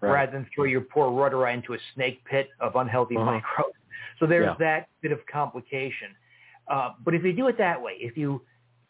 right. 0.00 0.12
rather 0.12 0.32
than 0.32 0.46
throw 0.54 0.64
your 0.64 0.80
poor 0.80 1.10
Reuteri 1.10 1.54
into 1.54 1.74
a 1.74 1.78
snake 1.94 2.24
pit 2.24 2.48
of 2.60 2.76
unhealthy 2.76 3.16
uh-huh. 3.16 3.24
microbes. 3.24 3.77
So 4.18 4.26
there's 4.26 4.46
yeah. 4.46 4.54
that 4.58 4.88
bit 5.00 5.12
of 5.12 5.20
complication. 5.30 6.08
Uh, 6.70 6.90
but 7.04 7.14
if 7.14 7.22
you 7.24 7.32
do 7.32 7.48
it 7.48 7.56
that 7.58 7.80
way, 7.80 7.92
if 7.98 8.16
you 8.16 8.42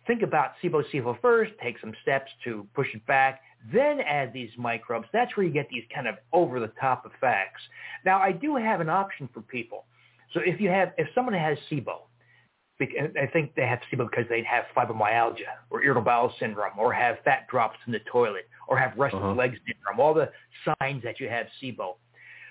think 0.07 0.23
about 0.23 0.53
SIBO 0.63 0.83
SIFO 0.93 1.21
first, 1.21 1.53
take 1.63 1.79
some 1.81 1.93
steps 2.03 2.31
to 2.45 2.67
push 2.75 2.89
it 2.95 3.07
back, 3.07 3.43
then 3.73 4.01
add 4.01 4.33
these 4.33 4.51
microbes, 4.57 5.07
that's 5.13 5.37
where 5.37 5.47
you 5.47 5.53
get 5.53 5.69
these 5.69 5.85
kind 5.95 6.09
of 6.09 6.17
over-the-top 6.33 7.05
effects. 7.07 7.61
Now, 8.05 8.19
I 8.19 8.33
do 8.33 8.57
have 8.57 8.81
an 8.81 8.89
option 8.89 9.29
for 9.33 9.43
people. 9.43 9.85
So 10.33 10.41
if 10.45 10.61
you 10.61 10.71
have, 10.71 10.93
if 10.99 11.09
someone 11.15 11.35
has 11.35 11.59
SIBO, 11.71 12.01
I 12.81 13.27
think 13.33 13.55
they 13.57 13.67
have 13.67 13.81
SIBO 13.93 14.09
because 14.09 14.27
they 14.29 14.45
have 14.45 14.65
fibromyalgia 14.77 15.51
or 15.71 15.83
irritable 15.83 16.05
bowel 16.05 16.35
syndrome 16.39 16.79
or 16.79 16.93
have 16.93 17.17
fat 17.25 17.49
drops 17.51 17.77
in 17.87 17.93
the 17.93 17.99
toilet 18.11 18.49
or 18.69 18.79
have 18.79 18.93
restless 18.97 19.23
uh-huh. 19.23 19.35
leg 19.35 19.59
syndrome, 19.67 19.99
all 19.99 20.15
the 20.15 20.31
signs 20.65 21.03
that 21.03 21.19
you 21.19 21.29
have 21.29 21.47
SIBO. 21.61 21.97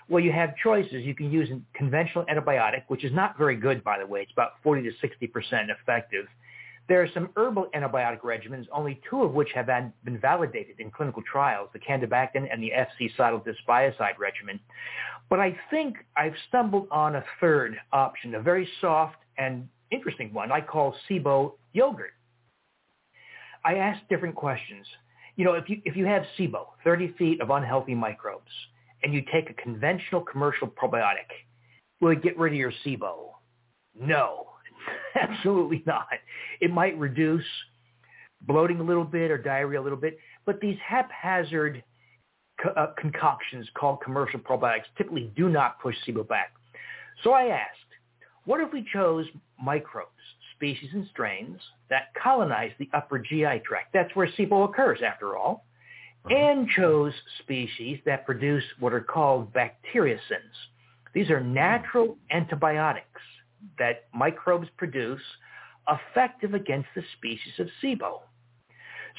Well, 0.10 0.24
you 0.24 0.32
have 0.32 0.55
choices. 0.55 1.03
You 1.03 1.14
can 1.14 1.32
use 1.32 1.49
a 1.49 1.60
conventional 1.78 2.26
antibiotic, 2.26 2.84
which 2.88 3.03
is 3.03 3.12
not 3.12 3.38
very 3.38 3.58
good, 3.58 3.84
by 3.84 3.99
the 3.99 4.05
way. 4.05 4.22
It's 4.22 4.32
about 4.32 4.53
40 4.64 4.84
to 4.84 5.08
60% 5.08 5.68
effective. 5.70 6.28
There 6.88 7.01
are 7.01 7.10
some 7.14 7.30
herbal 7.36 7.68
antibiotic 7.76 8.22
regimens, 8.22 8.66
only 8.72 9.01
two 9.10 9.24
of 9.24 9.34
which 9.34 9.49
have 9.53 9.66
been 9.66 10.20
validated 10.20 10.80
in 10.80 10.89
clinical 10.89 11.22
trials, 11.30 11.70
the 11.74 11.80
candibactin 11.80 12.47
and 12.49 12.64
the 12.64 12.72
FC-Cidal 12.72 13.41
Dysbiocide 13.41 14.18
regimen. 14.18 14.60
But 15.30 15.41
I 15.41 15.58
think 15.70 15.97
I've 16.16 16.36
stumbled 16.47 16.88
on 16.89 17.16
a 17.16 17.24
third 17.41 17.78
option, 17.91 18.36
a 18.36 18.41
very 18.41 18.70
soft 18.80 19.18
and 19.38 19.68
interesting 19.91 20.34
one 20.34 20.51
I 20.51 20.62
call 20.62 20.95
SIBO 21.10 21.53
yogurt. 21.74 22.14
I 23.66 23.76
ask 23.76 23.99
different 24.08 24.36
questions. 24.36 24.86
You 25.36 25.43
know, 25.43 25.53
if 25.53 25.70
you, 25.70 25.82
if 25.84 25.97
you 25.97 26.05
have 26.05 26.24
SIBO, 26.39 26.68
30 26.86 27.14
feet 27.18 27.41
of 27.41 27.49
unhealthy 27.49 27.95
microbes, 27.95 28.51
and 29.08 29.14
you 29.14 29.24
take 29.32 29.49
a 29.49 29.53
conventional 29.53 30.20
commercial 30.20 30.68
probiotic, 30.68 31.30
will 32.01 32.10
it 32.10 32.22
get 32.22 32.38
rid 32.38 32.51
of 32.51 32.60
your 32.60 32.74
SIBO? 32.86 33.30
No, 33.97 34.47
absolutely 35.16 35.82
not. 35.86 36.10
It 36.60 36.72
might 36.72 36.99
reduce 36.99 37.45
bloating 38.41 38.82
a 38.82 38.84
little 38.84 39.05
bit 39.05 39.32
or 39.32 39.38
diarrhea 39.38 39.80
a 39.80 39.82
little 39.82 39.97
bit, 39.97 40.18
but 40.45 40.60
these 40.60 40.76
haphazard 40.86 41.82
co- 42.62 42.72
uh, 42.72 42.93
concoctions 42.99 43.70
called 43.76 44.01
commercial 44.03 44.41
probiotics 44.41 44.84
typically 44.97 45.32
do 45.38 45.47
not 45.47 45.80
push 45.80 45.95
SIBO 46.05 46.28
back. 46.28 46.51
So 47.24 47.32
I 47.32 47.45
asked, 47.45 47.78
what 48.43 48.60
if 48.60 48.74
we 48.74 48.86
chose 48.91 49.26
microbes, 49.64 50.12
species 50.58 50.89
and 50.91 51.08
strains 51.12 51.62
that 51.89 52.14
colonize 52.22 52.72
the 52.78 52.89
upper 52.93 53.20
GI 53.20 53.62
tract? 53.66 53.93
That's 53.93 54.14
where 54.18 54.28
SIBO 54.38 54.70
occurs, 54.70 54.99
after 55.01 55.38
all 55.38 55.66
and 56.30 56.67
chose 56.69 57.13
species 57.39 57.99
that 58.05 58.25
produce 58.25 58.63
what 58.80 58.93
are 58.93 59.01
called 59.01 59.53
bacteriocins. 59.53 60.19
These 61.13 61.30
are 61.30 61.39
natural 61.39 62.17
antibiotics 62.32 63.21
that 63.80 64.05
microbes 64.13 64.67
produce 64.78 65.21
effective 65.89 66.53
against 66.53 66.89
the 66.95 67.03
species 67.17 67.53
of 67.59 67.67
SIBO. 67.82 68.19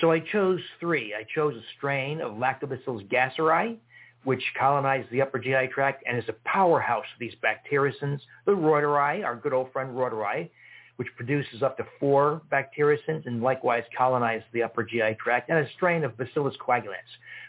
So 0.01 0.13
I 0.13 0.21
chose 0.21 0.61
three. 0.79 1.15
I 1.15 1.25
chose 1.35 1.57
a 1.57 1.63
strain 1.77 2.21
of 2.21 2.33
Lactobacillus 2.33 3.09
gasseri, 3.09 3.79
which 4.25 4.43
colonizes 4.59 5.11
the 5.11 5.23
upper 5.23 5.39
GI 5.39 5.69
tract 5.73 6.05
and 6.07 6.19
is 6.19 6.29
a 6.29 6.35
powerhouse 6.45 7.07
of 7.15 7.19
these 7.19 7.35
bacteriocins. 7.43 8.21
The 8.47 8.53
Reuteri, 8.53 9.25
our 9.25 9.35
good 9.35 9.53
old 9.53 9.73
friend 9.73 9.97
Reuteri, 9.97 10.51
which 10.99 11.09
produces 11.17 11.63
up 11.63 11.77
to 11.77 11.87
four 12.01 12.43
bacteriocins 12.51 13.25
and 13.27 13.41
likewise 13.41 13.85
colonizes 13.97 14.45
the 14.53 14.63
upper 14.63 14.83
GI 14.83 15.17
tract, 15.23 15.49
and 15.49 15.59
a 15.59 15.71
strain 15.77 16.03
of 16.03 16.17
Bacillus 16.19 16.57
coagulans. 16.57 16.97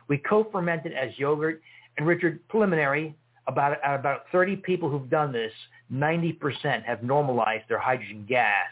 We 0.07 0.19
co-fermented 0.19 0.93
as 0.93 1.09
yogurt, 1.17 1.61
and 1.97 2.05
Richard, 2.05 2.47
preliminary, 2.47 3.15
about, 3.47 3.77
about 3.83 4.25
30 4.31 4.57
people 4.57 4.87
who've 4.87 5.09
done 5.09 5.31
this, 5.31 5.51
90% 5.91 6.83
have 6.83 7.01
normalized 7.01 7.63
their 7.67 7.79
hydrogen 7.79 8.23
gas 8.29 8.69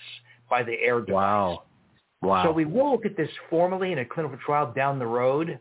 by 0.48 0.62
the 0.62 0.74
AIRE 0.74 1.02
device. 1.02 1.14
Wow. 1.14 1.64
Wow. 2.22 2.44
So 2.46 2.52
we 2.52 2.66
will 2.66 2.92
look 2.92 3.06
at 3.06 3.18
this 3.18 3.30
formally 3.50 3.92
in 3.92 4.00
a 4.00 4.06
clinical 4.06 4.38
trial 4.46 4.72
down 4.76 5.00
the 5.00 5.08
road. 5.08 5.60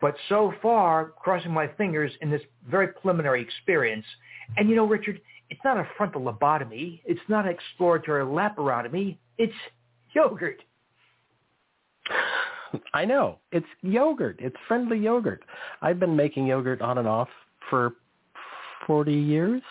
But 0.00 0.14
so 0.28 0.52
far, 0.62 1.12
crossing 1.18 1.52
my 1.52 1.68
fingers 1.78 2.12
in 2.20 2.30
this 2.30 2.42
very 2.68 2.88
preliminary 2.88 3.42
experience, 3.42 4.04
and 4.56 4.68
you 4.68 4.76
know, 4.76 4.86
Richard, 4.86 5.20
it's 5.50 5.60
not 5.64 5.76
a 5.76 5.86
frontal 5.96 6.22
lobotomy. 6.22 7.00
It's 7.04 7.20
not 7.28 7.46
an 7.46 7.52
exploratory 7.52 8.24
laparotomy. 8.24 9.16
It's 9.38 9.54
yogurt. 10.14 10.62
I 12.94 13.04
know. 13.04 13.38
It's 13.52 13.66
yogurt. 13.82 14.38
It's 14.40 14.56
friendly 14.66 14.98
yogurt. 14.98 15.44
I've 15.82 16.00
been 16.00 16.16
making 16.16 16.46
yogurt 16.46 16.82
on 16.82 16.98
and 16.98 17.08
off 17.08 17.28
for 17.70 17.94
40 18.86 19.12
years, 19.12 19.62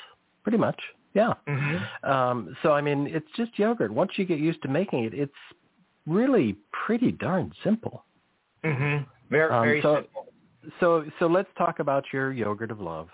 pretty 0.43 0.57
much. 0.57 0.79
Yeah. 1.13 1.33
Mm-hmm. 1.47 2.09
Um, 2.09 2.55
so, 2.61 2.73
I 2.73 2.81
mean, 2.81 3.07
it's 3.07 3.27
just 3.37 3.57
yogurt. 3.57 3.91
Once 3.91 4.11
you 4.15 4.25
get 4.25 4.39
used 4.39 4.61
to 4.63 4.67
making 4.67 5.05
it, 5.05 5.13
it's 5.13 5.31
really 6.05 6.57
pretty 6.85 7.11
darn 7.11 7.53
simple. 7.63 8.03
Mm-hmm. 8.63 9.03
Very, 9.29 9.79
um, 9.79 9.81
so, 9.81 9.95
simple. 9.95 10.25
So, 10.79 11.05
so 11.19 11.27
let's 11.27 11.49
talk 11.57 11.79
about 11.79 12.05
your 12.11 12.33
yogurt 12.33 12.71
of 12.71 12.79
love. 12.79 13.07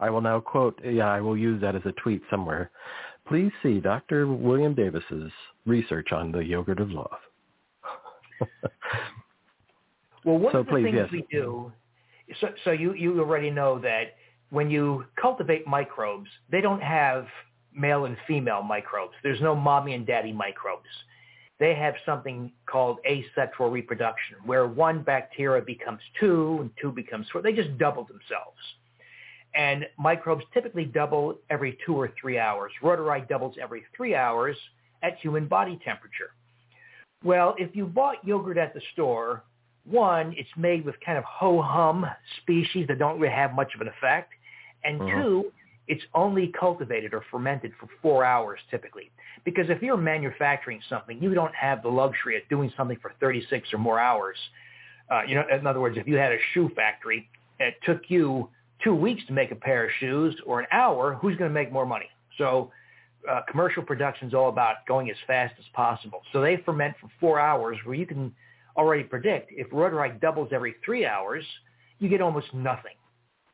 I 0.00 0.10
will 0.10 0.20
now 0.20 0.40
quote, 0.40 0.78
yeah, 0.84 1.08
I 1.08 1.20
will 1.20 1.36
use 1.36 1.60
that 1.60 1.74
as 1.74 1.82
a 1.84 1.92
tweet 1.92 2.22
somewhere. 2.30 2.70
Please 3.26 3.52
see 3.62 3.80
Dr. 3.80 4.26
William 4.26 4.74
Davis's 4.74 5.30
research 5.66 6.12
on 6.12 6.32
the 6.32 6.38
yogurt 6.38 6.80
of 6.80 6.90
love. 6.90 7.18
well, 10.24 10.38
one 10.38 10.52
so 10.52 10.58
of 10.60 10.66
the 10.66 10.72
please, 10.72 10.84
things 10.84 10.96
yes. 10.96 11.08
we 11.12 11.26
do, 11.30 11.72
so, 12.40 12.48
so 12.64 12.70
you, 12.70 12.94
you 12.94 13.18
already 13.20 13.50
know 13.50 13.78
that 13.80 14.14
when 14.50 14.70
you 14.70 15.04
cultivate 15.20 15.66
microbes, 15.66 16.30
they 16.50 16.60
don't 16.60 16.82
have 16.82 17.26
male 17.74 18.04
and 18.06 18.16
female 18.26 18.62
microbes. 18.62 19.14
There's 19.22 19.40
no 19.40 19.54
mommy 19.54 19.94
and 19.94 20.06
daddy 20.06 20.32
microbes. 20.32 20.88
they 21.60 21.74
have 21.74 21.94
something 22.06 22.52
called 22.66 22.98
asexual 23.06 23.70
reproduction, 23.70 24.36
where 24.44 24.66
one 24.66 25.02
bacteria 25.02 25.62
becomes 25.62 26.00
two 26.20 26.58
and 26.60 26.70
two 26.80 26.92
becomes 26.92 27.26
four. 27.30 27.42
They 27.42 27.52
just 27.52 27.76
double 27.78 28.04
themselves. 28.04 28.58
And 29.54 29.86
microbes 29.98 30.44
typically 30.52 30.84
double 30.84 31.38
every 31.50 31.78
two 31.84 31.94
or 31.94 32.12
three 32.20 32.38
hours. 32.38 32.72
Reuteri 32.82 33.26
doubles 33.28 33.56
every 33.60 33.84
three 33.96 34.14
hours 34.14 34.56
at 35.02 35.18
human 35.18 35.46
body 35.46 35.78
temperature. 35.84 36.30
Well, 37.24 37.54
if 37.58 37.74
you 37.74 37.86
bought 37.86 38.24
yogurt 38.24 38.58
at 38.58 38.74
the 38.74 38.80
store, 38.92 39.42
one, 39.84 40.34
it's 40.36 40.48
made 40.56 40.84
with 40.84 40.94
kind 41.04 41.18
of 41.18 41.24
ho-hum 41.24 42.06
species 42.42 42.86
that 42.88 42.98
don't 42.98 43.18
really 43.18 43.34
have 43.34 43.54
much 43.54 43.74
of 43.74 43.80
an 43.80 43.88
effect. 43.88 44.32
And 44.84 45.00
uh-huh. 45.00 45.22
two, 45.22 45.52
it's 45.88 46.04
only 46.14 46.52
cultivated 46.58 47.14
or 47.14 47.24
fermented 47.30 47.72
for 47.80 47.88
four 48.02 48.24
hours 48.24 48.60
typically. 48.70 49.10
Because 49.44 49.70
if 49.70 49.82
you're 49.82 49.96
manufacturing 49.96 50.80
something, 50.88 51.20
you 51.22 51.34
don't 51.34 51.54
have 51.54 51.82
the 51.82 51.88
luxury 51.88 52.36
of 52.36 52.42
doing 52.48 52.72
something 52.76 52.98
for 53.00 53.12
36 53.18 53.72
or 53.72 53.78
more 53.78 53.98
hours. 53.98 54.36
Uh, 55.10 55.22
you 55.26 55.34
know, 55.34 55.44
in 55.50 55.66
other 55.66 55.80
words, 55.80 55.96
if 55.96 56.06
you 56.06 56.16
had 56.16 56.32
a 56.32 56.38
shoe 56.52 56.70
factory, 56.76 57.28
it 57.58 57.74
took 57.84 58.02
you 58.08 58.48
two 58.82 58.94
weeks 58.94 59.22
to 59.26 59.32
make 59.32 59.50
a 59.50 59.56
pair 59.56 59.84
of 59.84 59.90
shoes 59.98 60.34
or 60.46 60.60
an 60.60 60.66
hour, 60.72 61.14
who's 61.14 61.36
going 61.36 61.50
to 61.50 61.54
make 61.54 61.72
more 61.72 61.86
money? 61.86 62.08
So 62.36 62.70
uh, 63.28 63.40
commercial 63.50 63.82
production 63.82 64.28
is 64.28 64.34
all 64.34 64.48
about 64.48 64.76
going 64.86 65.10
as 65.10 65.16
fast 65.26 65.54
as 65.58 65.64
possible. 65.74 66.22
So 66.32 66.40
they 66.40 66.56
ferment 66.64 66.94
for 67.00 67.10
four 67.20 67.40
hours 67.40 67.76
where 67.84 67.96
you 67.96 68.06
can 68.06 68.32
already 68.76 69.02
predict 69.02 69.50
if 69.52 69.68
Reuteri 69.70 70.20
doubles 70.20 70.50
every 70.52 70.76
three 70.84 71.04
hours, 71.04 71.44
you 71.98 72.08
get 72.08 72.20
almost 72.20 72.54
nothing 72.54 72.92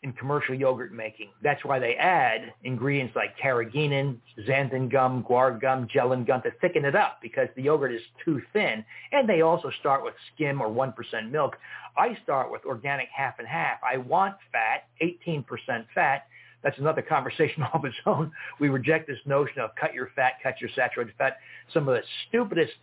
in 0.05 0.13
commercial 0.13 0.55
yogurt 0.55 0.93
making. 0.93 1.31
That's 1.43 1.65
why 1.65 1.79
they 1.79 1.95
add 1.95 2.53
ingredients 2.63 3.17
like 3.17 3.37
carrageenan, 3.43 4.19
xanthan 4.47 4.93
gum, 4.93 5.25
guar 5.25 5.59
gum, 5.59 5.89
gelatin 5.91 6.27
gum 6.27 6.43
to 6.43 6.51
thicken 6.61 6.85
it 6.85 6.95
up 6.95 7.21
because 7.23 7.49
the 7.57 7.63
yogurt 7.63 7.91
is 7.91 8.03
too 8.23 8.43
thin. 8.53 8.85
And 9.13 9.27
they 9.27 9.41
also 9.41 9.71
start 9.81 10.05
with 10.05 10.13
skim 10.35 10.61
or 10.61 10.69
1% 10.69 11.31
milk. 11.31 11.57
I 11.97 12.19
start 12.23 12.53
with 12.53 12.67
organic 12.67 13.09
half 13.17 13.39
and 13.39 13.49
half. 13.49 13.79
I 13.83 13.97
want 13.97 14.35
fat, 14.53 14.85
18% 15.03 15.47
fat. 15.95 16.27
That's 16.63 16.79
another 16.79 17.03
conversation 17.03 17.63
all 17.73 17.85
its 17.87 17.97
own. 18.05 18.31
We 18.61 18.69
reject 18.69 19.07
this 19.07 19.19
notion 19.25 19.61
of 19.61 19.71
cut 19.81 19.95
your 19.95 20.11
fat, 20.15 20.35
cut 20.43 20.61
your 20.61 20.71
saturated 20.77 21.15
fat. 21.17 21.39
Some 21.73 21.89
of 21.89 21.95
the 21.95 22.03
stupidest 22.29 22.75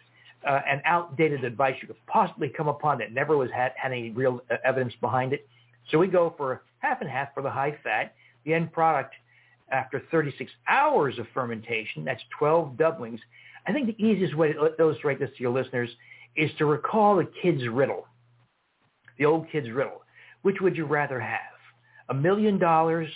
uh, 0.47 0.61
and 0.67 0.81
outdated 0.85 1.43
advice 1.43 1.75
you 1.83 1.87
could 1.87 2.03
possibly 2.07 2.49
come 2.49 2.67
upon 2.67 2.97
that 2.97 3.13
never 3.13 3.37
was 3.37 3.51
had, 3.51 3.73
had 3.75 3.91
any 3.91 4.09
real 4.09 4.41
uh, 4.49 4.55
evidence 4.65 4.93
behind 4.99 5.33
it. 5.33 5.47
So 5.91 5.99
we 5.99 6.07
go 6.07 6.33
for 6.35 6.63
half 6.81 7.01
and 7.01 7.09
half 7.09 7.33
for 7.33 7.41
the 7.41 7.49
high 7.49 7.77
fat. 7.83 8.13
The 8.45 8.53
end 8.53 8.71
product 8.73 9.13
after 9.71 10.01
36 10.11 10.51
hours 10.67 11.17
of 11.17 11.25
fermentation, 11.33 12.03
that's 12.03 12.21
12 12.37 12.77
doublings. 12.77 13.19
I 13.67 13.71
think 13.71 13.87
the 13.87 14.03
easiest 14.03 14.35
way 14.35 14.51
to 14.53 14.73
illustrate 14.79 15.19
this 15.19 15.29
to 15.37 15.43
your 15.43 15.51
listeners 15.51 15.89
is 16.35 16.49
to 16.57 16.65
recall 16.65 17.15
the 17.17 17.29
kid's 17.41 17.67
riddle, 17.67 18.07
the 19.17 19.25
old 19.25 19.49
kid's 19.51 19.69
riddle. 19.69 20.01
Which 20.41 20.57
would 20.61 20.75
you 20.75 20.85
rather 20.85 21.19
have? 21.19 21.39
A 22.09 22.13
million 22.13 22.57
dollars 22.57 23.07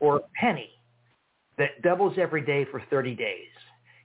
or 0.00 0.16
a 0.16 0.20
penny 0.38 0.70
that 1.56 1.82
doubles 1.82 2.16
every 2.18 2.42
day 2.44 2.66
for 2.70 2.82
30 2.90 3.14
days? 3.14 3.48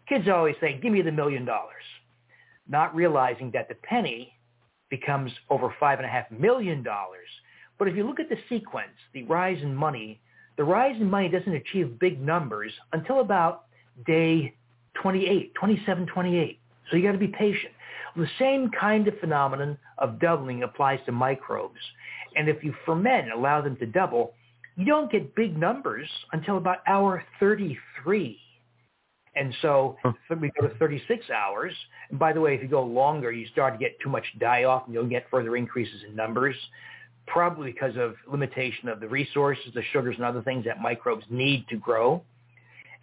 Kids 0.07 0.27
always 0.27 0.55
say, 0.59 0.79
give 0.81 0.91
me 0.91 1.01
the 1.01 1.11
million 1.11 1.45
dollars, 1.45 1.83
not 2.67 2.95
realizing 2.95 3.51
that 3.51 3.69
the 3.69 3.75
penny 3.75 4.33
becomes 4.89 5.31
over 5.49 5.73
five 5.79 5.99
and 5.99 6.05
a 6.05 6.09
half 6.09 6.29
million 6.31 6.83
dollars 6.83 7.27
but 7.77 7.87
if 7.87 7.95
you 7.95 8.05
look 8.05 8.19
at 8.19 8.29
the 8.29 8.37
sequence, 8.49 8.93
the 9.13 9.23
rise 9.23 9.61
in 9.61 9.75
money, 9.75 10.19
the 10.57 10.63
rise 10.63 10.95
in 10.99 11.09
money 11.09 11.29
doesn't 11.29 11.53
achieve 11.53 11.99
big 11.99 12.21
numbers 12.21 12.71
until 12.93 13.19
about 13.19 13.65
day 14.05 14.53
28, 15.01 15.53
27, 15.55 16.05
28. 16.05 16.59
So 16.89 16.97
you 16.97 17.03
got 17.03 17.13
to 17.13 17.17
be 17.17 17.27
patient. 17.27 17.73
The 18.15 18.27
same 18.37 18.69
kind 18.79 19.07
of 19.07 19.17
phenomenon 19.19 19.77
of 19.97 20.19
doubling 20.19 20.63
applies 20.63 20.99
to 21.07 21.11
microbes. 21.11 21.79
And 22.35 22.47
if 22.47 22.63
you 22.63 22.73
ferment 22.85 23.25
and 23.25 23.33
allow 23.33 23.61
them 23.61 23.75
to 23.77 23.85
double, 23.87 24.33
you 24.75 24.85
don't 24.85 25.11
get 25.11 25.35
big 25.35 25.57
numbers 25.57 26.07
until 26.31 26.57
about 26.57 26.79
hour 26.87 27.23
33. 27.39 28.39
And 29.35 29.53
so 29.63 29.97
we 30.39 30.51
go 30.59 30.67
to 30.67 30.75
36 30.75 31.29
hours. 31.31 31.73
And 32.11 32.19
by 32.19 32.33
the 32.33 32.41
way, 32.41 32.53
if 32.53 32.61
you 32.61 32.67
go 32.67 32.83
longer, 32.83 33.31
you 33.31 33.47
start 33.47 33.73
to 33.73 33.79
get 33.79 33.99
too 33.99 34.09
much 34.09 34.25
die-off 34.39 34.83
and 34.85 34.93
you'll 34.93 35.07
get 35.07 35.25
further 35.31 35.55
increases 35.55 36.01
in 36.07 36.15
numbers 36.15 36.55
probably 37.27 37.71
because 37.71 37.95
of 37.97 38.15
limitation 38.27 38.89
of 38.89 38.99
the 38.99 39.07
resources, 39.07 39.65
the 39.73 39.83
sugars 39.91 40.15
and 40.15 40.25
other 40.25 40.41
things 40.41 40.65
that 40.65 40.81
microbes 40.81 41.25
need 41.29 41.67
to 41.69 41.77
grow. 41.77 42.23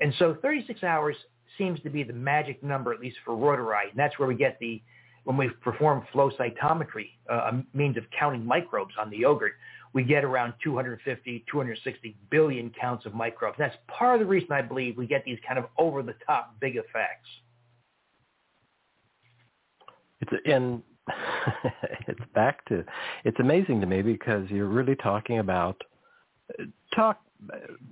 And 0.01 0.15
so 0.19 0.37
36 0.41 0.83
hours 0.83 1.17
seems 1.59 1.81
to 1.81 1.91
be 1.91 2.03
the 2.03 2.13
magic 2.13 2.63
number, 2.63 2.93
at 2.93 3.01
least 3.01 3.17
for 3.25 3.35
Reuteri. 3.35 3.91
And 3.91 3.99
that's 3.99 4.19
where 4.19 4.29
we 4.29 4.35
get 4.35 4.59
the, 4.61 4.83
when 5.25 5.37
we 5.37 5.49
perform 5.49 6.07
flow 6.13 6.31
cytometry, 6.31 7.11
uh, 7.31 7.51
a 7.53 7.65
means 7.75 7.97
of 7.97 8.05
counting 8.19 8.45
microbes 8.45 8.95
on 8.99 9.11
the 9.11 9.19
yogurt, 9.19 9.53
we 9.93 10.05
get 10.05 10.25
around 10.25 10.55
250, 10.63 11.45
260 11.51 12.17
billion 12.31 12.71
counts 12.81 13.07
of 13.07 13.15
microbes. 13.15 13.57
That's 13.59 13.77
part 13.89 14.15
of 14.15 14.21
the 14.21 14.27
reason 14.27 14.53
I 14.53 14.63
believe 14.63 14.97
we 14.97 15.07
get 15.07 15.25
these 15.25 15.39
kind 15.47 15.59
of 15.59 15.67
over-the-top 15.79 16.57
big 16.61 16.77
effects. 16.77 17.29
It's 20.21 20.33
and 20.47 20.83
it's 22.09 22.21
back 22.35 22.65
to 22.67 22.85
it's 23.25 23.39
amazing 23.41 23.81
to 23.81 23.87
me 23.87 24.03
because 24.03 24.49
you're 24.51 24.67
really 24.67 24.97
talking 24.97 25.39
about 25.39 25.81
talk 26.95 27.21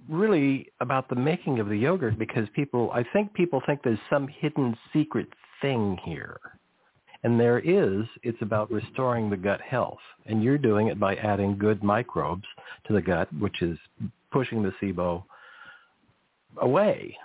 really 0.08 0.70
about 0.80 1.08
the 1.08 1.14
making 1.14 1.58
of 1.58 1.68
the 1.68 1.76
yogurt 1.76 2.18
because 2.18 2.48
people 2.54 2.90
I 2.92 3.04
think 3.12 3.32
people 3.34 3.62
think 3.66 3.82
there's 3.82 3.98
some 4.10 4.28
hidden 4.28 4.76
secret 4.92 5.28
thing 5.60 5.98
here. 6.04 6.38
And 7.24 7.38
there 7.38 7.58
is, 7.58 8.06
it's 8.22 8.40
about 8.42 8.70
restoring 8.70 9.28
the 9.28 9.36
gut 9.36 9.60
health. 9.60 9.98
And 10.26 10.42
you're 10.42 10.56
doing 10.56 10.86
it 10.86 11.00
by 11.00 11.16
adding 11.16 11.58
good 11.58 11.82
microbes 11.82 12.44
to 12.86 12.92
the 12.92 13.02
gut, 13.02 13.28
which 13.40 13.60
is 13.60 13.76
pushing 14.30 14.62
the 14.62 14.72
SIBO 14.80 15.24
away 16.58 17.16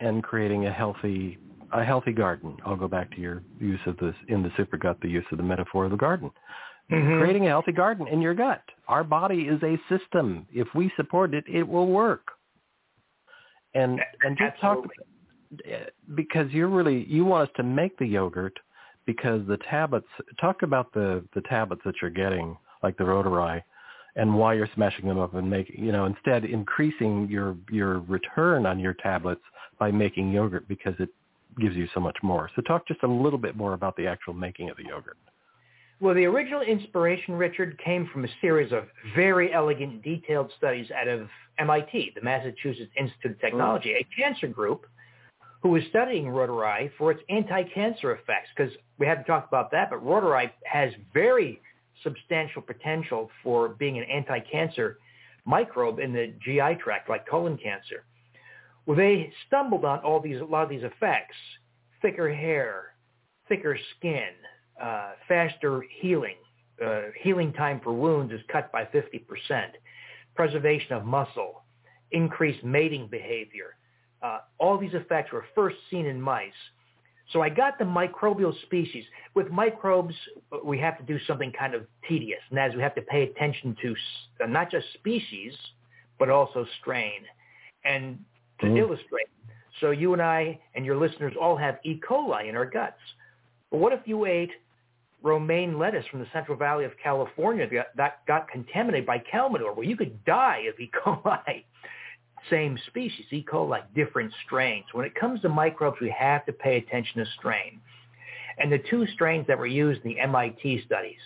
and 0.00 0.22
creating 0.22 0.66
a 0.66 0.72
healthy 0.72 1.38
a 1.72 1.84
healthy 1.84 2.12
garden. 2.12 2.56
I'll 2.66 2.76
go 2.76 2.88
back 2.88 3.10
to 3.12 3.20
your 3.20 3.42
use 3.60 3.80
of 3.86 3.96
this 3.98 4.14
in 4.28 4.42
the 4.42 4.50
super 4.56 4.76
gut, 4.76 4.98
the 5.02 5.08
use 5.08 5.24
of 5.30 5.38
the 5.38 5.44
metaphor 5.44 5.84
of 5.84 5.92
the 5.92 5.96
garden. 5.96 6.30
Mm-hmm. 6.90 7.20
Creating 7.20 7.46
a 7.46 7.50
healthy 7.50 7.72
garden 7.72 8.08
in 8.08 8.20
your 8.20 8.34
gut. 8.34 8.62
Our 8.88 9.04
body 9.04 9.42
is 9.42 9.62
a 9.62 9.78
system. 9.88 10.46
If 10.52 10.66
we 10.74 10.90
support 10.96 11.34
it, 11.34 11.44
it 11.46 11.62
will 11.62 11.86
work. 11.86 12.26
And 13.74 14.00
and 14.24 14.36
just 14.36 14.54
Absolutely. 14.62 14.90
talk 14.96 15.92
because 16.16 16.50
you're 16.50 16.68
really 16.68 17.04
you 17.08 17.24
want 17.24 17.48
us 17.48 17.54
to 17.56 17.62
make 17.62 17.96
the 17.98 18.06
yogurt 18.06 18.58
because 19.06 19.46
the 19.46 19.58
tablets 19.68 20.08
talk 20.40 20.62
about 20.62 20.92
the 20.92 21.24
the 21.34 21.40
tablets 21.42 21.82
that 21.84 21.94
you're 22.02 22.10
getting 22.10 22.56
like 22.82 22.96
the 22.96 23.04
Reuteri 23.04 23.62
and 24.16 24.34
why 24.34 24.54
you're 24.54 24.68
smashing 24.74 25.06
them 25.06 25.18
up 25.18 25.34
and 25.34 25.48
making 25.48 25.84
you 25.84 25.92
know 25.92 26.06
instead 26.06 26.44
increasing 26.44 27.28
your 27.28 27.56
your 27.70 28.00
return 28.00 28.66
on 28.66 28.78
your 28.78 28.94
tablets 28.94 29.42
by 29.78 29.90
making 29.90 30.32
yogurt 30.32 30.66
because 30.68 30.94
it 30.98 31.08
gives 31.58 31.76
you 31.76 31.88
so 31.94 32.00
much 32.00 32.16
more. 32.22 32.50
So 32.54 32.62
talk 32.62 32.86
just 32.86 33.02
a 33.02 33.08
little 33.08 33.38
bit 33.38 33.56
more 33.56 33.72
about 33.72 33.96
the 33.96 34.06
actual 34.06 34.34
making 34.34 34.70
of 34.70 34.76
the 34.76 34.84
yogurt. 34.84 35.16
Well, 36.00 36.14
the 36.14 36.24
original 36.24 36.62
inspiration, 36.62 37.34
Richard, 37.34 37.78
came 37.84 38.08
from 38.10 38.24
a 38.24 38.28
series 38.40 38.72
of 38.72 38.84
very 39.14 39.52
elegant, 39.52 40.02
detailed 40.02 40.50
studies 40.56 40.90
out 40.90 41.08
of 41.08 41.28
MIT, 41.58 42.12
the 42.14 42.22
Massachusetts 42.22 42.90
Institute 42.98 43.32
of 43.32 43.40
Technology, 43.40 43.92
a 43.92 44.06
cancer 44.16 44.46
group 44.46 44.86
who 45.62 45.68
was 45.68 45.82
studying 45.90 46.24
Reuteri 46.24 46.90
for 46.96 47.10
its 47.10 47.20
anti-cancer 47.28 48.12
effects, 48.12 48.48
because 48.56 48.72
we 48.98 49.06
haven't 49.06 49.24
talked 49.24 49.48
about 49.48 49.70
that, 49.72 49.90
but 49.90 50.02
Reuteri 50.02 50.50
has 50.64 50.90
very 51.12 51.60
substantial 52.02 52.62
potential 52.62 53.30
for 53.42 53.70
being 53.70 53.98
an 53.98 54.04
anti-cancer 54.04 54.98
microbe 55.44 55.98
in 55.98 56.12
the 56.12 56.32
GI 56.44 56.76
tract, 56.82 57.08
like 57.08 57.26
colon 57.28 57.56
cancer. 57.56 58.04
Well, 58.86 58.96
they 58.96 59.32
stumbled 59.46 59.84
on 59.84 60.00
all 60.00 60.20
these, 60.20 60.40
a 60.40 60.44
lot 60.44 60.64
of 60.64 60.68
these 60.68 60.82
effects, 60.82 61.36
thicker 62.02 62.32
hair, 62.32 62.94
thicker 63.48 63.78
skin, 63.96 64.30
uh, 64.80 65.12
faster 65.28 65.84
healing. 66.00 66.36
Uh, 66.84 67.02
healing 67.22 67.52
time 67.52 67.78
for 67.84 67.92
wounds 67.92 68.32
is 68.32 68.40
cut 68.50 68.72
by 68.72 68.84
50%. 68.86 69.22
Preservation 70.34 70.94
of 70.94 71.04
muscle, 71.04 71.62
increased 72.12 72.64
mating 72.64 73.06
behavior. 73.08 73.76
Uh, 74.22 74.38
all 74.58 74.78
these 74.78 74.94
effects 74.94 75.30
were 75.32 75.44
first 75.54 75.76
seen 75.90 76.06
in 76.06 76.20
mice. 76.20 76.52
So 77.32 77.42
I 77.42 77.48
got 77.48 77.78
the 77.78 77.84
microbial 77.84 78.52
species. 78.62 79.04
With 79.34 79.50
microbes, 79.50 80.14
we 80.64 80.78
have 80.78 80.98
to 80.98 81.04
do 81.04 81.18
something 81.26 81.52
kind 81.52 81.74
of 81.74 81.86
tedious, 82.08 82.40
and 82.48 82.58
that 82.58 82.70
is 82.70 82.76
we 82.76 82.82
have 82.82 82.94
to 82.96 83.02
pay 83.02 83.22
attention 83.22 83.76
to 83.82 83.94
not 84.48 84.70
just 84.70 84.86
species, 84.94 85.54
but 86.18 86.28
also 86.28 86.66
strain. 86.80 87.22
And 87.84 88.18
to 88.60 88.66
mm. 88.66 88.78
illustrate. 88.78 89.28
So 89.80 89.90
you 89.90 90.12
and 90.12 90.22
I 90.22 90.58
and 90.74 90.84
your 90.84 90.96
listeners 90.96 91.34
all 91.40 91.56
have 91.56 91.78
E. 91.84 92.00
coli 92.06 92.48
in 92.48 92.56
our 92.56 92.66
guts. 92.66 93.00
But 93.70 93.78
what 93.78 93.92
if 93.92 94.00
you 94.04 94.26
ate 94.26 94.50
romaine 95.22 95.78
lettuce 95.78 96.04
from 96.10 96.20
the 96.20 96.26
Central 96.32 96.56
Valley 96.56 96.84
of 96.84 96.92
California 97.02 97.66
that 97.96 98.26
got 98.26 98.48
contaminated 98.48 99.06
by 99.06 99.22
manure? 99.32 99.72
Well, 99.72 99.86
you 99.86 99.96
could 99.96 100.24
die 100.24 100.64
of 100.68 100.78
E. 100.78 100.90
coli. 101.04 101.64
Same 102.48 102.78
species, 102.86 103.26
E. 103.30 103.44
coli, 103.44 103.82
different 103.94 104.32
strains. 104.44 104.84
When 104.92 105.04
it 105.04 105.14
comes 105.14 105.40
to 105.42 105.48
microbes, 105.48 105.98
we 106.00 106.10
have 106.10 106.46
to 106.46 106.52
pay 106.52 106.78
attention 106.78 107.24
to 107.24 107.30
strain. 107.38 107.80
And 108.58 108.72
the 108.72 108.78
two 108.78 109.06
strains 109.14 109.46
that 109.46 109.58
were 109.58 109.66
used 109.66 110.02
in 110.04 110.14
the 110.14 110.20
MIT 110.20 110.82
studies, 110.86 111.20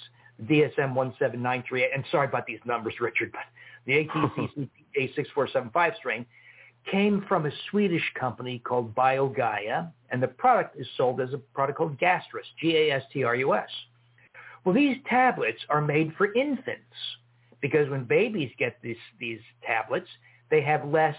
DSM 0.44 0.94
1793, 0.94 1.90
and 1.94 2.04
sorry 2.10 2.26
about 2.26 2.46
these 2.46 2.60
numbers, 2.64 2.94
Richard, 3.00 3.32
but 3.32 3.42
the 3.86 4.06
ATC 4.06 4.68
A6475 4.98 5.96
strain 5.96 6.26
came 6.90 7.24
from 7.28 7.46
a 7.46 7.50
Swedish 7.70 8.12
company 8.18 8.58
called 8.58 8.94
BioGaia, 8.94 9.90
and 10.10 10.22
the 10.22 10.28
product 10.28 10.78
is 10.78 10.86
sold 10.96 11.20
as 11.20 11.32
a 11.32 11.38
product 11.38 11.78
called 11.78 11.98
Gastrus, 11.98 12.44
G-A-S-T-R-U-S. 12.60 13.70
Well, 14.64 14.74
these 14.74 14.96
tablets 15.08 15.60
are 15.68 15.80
made 15.80 16.12
for 16.16 16.32
infants 16.34 16.82
because 17.60 17.88
when 17.88 18.04
babies 18.04 18.50
get 18.58 18.76
this, 18.82 18.96
these 19.18 19.40
tablets, 19.66 20.08
they 20.50 20.62
have 20.62 20.84
less 20.84 21.16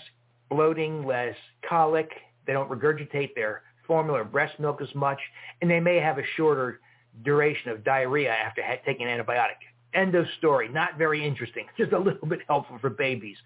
bloating, 0.50 1.06
less 1.06 1.36
colic. 1.68 2.10
They 2.46 2.54
don't 2.54 2.70
regurgitate 2.70 3.36
their 3.36 3.64
formula 3.88 4.22
or 4.22 4.24
breast 4.24 4.60
milk 4.60 4.82
as 4.82 4.94
much, 4.96 5.20
and 5.62 5.70
they 5.70 5.80
may 5.80 5.98
have 5.98 6.18
a 6.18 6.24
shorter 6.36 6.80
duration 7.24 7.72
of 7.72 7.84
diarrhea 7.84 8.32
after 8.32 8.62
taking 8.86 9.08
an 9.08 9.20
antibiotic. 9.20 9.58
End 9.94 10.16
of 10.16 10.26
story. 10.38 10.68
Not 10.68 10.98
very 10.98 11.26
interesting. 11.26 11.66
Just 11.78 11.94
a 11.94 12.00
little 12.00 12.28
bit 12.28 12.40
helpful 12.48 12.78
for 12.80 12.90
babies. 12.90 13.38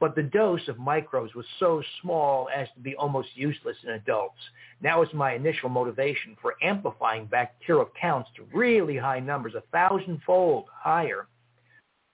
But 0.00 0.16
the 0.16 0.24
dose 0.24 0.66
of 0.68 0.78
microbes 0.78 1.34
was 1.34 1.46
so 1.60 1.82
small 2.02 2.48
as 2.54 2.66
to 2.74 2.80
be 2.80 2.96
almost 2.96 3.28
useless 3.34 3.76
in 3.84 3.90
adults. 3.90 4.40
That 4.82 4.98
was 4.98 5.08
my 5.14 5.34
initial 5.34 5.68
motivation 5.68 6.36
for 6.42 6.56
amplifying 6.62 7.26
bacterial 7.26 7.88
counts 8.00 8.28
to 8.36 8.42
really 8.52 8.96
high 8.96 9.20
numbers, 9.20 9.54
a 9.54 9.62
thousandfold 9.72 10.64
higher 10.72 11.28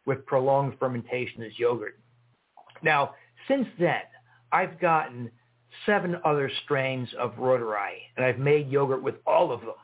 with 0.05 0.27
prolonged 0.27 0.79
fermentation 0.79 1.43
as 1.43 1.59
yogurt. 1.59 1.99
Now, 2.83 3.15
since 3.49 3.67
then, 3.79 4.03
I've 4.53 4.81
gotten 4.81 5.31
seven 5.87 6.17
other 6.25 6.51
strains 6.65 7.09
of 7.19 7.33
Reuteri, 7.37 7.93
and 8.17 8.25
I've 8.25 8.39
made 8.39 8.69
yogurt 8.69 9.03
with 9.03 9.17
all 9.27 9.53
of 9.53 9.61
them. 9.61 9.75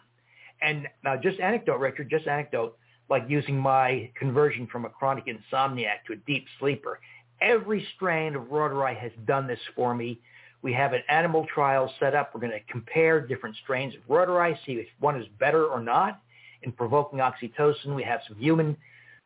And 0.62 0.88
now 1.04 1.16
just 1.16 1.38
anecdote, 1.40 1.78
Richard, 1.78 2.10
just 2.10 2.26
anecdote, 2.26 2.76
like 3.08 3.24
using 3.28 3.58
my 3.58 4.10
conversion 4.18 4.66
from 4.66 4.84
a 4.84 4.88
chronic 4.88 5.24
insomniac 5.26 6.04
to 6.06 6.14
a 6.14 6.16
deep 6.26 6.46
sleeper. 6.58 7.00
Every 7.40 7.86
strain 7.94 8.34
of 8.34 8.44
Reuteri 8.44 8.96
has 8.96 9.12
done 9.26 9.46
this 9.46 9.60
for 9.74 9.94
me. 9.94 10.20
We 10.62 10.72
have 10.72 10.94
an 10.94 11.02
animal 11.08 11.46
trial 11.52 11.92
set 12.00 12.14
up. 12.14 12.34
We're 12.34 12.40
going 12.40 12.52
to 12.52 12.72
compare 12.72 13.20
different 13.20 13.56
strains 13.62 13.94
of 13.94 14.00
Reuteri, 14.08 14.56
see 14.64 14.72
if 14.72 14.86
one 14.98 15.20
is 15.20 15.26
better 15.38 15.66
or 15.66 15.80
not 15.80 16.20
in 16.62 16.72
provoking 16.72 17.20
oxytocin. 17.20 17.94
We 17.94 18.02
have 18.02 18.20
some 18.26 18.38
human 18.38 18.76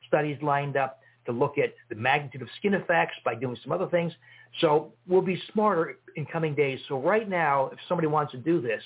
studies 0.07 0.37
lined 0.43 0.77
up 0.77 1.00
to 1.33 1.39
look 1.39 1.59
at 1.59 1.75
the 1.89 1.95
magnitude 1.95 2.43
of 2.43 2.49
skin 2.59 2.75
effects 2.75 3.15
by 3.25 3.35
doing 3.35 3.57
some 3.63 3.73
other 3.73 3.87
things. 3.87 4.13
So 4.61 4.93
we'll 5.07 5.23
be 5.23 5.41
smarter 5.53 5.99
in 6.17 6.27
coming 6.27 6.55
days. 6.55 6.81
So 6.89 7.01
right 7.01 7.29
now, 7.29 7.67
if 7.73 7.79
somebody 7.89 8.09
wants 8.09 8.33
to 8.33 8.39
do 8.39 8.61
this 8.61 8.83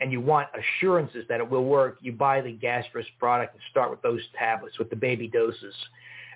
and 0.00 0.12
you 0.12 0.20
want 0.20 0.48
assurances 0.54 1.24
that 1.28 1.40
it 1.40 1.48
will 1.48 1.64
work, 1.64 1.98
you 2.00 2.12
buy 2.12 2.40
the 2.40 2.52
Gastrus 2.52 3.06
product 3.18 3.54
and 3.54 3.62
start 3.70 3.90
with 3.90 4.02
those 4.02 4.20
tablets 4.38 4.78
with 4.78 4.90
the 4.90 4.96
baby 4.96 5.28
doses. 5.28 5.74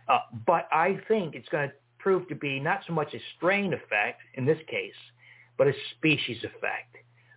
Uh, 0.09 0.19
but 0.47 0.69
I 0.73 0.99
think 1.09 1.35
it's 1.35 1.49
going 1.49 1.69
to 1.69 1.75
prove 1.99 2.29
to 2.29 2.35
be 2.35 2.59
not 2.61 2.81
so 2.87 2.93
much 2.93 3.13
a 3.15 3.19
strain 3.37 3.73
effect 3.73 4.21
in 4.35 4.47
this 4.47 4.59
case, 4.69 4.95
but 5.57 5.67
a 5.67 5.73
species 5.97 6.39
effect. 6.39 6.97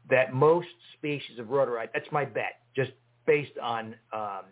That 0.09 0.33
most 0.33 0.67
species 0.97 1.39
of 1.39 1.47
Reuteri, 1.47 1.87
that's 1.93 2.11
my 2.11 2.25
bet, 2.25 2.61
just 2.75 2.91
based 3.25 3.57
on 3.61 3.95
um, 4.11 4.43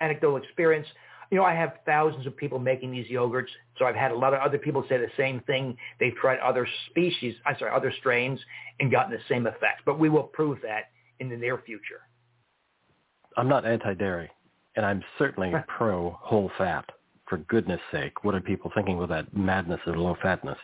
anecdotal 0.00 0.36
experience, 0.36 0.86
you 1.30 1.38
know, 1.38 1.44
I 1.44 1.54
have 1.54 1.74
thousands 1.86 2.26
of 2.26 2.36
people 2.36 2.58
making 2.58 2.90
these 2.90 3.06
yogurts, 3.06 3.48
so 3.78 3.84
I've 3.84 3.94
had 3.94 4.10
a 4.10 4.16
lot 4.16 4.34
of 4.34 4.40
other 4.40 4.58
people 4.58 4.84
say 4.88 4.98
the 4.98 5.06
same 5.16 5.40
thing. 5.40 5.76
They've 6.00 6.14
tried 6.14 6.38
other 6.40 6.66
species, 6.90 7.36
I'm 7.46 7.56
sorry, 7.58 7.70
other 7.70 7.92
strains 8.00 8.40
and 8.80 8.90
gotten 8.90 9.12
the 9.12 9.20
same 9.28 9.46
effects. 9.46 9.82
But 9.86 9.98
we 9.98 10.08
will 10.08 10.24
prove 10.24 10.58
that 10.62 10.90
in 11.20 11.28
the 11.28 11.36
near 11.36 11.58
future. 11.64 12.00
I'm 13.36 13.48
not 13.48 13.64
anti-dairy, 13.64 14.28
and 14.74 14.84
I'm 14.84 15.02
certainly 15.18 15.52
pro 15.68 16.18
whole 16.20 16.50
fat. 16.58 16.84
For 17.28 17.38
goodness 17.38 17.80
sake, 17.92 18.24
what 18.24 18.34
are 18.34 18.40
people 18.40 18.72
thinking 18.74 18.96
with 18.98 19.10
that 19.10 19.36
madness 19.36 19.78
of 19.86 19.94
low 19.96 20.16
fatness? 20.20 20.58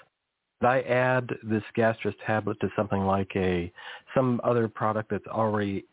I 0.62 0.80
add 0.80 1.30
this 1.44 1.62
gastrus 1.76 2.14
tablet 2.26 2.58
to 2.60 2.70
something 2.74 3.06
like 3.06 3.30
a 3.36 3.70
some 4.14 4.40
other 4.42 4.66
product 4.66 5.10
that's 5.10 5.26
already 5.28 5.84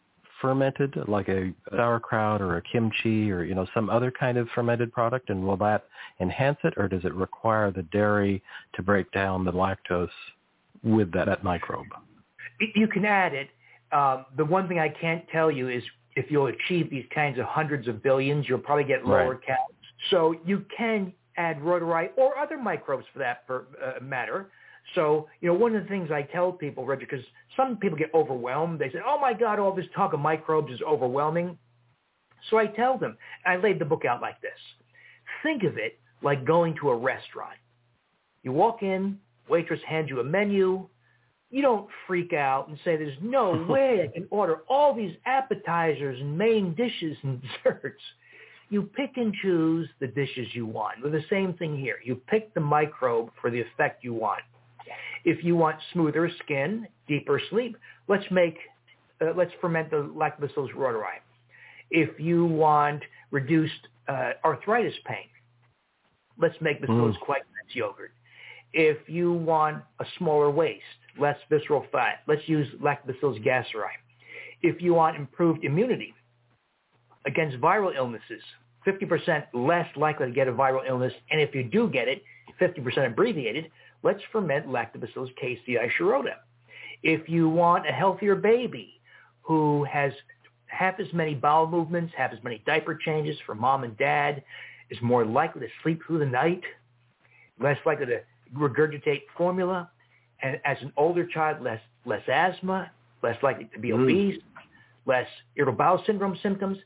fermented, 0.43 0.93
like 1.07 1.29
a 1.29 1.53
sauerkraut 1.71 2.41
or 2.41 2.57
a 2.57 2.61
kimchi 2.61 3.31
or 3.31 3.43
you 3.43 3.55
know 3.55 3.65
some 3.73 3.89
other 3.89 4.11
kind 4.11 4.37
of 4.37 4.49
fermented 4.53 4.91
product, 4.91 5.29
and 5.29 5.41
will 5.41 5.55
that 5.55 5.85
enhance 6.19 6.57
it, 6.65 6.73
or 6.75 6.89
does 6.89 7.05
it 7.05 7.13
require 7.13 7.71
the 7.71 7.83
dairy 7.83 8.43
to 8.75 8.83
break 8.83 9.09
down 9.13 9.45
the 9.45 9.51
lactose 9.51 10.09
with 10.83 11.11
that, 11.13 11.27
that 11.27 11.45
microbe? 11.45 11.87
You 12.75 12.87
can 12.87 13.05
add 13.05 13.33
it. 13.33 13.49
Um, 13.93 14.25
the 14.35 14.43
one 14.43 14.67
thing 14.67 14.79
I 14.79 14.89
can't 14.89 15.23
tell 15.29 15.49
you 15.49 15.69
is 15.69 15.81
if 16.17 16.29
you'll 16.29 16.47
achieve 16.47 16.89
these 16.89 17.05
kinds 17.15 17.39
of 17.39 17.45
hundreds 17.45 17.87
of 17.87 18.03
billions, 18.03 18.47
you'll 18.49 18.59
probably 18.59 18.83
get 18.83 19.05
lower 19.05 19.31
right. 19.31 19.47
counts. 19.47 19.73
So 20.09 20.35
you 20.45 20.65
can 20.75 21.13
add 21.37 21.59
Reuteri 21.61 22.09
or 22.17 22.37
other 22.37 22.57
microbes 22.57 23.05
for 23.13 23.19
that 23.19 23.43
for, 23.47 23.67
uh, 23.81 24.03
matter 24.03 24.47
so, 24.95 25.27
you 25.41 25.47
know, 25.47 25.53
one 25.55 25.75
of 25.75 25.83
the 25.83 25.89
things 25.89 26.11
I 26.11 26.23
tell 26.23 26.51
people, 26.51 26.85
Reggie, 26.85 27.05
because 27.09 27.25
some 27.55 27.77
people 27.77 27.97
get 27.97 28.13
overwhelmed. 28.13 28.79
They 28.79 28.89
say, 28.89 28.99
oh, 29.05 29.19
my 29.19 29.33
God, 29.33 29.59
all 29.59 29.73
this 29.73 29.85
talk 29.95 30.13
of 30.13 30.19
microbes 30.19 30.71
is 30.71 30.81
overwhelming. 30.87 31.57
So 32.49 32.57
I 32.57 32.67
tell 32.67 32.97
them, 32.97 33.17
I 33.45 33.55
laid 33.55 33.79
the 33.79 33.85
book 33.85 34.05
out 34.05 34.21
like 34.21 34.41
this. 34.41 34.51
Think 35.41 35.63
of 35.63 35.77
it 35.77 35.99
like 36.21 36.45
going 36.45 36.75
to 36.81 36.89
a 36.89 36.95
restaurant. 36.95 37.57
You 38.43 38.51
walk 38.51 38.83
in, 38.83 39.17
waitress 39.49 39.79
hands 39.87 40.09
you 40.09 40.19
a 40.19 40.23
menu. 40.23 40.87
You 41.49 41.61
don't 41.61 41.87
freak 42.07 42.33
out 42.33 42.67
and 42.67 42.77
say, 42.83 42.97
there's 42.97 43.17
no 43.21 43.65
way 43.69 44.03
I 44.03 44.13
can 44.13 44.27
order 44.29 44.63
all 44.67 44.93
these 44.93 45.15
appetizers 45.25 46.19
and 46.19 46.37
main 46.37 46.75
dishes 46.75 47.17
and 47.23 47.41
desserts. 47.63 48.01
You 48.69 48.83
pick 48.83 49.11
and 49.15 49.33
choose 49.41 49.87
the 49.99 50.07
dishes 50.07 50.47
you 50.53 50.65
want. 50.65 51.01
With 51.01 51.13
the 51.13 51.23
same 51.29 51.53
thing 51.53 51.77
here. 51.77 51.97
You 52.03 52.15
pick 52.15 52.53
the 52.53 52.59
microbe 52.59 53.29
for 53.39 53.49
the 53.49 53.61
effect 53.61 54.03
you 54.03 54.13
want. 54.13 54.41
If 55.25 55.43
you 55.43 55.55
want 55.55 55.77
smoother 55.93 56.29
skin, 56.43 56.87
deeper 57.07 57.41
sleep, 57.49 57.77
let's 58.07 58.25
make, 58.31 58.57
uh, 59.21 59.33
let's 59.35 59.51
ferment 59.61 59.89
the 59.89 59.97
lactobacillus 59.97 60.73
reuteri. 60.75 61.19
If 61.91 62.19
you 62.19 62.45
want 62.45 63.03
reduced 63.31 63.87
uh, 64.07 64.31
arthritis 64.43 64.95
pain, 65.05 65.27
let's 66.37 66.55
make 66.61 66.81
bacillus 66.81 67.15
mm. 67.15 67.27
coagulans 67.27 67.73
yogurt. 67.73 68.11
If 68.73 68.97
you 69.07 69.33
want 69.33 69.83
a 69.99 70.05
smaller 70.17 70.49
waist, 70.49 70.83
less 71.19 71.37
visceral 71.49 71.85
fat, 71.91 72.19
let's 72.27 72.41
use 72.47 72.67
lactobacillus 72.81 73.43
gasseri. 73.45 73.93
If 74.61 74.81
you 74.81 74.93
want 74.93 75.15
improved 75.15 75.63
immunity 75.63 76.13
against 77.25 77.57
viral 77.57 77.95
illnesses, 77.95 78.41
50% 78.85 79.45
less 79.53 79.87
likely 79.95 80.27
to 80.27 80.31
get 80.31 80.47
a 80.47 80.51
viral 80.51 80.87
illness, 80.87 81.13
and 81.31 81.39
if 81.39 81.53
you 81.53 81.63
do 81.63 81.87
get 81.89 82.07
it, 82.07 82.23
50% 82.59 83.07
abbreviated, 83.07 83.69
let's 84.03 84.21
ferment 84.31 84.67
Lactobacillus 84.67 85.29
casei 85.41 85.77
shirota. 85.99 86.35
If 87.01 87.27
you 87.27 87.49
want 87.49 87.87
a 87.87 87.91
healthier 87.91 88.35
baby 88.35 89.01
who 89.41 89.83
has 89.85 90.13
half 90.67 90.99
as 90.99 91.11
many 91.13 91.33
bowel 91.33 91.67
movements, 91.67 92.13
half 92.15 92.31
as 92.31 92.43
many 92.43 92.61
diaper 92.65 92.95
changes 92.95 93.37
for 93.45 93.55
mom 93.55 93.83
and 93.83 93.97
dad, 93.97 94.43
is 94.89 94.97
more 95.01 95.25
likely 95.25 95.61
to 95.61 95.67
sleep 95.81 96.01
through 96.05 96.19
the 96.19 96.25
night, 96.25 96.61
less 97.59 97.77
likely 97.85 98.05
to 98.05 98.21
regurgitate 98.55 99.21
formula, 99.37 99.89
and 100.41 100.59
as 100.65 100.77
an 100.81 100.91
older 100.97 101.25
child, 101.25 101.61
less 101.61 101.81
less 102.05 102.27
asthma, 102.27 102.91
less 103.21 103.41
likely 103.41 103.69
to 103.73 103.79
be 103.79 103.89
mm. 103.89 104.03
obese, 104.03 104.41
less 105.05 105.27
irritable 105.55 105.77
bowel 105.77 106.03
syndrome 106.05 106.37
symptoms, 106.43 106.77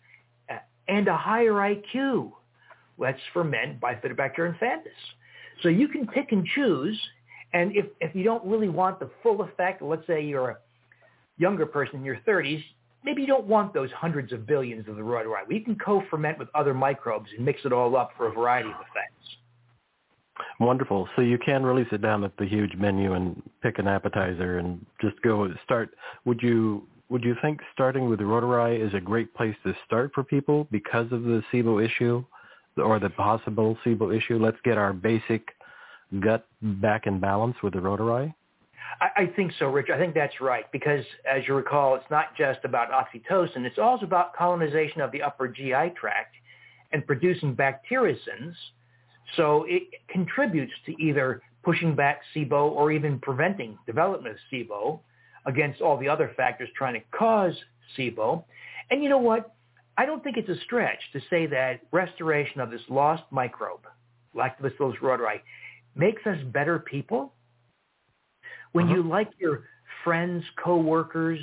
and 0.87 1.07
a 1.07 1.17
higher 1.17 1.53
IQ. 1.53 2.31
Let's 2.97 3.19
ferment 3.33 3.79
Bifidobacterium 3.79 4.57
infantis. 4.57 4.87
So 5.63 5.69
you 5.69 5.87
can 5.87 6.07
pick 6.07 6.31
and 6.31 6.45
choose. 6.45 6.99
And 7.53 7.75
if, 7.75 7.85
if 8.01 8.15
you 8.15 8.23
don't 8.23 8.45
really 8.45 8.69
want 8.69 8.99
the 8.99 9.09
full 9.23 9.41
effect, 9.41 9.81
let's 9.81 10.05
say 10.05 10.23
you're 10.23 10.49
a 10.49 10.57
younger 11.37 11.65
person 11.65 11.97
in 11.97 12.05
your 12.05 12.19
30s, 12.27 12.63
maybe 13.03 13.21
you 13.21 13.27
don't 13.27 13.45
want 13.45 13.73
those 13.73 13.91
hundreds 13.91 14.33
of 14.33 14.45
billions 14.45 14.87
of 14.87 14.97
the. 14.97 15.03
Well, 15.03 15.25
you 15.49 15.61
can 15.61 15.77
co-ferment 15.77 16.37
with 16.37 16.49
other 16.53 16.73
microbes 16.73 17.29
and 17.35 17.45
mix 17.45 17.61
it 17.63 17.71
all 17.71 17.95
up 17.95 18.11
for 18.17 18.27
a 18.27 18.31
variety 18.31 18.69
of 18.69 18.75
effects. 18.75 19.13
Wonderful. 20.59 21.07
So 21.15 21.21
you 21.21 21.37
can 21.37 21.63
really 21.63 21.85
sit 21.89 22.01
down 22.01 22.23
at 22.23 22.35
the 22.37 22.45
huge 22.45 22.75
menu 22.75 23.13
and 23.13 23.41
pick 23.61 23.79
an 23.79 23.87
appetizer 23.87 24.59
and 24.59 24.85
just 25.01 25.19
go 25.21 25.49
start. 25.63 25.89
Would 26.25 26.41
you 26.41 26.87
would 27.09 27.23
you 27.23 27.35
think 27.41 27.61
starting 27.73 28.09
with 28.09 28.19
the 28.19 28.25
Reuteri 28.25 28.85
is 28.85 28.93
a 28.93 28.99
great 28.99 29.33
place 29.33 29.55
to 29.63 29.73
start 29.85 30.11
for 30.13 30.23
people 30.23 30.67
because 30.71 31.09
of 31.11 31.23
the 31.23 31.41
SIBO 31.53 31.83
issue? 31.83 32.23
Or 32.77 32.99
the 32.99 33.09
possible 33.09 33.77
SIBO 33.85 34.15
issue? 34.15 34.37
Let's 34.37 34.57
get 34.63 34.77
our 34.77 34.93
basic 34.93 35.49
gut 36.19 36.45
back 36.61 37.07
in 37.07 37.19
balance 37.19 37.55
with 37.61 37.73
the 37.73 37.79
Reuteri? 37.79 38.33
I, 39.01 39.23
I 39.23 39.25
think 39.35 39.51
so, 39.59 39.67
Rich. 39.67 39.87
I 39.93 39.97
think 39.97 40.13
that's 40.13 40.39
right 40.41 40.71
because, 40.71 41.03
as 41.29 41.43
you 41.47 41.53
recall, 41.53 41.95
it's 41.95 42.09
not 42.09 42.35
just 42.37 42.59
about 42.63 42.89
oxytocin. 42.91 43.65
It's 43.65 43.77
also 43.77 44.05
about 44.05 44.35
colonization 44.35 45.01
of 45.01 45.11
the 45.11 45.21
upper 45.21 45.47
GI 45.47 45.93
tract 45.99 46.35
and 46.91 47.05
producing 47.05 47.55
bacteriocins. 47.55 48.53
So 49.35 49.65
it 49.67 49.83
contributes 50.09 50.73
to 50.85 51.01
either 51.01 51.41
pushing 51.63 51.95
back 51.95 52.21
SIBO 52.33 52.71
or 52.71 52.91
even 52.91 53.19
preventing 53.19 53.77
development 53.85 54.35
of 54.35 54.39
SIBO 54.51 54.99
against 55.45 55.81
all 55.81 55.97
the 55.97 56.07
other 56.07 56.31
factors 56.37 56.69
trying 56.77 56.93
to 56.93 57.01
cause 57.17 57.53
SIBO. 57.97 58.43
And 58.89 59.03
you 59.03 59.09
know 59.09 59.17
what? 59.17 59.53
I 59.97 60.05
don't 60.05 60.23
think 60.23 60.37
it's 60.37 60.49
a 60.49 60.61
stretch 60.63 60.99
to 61.13 61.19
say 61.29 61.47
that 61.47 61.81
restoration 61.91 62.61
of 62.61 62.69
this 62.69 62.81
lost 62.89 63.23
microbe, 63.31 63.85
Lactobacillus 64.35 64.97
reuteri, 64.99 65.39
makes 65.95 66.25
us 66.27 66.37
better 66.53 66.79
people. 66.79 67.33
When 68.73 68.85
uh-huh. 68.85 68.95
you 68.95 69.03
like 69.03 69.29
your 69.39 69.63
friends, 70.03 70.43
coworkers, 70.63 71.39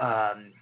um, 0.00 0.52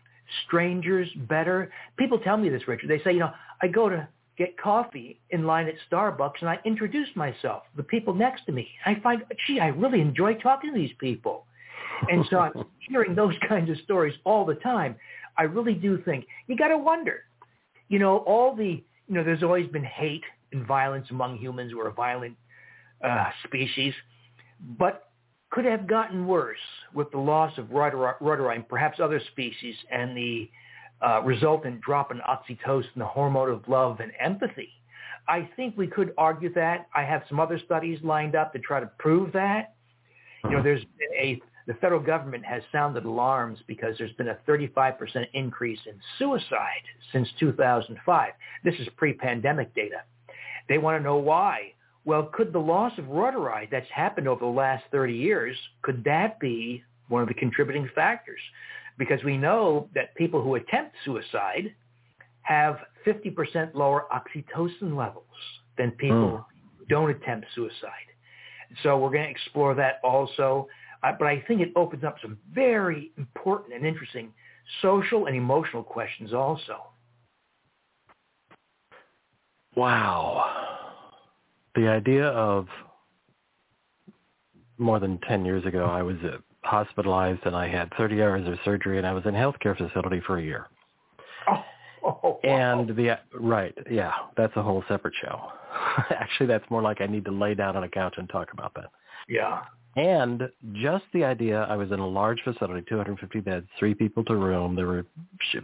strangers 0.47 1.09
better, 1.29 1.71
people 1.99 2.19
tell 2.19 2.39
me 2.39 2.49
this, 2.49 2.67
Richard. 2.67 2.89
They 2.89 3.03
say, 3.03 3.13
you 3.13 3.21
know, 3.21 3.33
I 3.63 3.69
go 3.69 3.89
to 3.91 4.09
get 4.39 4.59
coffee 4.59 5.21
in 5.29 5.45
line 5.45 5.69
at 5.69 5.75
Starbucks 5.91 6.41
and 6.41 6.49
I 6.49 6.59
introduce 6.65 7.09
myself 7.15 7.65
to 7.65 7.77
the 7.77 7.83
people 7.83 8.15
next 8.15 8.47
to 8.47 8.53
me. 8.53 8.67
I 8.87 8.97
find, 9.03 9.23
gee, 9.47 9.61
I 9.61 9.67
really 9.67 10.01
enjoy 10.01 10.35
talking 10.35 10.73
to 10.73 10.79
these 10.79 10.95
people. 10.99 11.45
And 12.09 12.25
so 12.31 12.39
I'm 12.39 12.53
hearing 12.89 13.15
those 13.15 13.35
kinds 13.47 13.69
of 13.69 13.77
stories 13.85 14.15
all 14.25 14.47
the 14.47 14.55
time. 14.55 14.97
I 15.41 15.45
really 15.45 15.73
do 15.73 15.97
think 16.05 16.27
you 16.49 16.57
got 16.57 16.69
to 16.69 16.77
wonder, 16.77 17.23
you 17.89 17.99
know, 17.99 18.19
all 18.19 18.55
the, 18.55 18.85
you 19.09 19.15
know, 19.15 19.25
there's 19.25 19.43
always 19.43 19.67
been 19.69 19.83
hate 19.85 20.23
and 20.53 20.67
violence 20.67 21.07
among 21.09 21.39
humans. 21.39 21.73
We're 21.75 21.89
a 21.89 21.95
violent 21.95 22.37
uh, 23.03 23.31
species, 23.45 23.95
but 24.79 25.09
could 25.49 25.65
have 25.65 25.87
gotten 25.87 26.27
worse 26.27 26.59
with 26.93 27.11
the 27.11 27.17
loss 27.17 27.57
of 27.57 27.69
reuteri 27.69 28.55
and 28.55 28.69
perhaps 28.69 29.01
other 29.01 29.19
species 29.33 29.75
and 29.91 30.15
the 30.15 30.51
uh, 31.01 31.23
resultant 31.23 31.81
drop 31.81 32.11
in 32.11 32.19
oxytocin, 32.19 32.85
the 32.97 33.07
hormone 33.07 33.51
of 33.51 33.67
love 33.67 34.01
and 34.01 34.13
empathy. 34.21 34.69
I 35.27 35.49
think 35.57 35.75
we 35.75 35.87
could 35.87 36.13
argue 36.19 36.53
that. 36.53 36.87
I 36.95 37.03
have 37.05 37.23
some 37.31 37.41
other 37.41 37.59
studies 37.65 37.99
lined 38.03 38.37
up 38.37 38.53
to 38.53 38.59
try 38.59 38.79
to 38.79 38.91
prove 38.99 39.33
that. 39.33 39.73
You 40.45 40.51
know, 40.51 40.57
uh-huh. 40.59 40.65
there's 40.65 40.83
a 41.19 41.41
the 41.67 41.75
federal 41.75 42.01
government 42.01 42.45
has 42.45 42.63
sounded 42.73 43.05
alarms 43.05 43.59
because 43.67 43.97
there's 43.99 44.13
been 44.13 44.29
a 44.29 44.39
35% 44.49 45.27
increase 45.35 45.81
in 45.87 45.95
suicide 46.19 46.83
since 47.13 47.29
2005. 47.39 48.33
This 48.65 48.75
is 48.79 48.89
pre-pandemic 48.97 49.75
data. 49.75 50.03
They 50.69 50.79
want 50.79 50.99
to 50.99 51.05
know 51.05 51.17
why. 51.17 51.73
Well, 52.05 52.31
could 52.33 52.53
the 52.53 52.59
loss 52.59 52.93
of 52.99 53.07
reuteri 53.07 53.71
that's 53.71 53.91
happened 53.95 54.27
over 54.27 54.41
the 54.41 54.51
last 54.51 54.85
30 54.91 55.15
years, 55.15 55.57
could 55.83 56.03
that 56.05 56.41
be 56.41 56.83
one 57.09 57.23
of 57.23 57.29
the 57.29 57.35
contributing 57.35 57.89
factors? 57.95 58.41
Because 58.99 59.23
we 59.25 59.37
know 59.37 59.89
that 59.95 60.15
people 60.15 60.43
who 60.43 60.55
attempt 60.55 60.95
suicide 61.05 61.75
have 62.43 62.79
50% 63.07 63.75
lower 63.75 64.07
oxytocin 64.13 64.97
levels 64.97 65.25
than 65.77 65.91
people 65.93 66.17
mm. 66.17 66.45
who 66.79 66.85
don't 66.87 67.11
attempt 67.11 67.47
suicide. 67.55 68.11
So 68.83 68.99
we're 68.99 69.11
going 69.11 69.25
to 69.25 69.31
explore 69.31 69.75
that 69.75 70.01
also. 70.03 70.69
Uh, 71.03 71.13
but 71.19 71.27
I 71.27 71.43
think 71.47 71.61
it 71.61 71.73
opens 71.77 72.05
up 72.05 72.17
some 72.21 72.39
very 72.53 73.13
important 73.17 73.75
and 73.75 73.87
interesting 73.87 74.33
social 74.83 75.27
and 75.27 75.37
emotional 75.37 75.83
questions 75.83 76.33
also. 76.33 76.87
Wow. 79.77 80.45
The 81.75 81.89
idea 81.89 82.27
of 82.27 82.67
more 84.79 84.99
than 84.99 85.19
10 85.29 85.45
years 85.45 85.65
ago, 85.65 85.85
I 85.85 86.03
was 86.03 86.17
hospitalized 86.63 87.41
and 87.45 87.55
I 87.55 87.69
had 87.69 87.93
30 87.97 88.23
hours 88.23 88.49
of 88.49 88.59
surgery 88.65 88.99
and 88.99 89.07
I 89.07 89.13
was 89.13 89.25
in 89.27 89.35
a 89.35 89.39
healthcare 89.39 89.77
facility 89.77 90.21
for 90.27 90.39
a 90.39 90.43
year. 90.43 90.67
Oh, 91.49 91.65
oh, 92.05 92.41
wow. 92.45 92.79
And 92.79 92.97
the, 92.97 93.19
right, 93.35 93.77
yeah, 93.91 94.13
that's 94.37 94.55
a 94.57 94.63
whole 94.63 94.83
separate 94.89 95.15
show. 95.23 95.41
Actually, 96.11 96.47
that's 96.47 96.69
more 96.71 96.83
like 96.83 97.01
I 97.01 97.07
need 97.07 97.25
to 97.27 97.31
lay 97.31 97.55
down 97.55 97.77
on 97.77 97.85
a 97.85 97.89
couch 97.89 98.15
and 98.17 98.29
talk 98.29 98.53
about 98.53 98.75
that. 98.75 98.91
Yeah. 99.29 99.63
And 99.97 100.49
just 100.75 101.05
the 101.13 101.25
idea, 101.25 101.63
I 101.63 101.75
was 101.75 101.91
in 101.91 101.99
a 101.99 102.07
large 102.07 102.41
facility, 102.45 102.85
250 102.89 103.41
beds, 103.41 103.67
three 103.79 103.95
people 103.95 104.25
to 104.27 104.37
room. 104.37 104.77
There 104.77 104.87
were, 104.87 105.07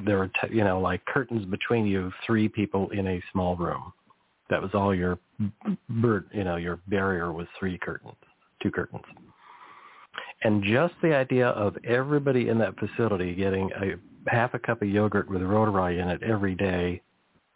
there 0.05 0.19
were, 0.19 0.31
you 0.51 0.65
know, 0.65 0.81
like 0.81 1.05
curtains 1.05 1.45
between 1.47 1.87
you, 1.87 2.13
three 2.27 2.49
people 2.49 2.89
in 2.91 3.07
a 3.07 3.23
small 3.33 3.57
room. 3.57 3.93
That 4.51 4.61
was 4.61 4.71
all 4.75 4.95
your 4.95 5.19
you 5.39 6.45
know, 6.45 6.57
your 6.57 6.81
barrier 6.89 7.33
was 7.33 7.47
three 7.59 7.79
curtains, 7.79 8.15
two 8.63 8.71
curtains. 8.71 9.05
And 10.43 10.63
just 10.63 10.95
the 11.03 11.15
idea 11.15 11.49
of 11.49 11.77
everybody 11.85 12.49
in 12.49 12.59
that 12.59 12.75
facility 12.79 13.35
getting 13.35 13.71
a 13.73 14.31
half 14.31 14.55
a 14.55 14.59
cup 14.59 14.83
of 14.83 14.89
yogurt 14.89 15.31
with 15.31 15.41
reuteri 15.41 16.01
in 16.01 16.09
it 16.09 16.23
every 16.23 16.55
day 16.55 17.01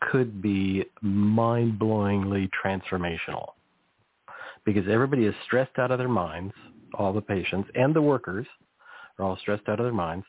could 0.00 0.40
be 0.40 0.84
mind-blowingly 1.02 2.48
transformational 2.64 3.50
because 4.64 4.84
everybody 4.88 5.26
is 5.26 5.34
stressed 5.46 5.78
out 5.78 5.90
of 5.90 5.98
their 5.98 6.08
minds, 6.08 6.52
all 6.94 7.12
the 7.12 7.20
patients 7.20 7.68
and 7.74 7.94
the 7.94 8.02
workers 8.02 8.46
are 9.18 9.24
all 9.24 9.36
stressed 9.40 9.68
out 9.68 9.80
of 9.80 9.84
their 9.84 9.92
minds. 9.92 10.26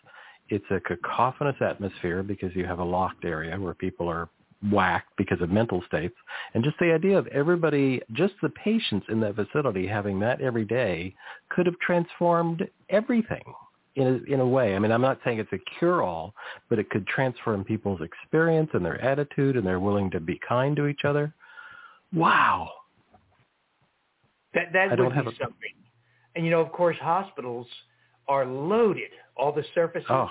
It's 0.49 0.65
a 0.69 0.79
cacophonous 0.79 1.55
atmosphere 1.61 2.23
because 2.23 2.55
you 2.55 2.65
have 2.65 2.79
a 2.79 2.83
locked 2.83 3.25
area 3.25 3.57
where 3.59 3.73
people 3.73 4.07
are 4.07 4.29
whacked 4.69 5.15
because 5.17 5.41
of 5.41 5.49
mental 5.49 5.81
states. 5.87 6.15
And 6.53 6.63
just 6.63 6.77
the 6.79 6.91
idea 6.91 7.17
of 7.17 7.27
everybody, 7.27 8.01
just 8.13 8.33
the 8.41 8.49
patients 8.49 9.05
in 9.09 9.19
that 9.21 9.35
facility 9.35 9.87
having 9.87 10.19
that 10.19 10.41
every 10.41 10.65
day 10.65 11.15
could 11.49 11.65
have 11.65 11.79
transformed 11.79 12.67
everything 12.89 13.43
in 13.95 14.07
a, 14.07 14.33
in 14.33 14.39
a 14.39 14.47
way. 14.47 14.75
I 14.75 14.79
mean, 14.79 14.91
I'm 14.91 15.01
not 15.01 15.19
saying 15.23 15.39
it's 15.39 15.51
a 15.53 15.79
cure-all, 15.79 16.33
but 16.69 16.79
it 16.79 16.89
could 16.89 17.07
transform 17.07 17.63
people's 17.63 18.01
experience 18.01 18.69
and 18.73 18.85
their 18.85 19.01
attitude 19.01 19.57
and 19.57 19.65
they're 19.65 19.79
willing 19.79 20.11
to 20.11 20.19
be 20.19 20.39
kind 20.47 20.75
to 20.75 20.87
each 20.87 21.05
other. 21.05 21.33
Wow. 22.13 22.71
That 24.53 24.73
that 24.73 24.99
would 24.99 25.13
be 25.13 25.19
a... 25.19 25.23
something. 25.23 25.75
And 26.35 26.45
you 26.45 26.51
know, 26.51 26.61
of 26.61 26.71
course, 26.71 26.97
hospitals 27.01 27.67
are 28.27 28.45
loaded. 28.45 29.11
All 29.35 29.51
the 29.51 29.63
surfaces, 29.73 30.07
oh. 30.09 30.29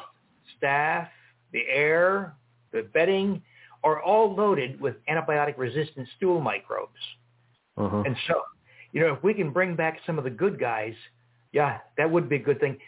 staff, 0.56 1.08
the 1.52 1.62
air, 1.68 2.34
the 2.72 2.82
bedding 2.94 3.42
are 3.82 4.02
all 4.02 4.34
loaded 4.34 4.80
with 4.80 4.94
antibiotic-resistant 5.08 6.06
stool 6.16 6.40
microbes. 6.40 7.00
Uh-huh. 7.76 8.02
And 8.04 8.14
so, 8.28 8.42
you 8.92 9.00
know, 9.00 9.12
if 9.14 9.22
we 9.22 9.32
can 9.32 9.50
bring 9.52 9.74
back 9.74 9.98
some 10.06 10.18
of 10.18 10.24
the 10.24 10.30
good 10.30 10.60
guys, 10.60 10.94
yeah, 11.52 11.78
that 11.96 12.10
would 12.10 12.28
be 12.28 12.36
a 12.36 12.40
good 12.40 12.60
thing. 12.60 12.78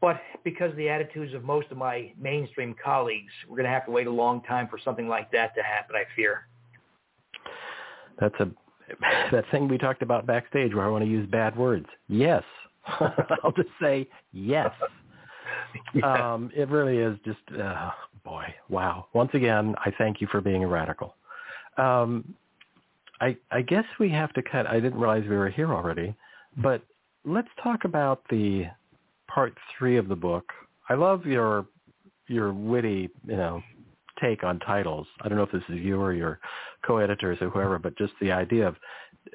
But 0.00 0.20
because 0.44 0.70
of 0.70 0.76
the 0.76 0.88
attitudes 0.88 1.34
of 1.34 1.44
most 1.44 1.70
of 1.70 1.76
my 1.76 2.12
mainstream 2.18 2.74
colleagues, 2.82 3.32
we're 3.48 3.56
going 3.56 3.66
to 3.66 3.72
have 3.72 3.84
to 3.84 3.90
wait 3.90 4.06
a 4.06 4.10
long 4.10 4.42
time 4.42 4.66
for 4.68 4.78
something 4.82 5.08
like 5.08 5.30
that 5.32 5.54
to 5.56 5.62
happen, 5.62 5.94
I 5.94 6.04
fear. 6.16 6.46
That's 8.18 8.34
a 8.40 8.48
that 9.32 9.44
thing 9.50 9.68
we 9.68 9.78
talked 9.78 10.02
about 10.02 10.26
backstage 10.26 10.74
where 10.74 10.84
I 10.84 10.88
want 10.88 11.04
to 11.04 11.10
use 11.10 11.28
bad 11.30 11.56
words. 11.56 11.86
Yes. 12.08 12.42
I'll 12.86 13.52
just 13.56 13.68
say 13.80 14.08
yes. 14.32 14.70
yeah. 15.94 16.34
um, 16.34 16.50
it 16.54 16.68
really 16.68 16.98
is 16.98 17.18
just, 17.24 17.60
uh, 17.60 17.90
boy, 18.24 18.44
wow. 18.68 19.06
Once 19.12 19.30
again, 19.34 19.74
I 19.78 19.92
thank 19.98 20.20
you 20.20 20.26
for 20.30 20.40
being 20.40 20.64
a 20.64 20.68
radical. 20.68 21.14
Um, 21.76 22.34
I, 23.20 23.36
I 23.50 23.62
guess 23.62 23.84
we 23.98 24.08
have 24.10 24.32
to 24.34 24.42
cut. 24.42 24.66
I 24.66 24.80
didn't 24.80 24.98
realize 24.98 25.22
we 25.28 25.36
were 25.36 25.50
here 25.50 25.72
already, 25.72 26.14
but 26.56 26.82
let's 27.24 27.48
talk 27.62 27.84
about 27.84 28.22
the 28.30 28.64
part 29.28 29.54
three 29.78 29.96
of 29.96 30.08
the 30.08 30.16
book. 30.16 30.44
I 30.88 30.94
love 30.94 31.26
your 31.26 31.66
your 32.26 32.52
witty, 32.52 33.10
you 33.26 33.36
know, 33.36 33.60
take 34.20 34.44
on 34.44 34.60
titles. 34.60 35.06
I 35.20 35.28
don't 35.28 35.36
know 35.36 35.44
if 35.44 35.50
this 35.50 35.62
is 35.68 35.80
you 35.80 36.00
or 36.00 36.14
your 36.14 36.38
co-editors 36.86 37.38
or 37.40 37.50
whoever, 37.50 37.78
but 37.78 37.96
just 37.96 38.12
the 38.20 38.32
idea 38.32 38.68
of 38.68 38.76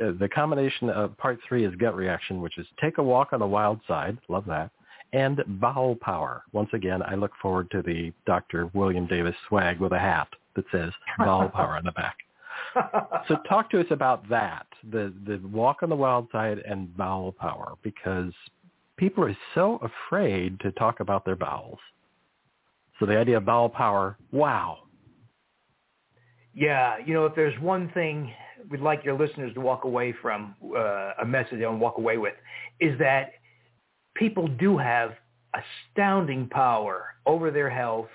uh, 0.02 0.12
the 0.20 0.30
combination 0.30 0.90
of 0.90 1.18
part 1.18 1.40
three 1.48 1.66
is 1.66 1.74
gut 1.76 1.96
reaction, 1.96 2.42
which 2.42 2.58
is 2.58 2.68
take 2.82 2.98
a 2.98 3.04
walk 3.04 3.34
on 3.34 3.40
the 3.40 3.48
wild 3.48 3.80
side. 3.88 4.18
Love 4.30 4.46
that. 4.48 4.72
And 5.14 5.42
bowel 5.60 5.96
power. 5.96 6.44
Once 6.52 6.70
again, 6.74 7.02
I 7.04 7.16
look 7.16 7.32
forward 7.42 7.72
to 7.72 7.82
the 7.82 8.12
Dr. 8.26 8.70
William 8.74 9.08
Davis 9.08 9.36
swag 9.48 9.80
with 9.80 9.94
a 9.94 10.00
hat 10.00 10.28
that 10.56 10.66
says 10.72 10.92
bowel 11.18 11.50
power 11.50 11.78
on 11.78 11.86
the 11.86 11.92
back. 11.92 12.18
so 13.28 13.38
talk 13.48 13.70
to 13.70 13.80
us 13.80 13.88
about 13.90 14.28
that, 14.30 14.66
the, 14.92 15.14
the 15.26 15.40
walk 15.48 15.84
on 15.84 15.90
the 15.90 15.96
wild 15.96 16.28
side 16.32 16.60
and 16.60 16.96
bowel 16.98 17.32
power, 17.32 17.74
because 17.84 18.34
people 18.98 19.24
are 19.24 19.38
so 19.54 19.80
afraid 19.82 20.60
to 20.62 20.72
talk 20.74 21.00
about 21.00 21.26
their 21.26 21.36
bowels. 21.36 21.80
So 23.00 23.06
the 23.06 23.18
idea 23.18 23.38
of 23.38 23.46
bowel 23.46 23.70
power, 23.70 24.18
wow. 24.32 24.80
Yeah, 26.56 26.96
you 27.06 27.14
know, 27.14 27.26
if 27.26 27.36
there's 27.36 27.60
one 27.60 27.92
thing 27.94 28.32
we'd 28.72 28.80
like 28.80 29.04
your 29.04 29.20
listeners 29.20 29.54
to 29.56 29.62
walk 29.62 29.84
away 29.84 30.16
from, 30.22 30.56
uh, 30.76 31.12
a 31.22 31.26
message 31.26 31.60
they 31.60 31.66
want 31.66 31.80
to 31.80 31.84
walk 31.84 31.98
away 31.98 32.18
with, 32.18 32.34
is 32.80 32.98
that 33.00 33.34
people 34.16 34.48
do 34.48 34.78
have 34.78 35.12
astounding 35.54 36.48
power 36.48 37.08
over 37.26 37.52
their 37.52 37.70
health, 37.70 38.08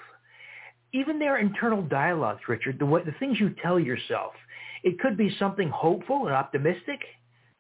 even 0.94 1.18
their 1.18 1.38
internal 1.38 1.82
dialogues, 1.82 2.40
Richard, 2.48 2.78
the, 2.78 2.86
the 2.86 3.14
things 3.18 3.38
you 3.38 3.54
tell 3.62 3.78
yourself. 3.78 4.32
It 4.82 4.98
could 4.98 5.18
be 5.18 5.36
something 5.38 5.68
hopeful 5.68 6.26
and 6.26 6.34
optimistic, 6.34 7.00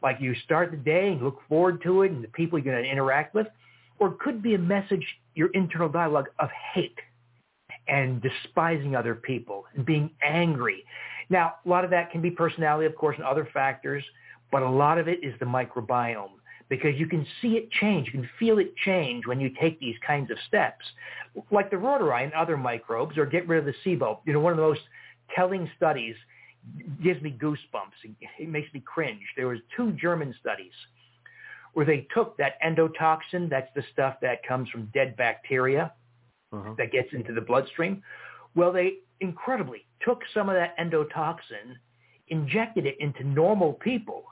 like 0.02 0.16
you 0.18 0.34
start 0.44 0.70
the 0.70 0.78
day 0.78 1.12
and 1.12 1.22
look 1.22 1.40
forward 1.46 1.82
to 1.82 2.02
it 2.02 2.10
and 2.10 2.24
the 2.24 2.28
people 2.28 2.58
you're 2.58 2.72
going 2.72 2.82
to 2.82 2.90
interact 2.90 3.34
with, 3.34 3.46
or 3.98 4.08
it 4.08 4.18
could 4.18 4.42
be 4.42 4.54
a 4.54 4.58
message, 4.58 5.04
your 5.34 5.50
internal 5.52 5.90
dialogue 5.90 6.28
of 6.38 6.48
hate 6.72 6.96
and 7.88 8.22
despising 8.22 8.94
other 8.94 9.14
people 9.14 9.64
and 9.74 9.84
being 9.84 10.10
angry. 10.22 10.84
Now, 11.28 11.54
a 11.64 11.68
lot 11.68 11.84
of 11.84 11.90
that 11.90 12.10
can 12.10 12.20
be 12.20 12.30
personality, 12.30 12.86
of 12.86 12.96
course, 12.96 13.16
and 13.16 13.24
other 13.24 13.48
factors, 13.52 14.04
but 14.50 14.62
a 14.62 14.68
lot 14.68 14.98
of 14.98 15.08
it 15.08 15.22
is 15.22 15.34
the 15.38 15.46
microbiome 15.46 16.30
because 16.68 16.96
you 16.96 17.06
can 17.06 17.26
see 17.40 17.56
it 17.56 17.70
change. 17.72 18.06
You 18.06 18.12
can 18.12 18.30
feel 18.38 18.58
it 18.58 18.74
change 18.76 19.26
when 19.26 19.40
you 19.40 19.50
take 19.60 19.78
these 19.80 19.96
kinds 20.06 20.30
of 20.30 20.38
steps. 20.46 20.84
Like 21.50 21.70
the 21.70 21.76
Reuteri 21.76 22.24
and 22.24 22.32
other 22.32 22.56
microbes 22.56 23.18
or 23.18 23.26
get 23.26 23.46
rid 23.48 23.58
of 23.58 23.64
the 23.64 23.74
SIBO. 23.84 24.18
You 24.24 24.32
know, 24.32 24.40
one 24.40 24.52
of 24.52 24.56
the 24.56 24.62
most 24.62 24.80
telling 25.34 25.70
studies 25.76 26.14
gives 27.02 27.20
me 27.22 27.36
goosebumps. 27.40 28.14
It 28.38 28.48
makes 28.48 28.72
me 28.72 28.80
cringe. 28.80 29.22
There 29.36 29.48
was 29.48 29.58
two 29.76 29.92
German 29.92 30.34
studies 30.40 30.72
where 31.72 31.86
they 31.86 32.06
took 32.12 32.36
that 32.36 32.60
endotoxin, 32.62 33.48
that's 33.48 33.70
the 33.74 33.82
stuff 33.92 34.16
that 34.22 34.46
comes 34.46 34.68
from 34.70 34.86
dead 34.92 35.16
bacteria 35.16 35.92
uh-huh. 36.52 36.74
that 36.78 36.92
gets 36.92 37.08
into 37.12 37.32
the 37.32 37.40
bloodstream. 37.40 38.02
Well, 38.54 38.72
they 38.72 38.94
incredibly 39.20 39.86
took 40.02 40.22
some 40.34 40.48
of 40.48 40.54
that 40.54 40.76
endotoxin, 40.78 41.76
injected 42.28 42.86
it 42.86 42.96
into 43.00 43.24
normal 43.24 43.74
people. 43.74 44.24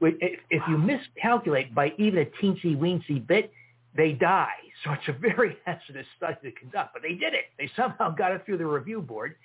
If, 0.00 0.40
if 0.50 0.62
you 0.68 0.78
miscalculate 0.78 1.74
by 1.74 1.92
even 1.98 2.20
a 2.20 2.26
teensy 2.42 2.76
weensy 2.76 3.26
bit, 3.26 3.50
they 3.96 4.12
die. 4.12 4.52
So 4.84 4.92
it's 4.92 5.08
a 5.08 5.12
very 5.12 5.56
hazardous 5.64 6.06
study 6.16 6.36
to 6.42 6.52
conduct, 6.52 6.92
but 6.92 7.02
they 7.02 7.14
did 7.14 7.34
it. 7.34 7.46
They 7.58 7.70
somehow 7.76 8.14
got 8.14 8.32
it 8.32 8.44
through 8.44 8.58
the 8.58 8.66
review 8.66 9.00
board. 9.00 9.36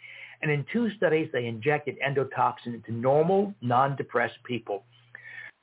And 0.41 0.51
in 0.51 0.65
two 0.73 0.89
studies, 0.97 1.29
they 1.31 1.45
injected 1.45 1.97
endotoxin 2.05 2.73
into 2.73 2.91
normal, 2.91 3.53
non-depressed 3.61 4.43
people. 4.43 4.83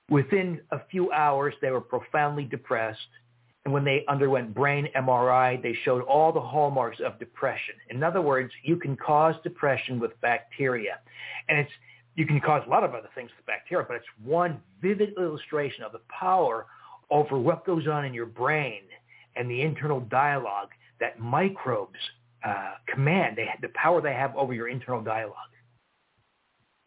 Within 0.09 0.61
a 0.71 0.81
few 0.91 1.13
hours, 1.13 1.55
they 1.61 1.71
were 1.71 1.81
profoundly 1.81 2.45
depressed. 2.45 3.01
And 3.69 3.75
when 3.75 3.85
they 3.85 4.03
underwent 4.09 4.55
brain 4.55 4.89
MRI, 4.97 5.63
they 5.63 5.77
showed 5.85 6.01
all 6.05 6.33
the 6.33 6.41
hallmarks 6.41 7.01
of 7.05 7.19
depression. 7.19 7.75
In 7.91 8.03
other 8.03 8.23
words, 8.23 8.51
you 8.63 8.77
can 8.77 8.97
cause 8.97 9.35
depression 9.43 10.01
with 10.01 10.19
bacteria. 10.23 11.01
And 11.51 11.59
it's, 11.59 11.71
you 12.15 12.25
can 12.25 12.41
cause 12.41 12.63
a 12.67 12.71
lot 12.71 12.83
of 12.83 12.95
other 12.95 13.11
things 13.15 13.31
with 13.37 13.45
bacteria, 13.45 13.85
but 13.87 13.97
it's 13.97 14.07
one 14.25 14.63
vivid 14.81 15.13
illustration 15.19 15.85
of 15.85 15.93
the 15.93 16.01
power 16.09 16.65
over 17.11 17.39
what 17.39 17.67
goes 17.67 17.87
on 17.87 18.07
in 18.07 18.15
your 18.15 18.25
brain 18.25 18.85
and 19.37 19.51
the 19.51 19.61
internal 19.61 20.01
dialogue 20.01 20.71
that 20.99 21.21
microbes 21.21 21.99
uh, 22.47 22.71
command, 22.87 23.37
they 23.37 23.51
the 23.61 23.69
power 23.75 24.01
they 24.01 24.15
have 24.15 24.35
over 24.35 24.55
your 24.55 24.69
internal 24.69 25.03
dialogue. 25.03 25.37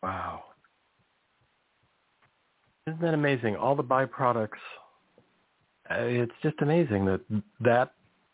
Wow. 0.01 0.45
Isn't 2.88 3.01
that 3.01 3.13
amazing? 3.13 3.55
All 3.55 3.75
the 3.75 3.84
byproducts. 3.84 4.49
It's 5.99 6.31
just 6.43 6.55
amazing 6.61 7.05
that 7.05 7.21
that. 7.61 7.93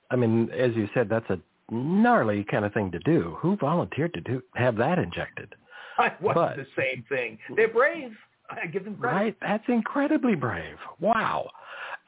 I 0.09 0.15
mean, 0.15 0.49
as 0.51 0.73
you 0.75 0.87
said, 0.93 1.09
that's 1.09 1.29
a 1.29 1.39
gnarly 1.69 2.45
kind 2.49 2.63
of 2.63 2.73
thing 2.73 2.91
to 2.91 2.99
do. 2.99 3.35
Who 3.39 3.57
volunteered 3.57 4.13
to 4.13 4.21
do 4.21 4.41
have 4.55 4.77
that 4.77 4.99
injected? 4.99 5.53
I 5.97 6.13
was 6.21 6.33
but, 6.35 6.57
the 6.57 6.67
same 6.77 7.03
thing. 7.09 7.37
They're 7.55 7.67
brave. 7.67 8.11
I 8.49 8.67
give 8.67 8.85
them 8.85 8.95
credit. 8.95 9.15
Right, 9.15 9.37
that's 9.41 9.63
incredibly 9.67 10.35
brave. 10.35 10.77
Wow. 10.99 11.49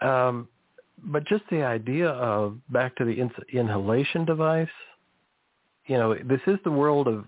Um, 0.01 0.47
but 1.03 1.25
just 1.25 1.43
the 1.51 1.63
idea 1.63 2.09
of 2.09 2.57
back 2.69 2.95
to 2.97 3.05
the 3.05 3.19
in- 3.19 3.31
inhalation 3.51 4.25
device. 4.25 4.67
You 5.87 5.97
know, 5.97 6.13
this 6.13 6.41
is 6.47 6.57
the 6.63 6.71
world 6.71 7.07
of 7.07 7.25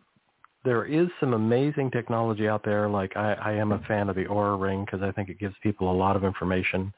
there 0.63 0.85
is 0.85 1.07
some 1.19 1.33
amazing 1.33 1.89
technology 1.91 2.47
out 2.47 2.63
there. 2.63 2.87
Like 2.87 3.17
I, 3.17 3.33
I 3.33 3.51
am 3.53 3.71
a 3.71 3.79
fan 3.87 4.09
of 4.09 4.15
the 4.15 4.25
Oura 4.25 4.59
Ring 4.59 4.85
because 4.85 5.01
I 5.01 5.11
think 5.11 5.29
it 5.29 5.39
gives 5.39 5.55
people 5.63 5.91
a 5.91 5.95
lot 5.95 6.15
of 6.15 6.23
information. 6.23 6.93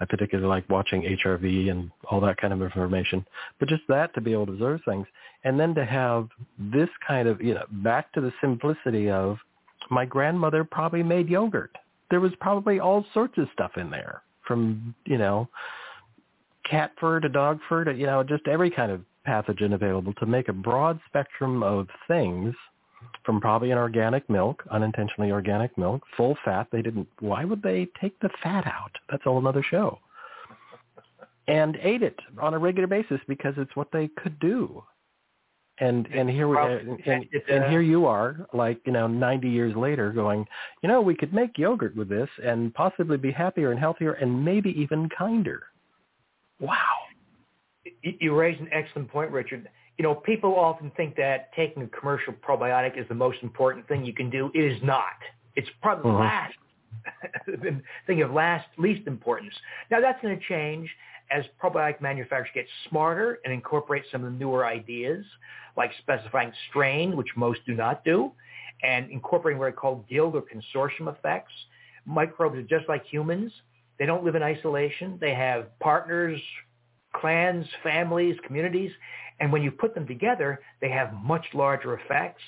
I 0.00 0.04
particularly 0.04 0.48
like 0.48 0.68
watching 0.68 1.02
HRV 1.02 1.70
and 1.70 1.90
all 2.10 2.20
that 2.20 2.36
kind 2.36 2.52
of 2.52 2.62
information. 2.62 3.24
But 3.58 3.68
just 3.68 3.82
that 3.88 4.14
to 4.14 4.20
be 4.20 4.32
able 4.32 4.46
to 4.46 4.52
observe 4.52 4.80
things, 4.84 5.06
and 5.44 5.58
then 5.58 5.74
to 5.74 5.84
have 5.84 6.28
this 6.58 6.88
kind 7.06 7.28
of 7.28 7.40
you 7.40 7.54
know 7.54 7.64
back 7.70 8.12
to 8.12 8.20
the 8.20 8.32
simplicity 8.40 9.10
of 9.10 9.38
my 9.90 10.04
grandmother 10.04 10.64
probably 10.64 11.02
made 11.02 11.28
yogurt. 11.28 11.76
There 12.10 12.20
was 12.20 12.32
probably 12.40 12.80
all 12.80 13.04
sorts 13.14 13.38
of 13.38 13.48
stuff 13.52 13.72
in 13.76 13.90
there, 13.90 14.22
from 14.46 14.94
you 15.04 15.18
know 15.18 15.48
cat 16.68 16.92
fur 16.98 17.20
to 17.20 17.28
dog 17.28 17.60
fur 17.68 17.84
to 17.84 17.94
you 17.94 18.06
know 18.06 18.22
just 18.22 18.46
every 18.46 18.70
kind 18.70 18.90
of 18.92 19.00
pathogen 19.26 19.74
available 19.74 20.12
to 20.14 20.26
make 20.26 20.48
a 20.48 20.52
broad 20.52 21.00
spectrum 21.08 21.62
of 21.62 21.88
things 22.06 22.54
from 23.24 23.40
probably 23.40 23.70
an 23.70 23.78
organic 23.78 24.28
milk, 24.28 24.62
unintentionally 24.70 25.30
organic 25.30 25.76
milk, 25.76 26.02
full 26.16 26.36
fat. 26.44 26.68
They 26.72 26.82
didn't. 26.82 27.08
Why 27.20 27.44
would 27.44 27.62
they 27.62 27.88
take 28.00 28.18
the 28.20 28.30
fat 28.42 28.66
out? 28.66 28.92
That's 29.10 29.22
all 29.26 29.38
another 29.38 29.62
show. 29.62 29.98
And 31.48 31.76
ate 31.80 32.02
it 32.02 32.18
on 32.40 32.54
a 32.54 32.58
regular 32.58 32.88
basis 32.88 33.20
because 33.28 33.54
it's 33.56 33.74
what 33.76 33.88
they 33.92 34.08
could 34.22 34.38
do. 34.40 34.82
And 35.78 36.06
and 36.06 36.30
here 36.30 36.48
we 36.48 36.56
and, 36.56 37.00
and, 37.06 37.26
and 37.50 37.64
here 37.70 37.82
you 37.82 38.06
are, 38.06 38.46
like 38.54 38.80
you 38.86 38.92
know, 38.92 39.06
90 39.06 39.48
years 39.48 39.76
later, 39.76 40.10
going, 40.10 40.46
you 40.82 40.88
know, 40.88 41.02
we 41.02 41.14
could 41.14 41.34
make 41.34 41.58
yogurt 41.58 41.94
with 41.94 42.08
this 42.08 42.30
and 42.42 42.72
possibly 42.72 43.18
be 43.18 43.30
happier 43.30 43.72
and 43.72 43.78
healthier 43.78 44.14
and 44.14 44.42
maybe 44.42 44.70
even 44.70 45.08
kinder. 45.10 45.64
Wow. 46.60 46.94
You 48.02 48.34
raise 48.34 48.58
an 48.58 48.68
excellent 48.72 49.10
point, 49.10 49.30
Richard 49.30 49.68
you 49.98 50.02
know, 50.02 50.14
people 50.14 50.54
often 50.54 50.90
think 50.96 51.16
that 51.16 51.52
taking 51.54 51.82
a 51.82 51.86
commercial 51.88 52.34
probiotic 52.34 53.00
is 53.00 53.08
the 53.08 53.14
most 53.14 53.38
important 53.42 53.88
thing 53.88 54.04
you 54.04 54.12
can 54.12 54.28
do. 54.28 54.50
It 54.54 54.60
is 54.60 54.82
not. 54.82 55.16
It's 55.54 55.68
probably 55.80 56.10
uh-huh. 56.10 56.20
last 56.20 56.54
thing 58.06 58.22
of 58.22 58.30
last 58.32 58.66
least 58.78 59.06
importance. 59.06 59.54
Now 59.90 60.00
that's 60.00 60.20
going 60.20 60.38
to 60.38 60.44
change 60.46 60.90
as 61.30 61.44
probiotic 61.62 62.00
manufacturers 62.00 62.50
get 62.54 62.66
smarter 62.88 63.40
and 63.44 63.52
incorporate 63.52 64.04
some 64.12 64.24
of 64.24 64.32
the 64.32 64.38
newer 64.38 64.66
ideas, 64.66 65.24
like 65.76 65.90
specifying 65.98 66.52
strain, 66.68 67.16
which 67.16 67.28
most 67.36 67.60
do 67.66 67.74
not 67.74 68.04
do, 68.04 68.32
and 68.82 69.10
incorporating 69.10 69.58
what 69.58 69.66
are 69.66 69.72
called 69.72 70.08
guild 70.08 70.36
or 70.36 70.42
consortium 70.42 71.12
effects. 71.12 71.52
Microbes 72.04 72.56
are 72.56 72.62
just 72.62 72.88
like 72.88 73.04
humans. 73.06 73.50
They 73.98 74.06
don't 74.06 74.24
live 74.24 74.34
in 74.34 74.42
isolation. 74.42 75.18
They 75.20 75.34
have 75.34 75.76
partners, 75.80 76.40
clans, 77.14 77.66
families, 77.82 78.36
communities, 78.46 78.92
and 79.40 79.52
when 79.52 79.62
you 79.62 79.70
put 79.70 79.94
them 79.94 80.06
together, 80.06 80.60
they 80.80 80.90
have 80.90 81.12
much 81.12 81.44
larger 81.54 81.98
effects. 81.98 82.42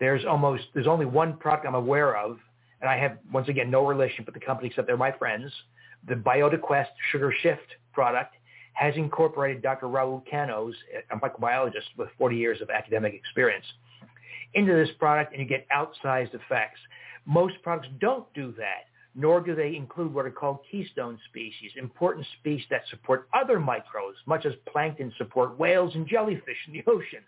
There's 0.00 0.24
almost, 0.24 0.64
there's 0.74 0.86
only 0.86 1.06
one 1.06 1.36
product 1.36 1.66
I'm 1.66 1.74
aware 1.74 2.16
of, 2.16 2.38
and 2.80 2.90
I 2.90 2.98
have, 2.98 3.18
once 3.32 3.48
again, 3.48 3.70
no 3.70 3.86
relationship 3.86 4.26
with 4.26 4.34
the 4.34 4.44
company 4.44 4.68
except 4.68 4.86
they're 4.86 4.96
my 4.96 5.12
friends. 5.12 5.52
The 6.08 6.14
BiotaQuest 6.14 6.88
Sugar 7.12 7.32
Shift 7.42 7.66
product 7.92 8.34
has 8.72 8.94
incorporated 8.96 9.62
Dr. 9.62 9.86
Raul 9.86 10.22
Cano's, 10.28 10.74
a 11.10 11.16
microbiologist 11.16 11.96
with 11.96 12.08
40 12.18 12.36
years 12.36 12.60
of 12.60 12.70
academic 12.70 13.14
experience, 13.14 13.64
into 14.54 14.74
this 14.74 14.90
product, 14.98 15.32
and 15.32 15.40
you 15.40 15.48
get 15.48 15.66
outsized 15.70 16.34
effects. 16.34 16.80
Most 17.24 17.54
products 17.62 17.88
don't 18.00 18.26
do 18.34 18.52
that 18.58 18.84
nor 19.14 19.40
do 19.40 19.54
they 19.54 19.76
include 19.76 20.12
what 20.12 20.26
are 20.26 20.30
called 20.30 20.58
keystone 20.70 21.18
species, 21.28 21.70
important 21.76 22.26
species 22.40 22.66
that 22.70 22.82
support 22.90 23.28
other 23.32 23.60
microbes, 23.60 24.16
much 24.26 24.44
as 24.44 24.52
plankton 24.66 25.12
support 25.18 25.58
whales 25.58 25.94
and 25.94 26.06
jellyfish 26.06 26.56
in 26.66 26.72
the 26.72 26.84
ocean. 26.90 27.22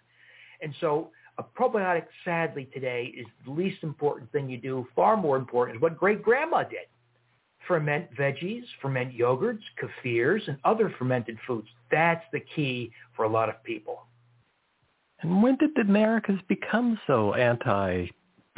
And 0.60 0.74
so 0.80 1.10
a 1.38 1.44
probiotic, 1.44 2.06
sadly, 2.24 2.68
today 2.72 3.12
is 3.16 3.26
the 3.44 3.52
least 3.52 3.82
important 3.82 4.32
thing 4.32 4.48
you 4.48 4.58
do. 4.58 4.86
Far 4.96 5.16
more 5.16 5.36
important 5.36 5.76
is 5.76 5.82
what 5.82 5.98
great-grandma 5.98 6.64
did. 6.64 6.88
Ferment 7.68 8.12
veggies, 8.16 8.62
ferment 8.80 9.16
yogurts, 9.16 9.62
kefirs, 9.80 10.46
and 10.48 10.56
other 10.64 10.92
fermented 10.98 11.36
foods. 11.46 11.68
That's 11.90 12.24
the 12.32 12.40
key 12.54 12.90
for 13.14 13.24
a 13.24 13.28
lot 13.28 13.48
of 13.48 13.62
people. 13.64 14.06
And 15.20 15.42
when 15.42 15.56
did 15.56 15.70
the 15.74 15.82
Americas 15.82 16.40
become 16.48 16.98
so 17.06 17.34
anti 17.34 18.08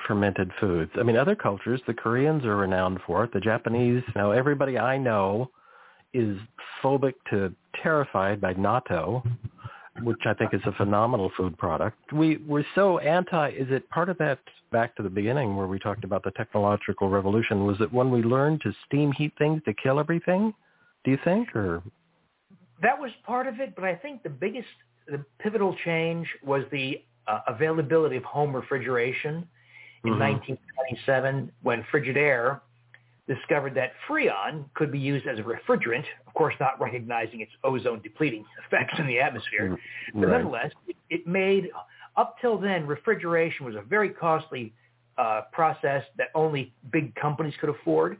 fermented 0.06 0.50
foods. 0.60 0.90
I 0.98 1.02
mean, 1.02 1.16
other 1.16 1.34
cultures, 1.34 1.80
the 1.86 1.94
Koreans 1.94 2.44
are 2.44 2.56
renowned 2.56 3.00
for 3.06 3.24
it. 3.24 3.32
The 3.32 3.40
Japanese, 3.40 4.02
now 4.14 4.30
everybody 4.30 4.78
I 4.78 4.98
know 4.98 5.50
is 6.12 6.38
phobic 6.82 7.14
to 7.30 7.52
terrified 7.82 8.40
by 8.40 8.54
natto, 8.54 9.22
which 10.02 10.20
I 10.26 10.34
think 10.34 10.54
is 10.54 10.60
a 10.64 10.72
phenomenal 10.72 11.30
food 11.36 11.56
product. 11.58 11.98
We 12.12 12.38
we're 12.38 12.64
so 12.74 12.98
anti. 12.98 13.50
Is 13.50 13.66
it 13.70 13.88
part 13.90 14.08
of 14.08 14.18
that? 14.18 14.38
Back 14.70 14.94
to 14.96 15.02
the 15.02 15.08
beginning 15.08 15.56
where 15.56 15.66
we 15.66 15.78
talked 15.78 16.04
about 16.04 16.22
the 16.22 16.30
technological 16.32 17.08
revolution. 17.08 17.64
Was 17.64 17.80
it 17.80 17.90
when 17.90 18.10
we 18.10 18.22
learned 18.22 18.60
to 18.62 18.72
steam 18.86 19.12
heat 19.12 19.32
things 19.38 19.62
to 19.64 19.72
kill 19.72 19.98
everything? 19.98 20.52
Do 21.04 21.10
you 21.10 21.18
think, 21.24 21.56
or 21.56 21.82
that 22.82 22.98
was 22.98 23.10
part 23.24 23.46
of 23.46 23.60
it? 23.60 23.74
But 23.74 23.84
I 23.84 23.94
think 23.94 24.22
the 24.22 24.28
biggest, 24.28 24.68
the 25.06 25.24
pivotal 25.38 25.74
change 25.86 26.28
was 26.44 26.64
the 26.70 27.02
uh, 27.26 27.40
availability 27.48 28.16
of 28.16 28.24
home 28.24 28.54
refrigeration 28.54 29.48
in 30.04 30.12
mm-hmm. 30.12 30.20
1927 30.20 31.52
when 31.62 31.84
Frigidaire 31.92 32.60
discovered 33.28 33.74
that 33.74 33.92
Freon 34.08 34.64
could 34.74 34.90
be 34.90 34.98
used 34.98 35.26
as 35.26 35.38
a 35.38 35.42
refrigerant, 35.42 36.04
of 36.26 36.34
course 36.34 36.54
not 36.58 36.80
recognizing 36.80 37.40
its 37.40 37.52
ozone 37.62 38.00
depleting 38.02 38.44
effects 38.66 38.94
in 38.98 39.06
the 39.06 39.20
atmosphere. 39.20 39.70
Right. 39.70 39.80
But 40.14 40.28
nonetheless, 40.28 40.72
it, 40.86 40.96
it 41.10 41.26
made, 41.26 41.68
up 42.16 42.36
till 42.40 42.58
then, 42.58 42.86
refrigeration 42.86 43.66
was 43.66 43.74
a 43.74 43.82
very 43.82 44.08
costly 44.08 44.72
uh, 45.18 45.42
process 45.52 46.02
that 46.16 46.28
only 46.34 46.72
big 46.90 47.14
companies 47.16 47.54
could 47.60 47.68
afford. 47.68 48.16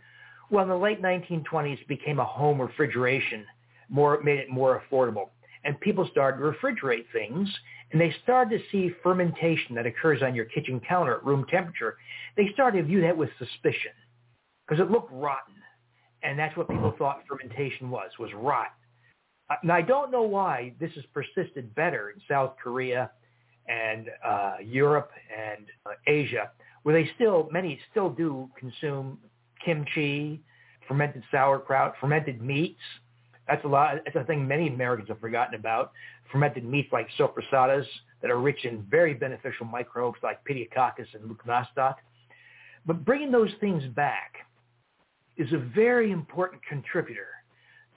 Well, 0.51 0.63
in 0.63 0.69
the 0.69 0.77
late 0.77 1.01
1920s, 1.01 1.81
it 1.81 1.89
became 1.89 2.19
a 2.19 2.25
home 2.25 2.61
refrigeration, 2.61 3.47
more 3.89 4.21
made 4.23 4.39
it 4.39 4.51
more 4.51 4.83
affordable. 4.91 5.29
And 5.65 5.79
people 5.81 6.09
started 6.11 6.39
to 6.39 6.45
refrigerate 6.45 7.05
things 7.13 7.49
and 7.91 8.01
they 8.01 8.15
started 8.23 8.59
to 8.59 8.65
see 8.71 8.95
fermentation 9.03 9.75
that 9.75 9.87
occurs 9.87 10.23
on 10.23 10.35
your 10.35 10.45
kitchen 10.45 10.81
counter 10.87 11.17
at 11.17 11.25
room 11.25 11.47
temperature, 11.51 11.97
they 12.37 12.51
started 12.53 12.79
to 12.79 12.85
view 12.85 13.01
that 13.01 13.17
with 13.17 13.31
suspicion 13.39 13.93
because 14.67 14.81
it 14.81 14.91
looked 14.91 15.11
rotten. 15.13 15.55
And 16.23 16.39
that's 16.39 16.57
what 16.57 16.69
people 16.69 16.95
thought 16.99 17.23
fermentation 17.29 17.91
was, 17.91 18.11
was 18.19 18.31
rot. 18.35 18.69
Uh, 19.51 19.55
now, 19.63 19.75
I 19.75 19.83
don't 19.83 20.11
know 20.11 20.23
why 20.23 20.75
this 20.79 20.91
has 20.95 21.05
persisted 21.15 21.75
better 21.75 22.11
in 22.11 22.21
South 22.29 22.57
Korea 22.63 23.11
and 23.69 24.09
uh, 24.25 24.57
Europe 24.63 25.11
and 25.37 25.67
uh, 25.87 25.91
Asia, 26.07 26.51
where 26.83 26.95
they 26.95 27.11
still, 27.15 27.49
many 27.53 27.79
still 27.91 28.11
do 28.11 28.51
consume 28.59 29.19
kimchi, 29.65 30.43
fermented 30.87 31.23
sauerkraut, 31.31 31.95
fermented 32.01 32.43
meats. 32.43 32.81
That's 33.49 33.65
a 33.65 33.69
lot. 33.69 33.97
That's 34.05 34.17
a 34.17 34.25
thing 34.25 34.47
many 34.47 34.69
Americans 34.69 35.09
have 35.09 35.21
forgotten 35.21 35.55
about. 35.55 35.93
Fermented 36.31 36.65
meats 36.65 36.93
like 36.93 37.09
soppressatas 37.19 37.87
that 38.21 38.31
are 38.31 38.39
rich 38.39 38.65
in 38.65 38.85
very 38.91 39.15
beneficial 39.15 39.65
microbes 39.67 40.19
like 40.23 40.45
Pediococcus 40.45 41.07
and 41.15 41.31
Leuconostoc. 41.31 41.95
But 42.87 43.05
bringing 43.05 43.33
those 43.33 43.51
things 43.61 43.83
back 43.95 44.35
is 45.37 45.53
a 45.53 45.59
very 45.75 46.11
important 46.11 46.61
contributor 46.69 47.29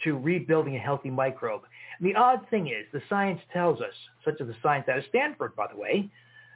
to 0.04 0.18
rebuilding 0.18 0.76
a 0.76 0.80
healthy 0.80 1.10
microbe. 1.10 1.62
And 2.00 2.08
the 2.08 2.16
odd 2.16 2.48
thing 2.50 2.68
is, 2.68 2.86
the 2.94 3.02
science 3.10 3.42
tells 3.52 3.82
us, 3.82 3.94
such 4.26 4.40
as 4.40 4.48
the 4.48 4.56
science 4.64 4.88
out 4.90 4.98
of 4.98 5.04
Stanford, 5.10 5.56
by 5.56 5.68
the 5.72 5.78
way, 5.78 6.10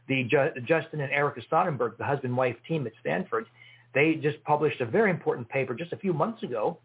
the 0.07 0.23
Justin 0.65 1.01
and 1.01 1.11
Erica 1.11 1.41
Sonnenberg, 1.49 1.97
the 1.97 2.05
husband-wife 2.05 2.55
team 2.67 2.87
at 2.87 2.93
Stanford, 3.01 3.45
they 3.93 4.15
just 4.15 4.43
published 4.43 4.81
a 4.81 4.85
very 4.85 5.09
important 5.09 5.49
paper 5.49 5.73
just 5.73 5.93
a 5.93 5.97
few 5.97 6.13
months 6.13 6.43
ago 6.43 6.77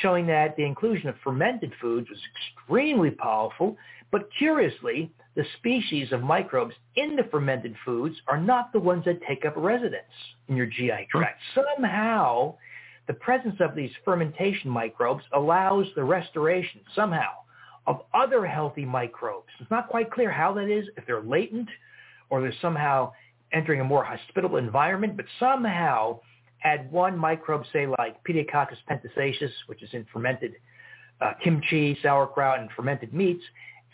showing 0.00 0.26
that 0.26 0.56
the 0.56 0.64
inclusion 0.64 1.08
of 1.08 1.16
fermented 1.22 1.72
foods 1.80 2.08
was 2.10 2.18
extremely 2.34 3.10
powerful, 3.10 3.76
but 4.10 4.28
curiously, 4.38 5.10
the 5.34 5.44
species 5.58 6.12
of 6.12 6.22
microbes 6.22 6.74
in 6.96 7.16
the 7.16 7.24
fermented 7.24 7.74
foods 7.84 8.16
are 8.26 8.40
not 8.40 8.72
the 8.72 8.80
ones 8.80 9.04
that 9.04 9.20
take 9.28 9.44
up 9.44 9.54
residence 9.56 10.04
in 10.48 10.56
your 10.56 10.66
GI 10.66 11.08
tract. 11.10 11.40
Somehow, 11.54 12.54
the 13.06 13.14
presence 13.14 13.56
of 13.60 13.74
these 13.74 13.90
fermentation 14.04 14.70
microbes 14.70 15.24
allows 15.32 15.86
the 15.94 16.04
restoration 16.04 16.80
somehow 16.94 17.30
of 17.86 18.02
other 18.14 18.46
healthy 18.46 18.84
microbes. 18.84 19.48
It's 19.60 19.70
not 19.70 19.88
quite 19.88 20.10
clear 20.10 20.30
how 20.30 20.52
that 20.54 20.68
is, 20.68 20.86
if 20.96 21.06
they're 21.06 21.22
latent 21.22 21.68
or 22.30 22.40
they're 22.40 22.52
somehow 22.60 23.12
entering 23.52 23.80
a 23.80 23.84
more 23.84 24.04
hospitable 24.04 24.56
environment, 24.56 25.16
but 25.16 25.26
somehow 25.38 26.20
add 26.66 26.90
one 26.90 27.16
microbe, 27.16 27.64
say 27.72 27.86
like 27.86 28.16
Pediococcus 28.24 28.78
pentosaceus, 28.90 29.52
which 29.66 29.82
is 29.82 29.90
in 29.92 30.06
fermented 30.12 30.54
uh, 31.20 31.32
kimchi, 31.42 31.96
sauerkraut, 32.02 32.60
and 32.60 32.68
fermented 32.76 33.14
meats, 33.14 33.42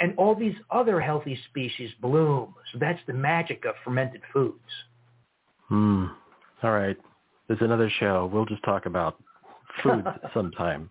and 0.00 0.14
all 0.16 0.34
these 0.34 0.54
other 0.70 1.00
healthy 1.00 1.38
species 1.50 1.90
bloom. 2.00 2.54
So 2.72 2.78
that's 2.78 3.00
the 3.06 3.12
magic 3.12 3.64
of 3.64 3.74
fermented 3.84 4.22
foods. 4.32 4.58
Hmm. 5.68 6.06
All 6.62 6.72
right. 6.72 6.96
There's 7.46 7.60
another 7.60 7.90
show. 8.00 8.30
We'll 8.32 8.46
just 8.46 8.62
talk 8.64 8.86
about 8.86 9.22
food 9.82 10.04
sometime. 10.34 10.90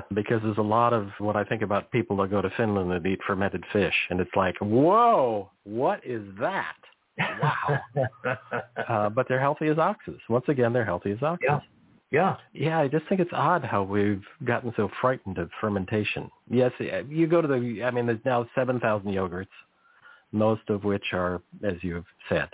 because 0.14 0.40
there's 0.42 0.58
a 0.58 0.62
lot 0.62 0.92
of 0.92 1.08
what 1.18 1.36
I 1.36 1.44
think 1.44 1.62
about 1.62 1.90
people 1.90 2.16
that 2.18 2.30
go 2.30 2.42
to 2.42 2.50
Finland 2.56 2.92
and 2.92 3.06
eat 3.06 3.20
fermented 3.26 3.64
fish, 3.72 3.94
and 4.10 4.20
it's 4.20 4.30
like, 4.34 4.56
whoa, 4.58 5.50
what 5.64 6.00
is 6.04 6.22
that? 6.40 6.76
Wow. 7.18 7.78
uh, 8.88 9.08
but 9.10 9.28
they're 9.28 9.40
healthy 9.40 9.68
as 9.68 9.78
oxes. 9.78 10.20
Once 10.28 10.44
again, 10.48 10.72
they're 10.72 10.84
healthy 10.84 11.12
as 11.12 11.22
oxes. 11.22 11.46
Yeah. 11.48 11.60
Yeah. 12.10 12.36
Yeah, 12.52 12.78
I 12.78 12.88
just 12.88 13.06
think 13.08 13.20
it's 13.20 13.30
odd 13.32 13.64
how 13.64 13.82
we've 13.82 14.22
gotten 14.44 14.72
so 14.76 14.90
frightened 15.00 15.38
of 15.38 15.50
fermentation. 15.60 16.30
Yes, 16.50 16.72
you 17.08 17.26
go 17.26 17.40
to 17.40 17.48
the, 17.48 17.82
I 17.84 17.90
mean, 17.90 18.06
there's 18.06 18.20
now 18.24 18.46
7,000 18.54 19.10
yogurts, 19.10 19.46
most 20.30 20.62
of 20.68 20.84
which 20.84 21.04
are, 21.12 21.40
as 21.64 21.74
you've 21.80 22.04
said, 22.28 22.50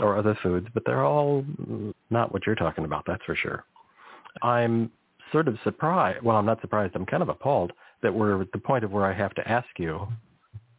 or 0.00 0.16
other 0.16 0.38
foods, 0.42 0.68
but 0.72 0.84
they're 0.86 1.04
all 1.04 1.44
not 2.10 2.32
what 2.32 2.46
you're 2.46 2.54
talking 2.54 2.84
about, 2.84 3.04
that's 3.06 3.24
for 3.24 3.34
sure. 3.34 3.64
I'm 4.42 4.90
sort 5.32 5.48
of 5.48 5.56
surprised, 5.64 6.22
well, 6.22 6.36
I'm 6.36 6.46
not 6.46 6.60
surprised, 6.60 6.94
I'm 6.94 7.06
kind 7.06 7.22
of 7.22 7.28
appalled 7.28 7.72
that 8.02 8.14
we're 8.14 8.40
at 8.40 8.52
the 8.52 8.58
point 8.58 8.84
of 8.84 8.92
where 8.92 9.04
I 9.04 9.12
have 9.14 9.34
to 9.34 9.48
ask 9.48 9.66
you 9.78 10.06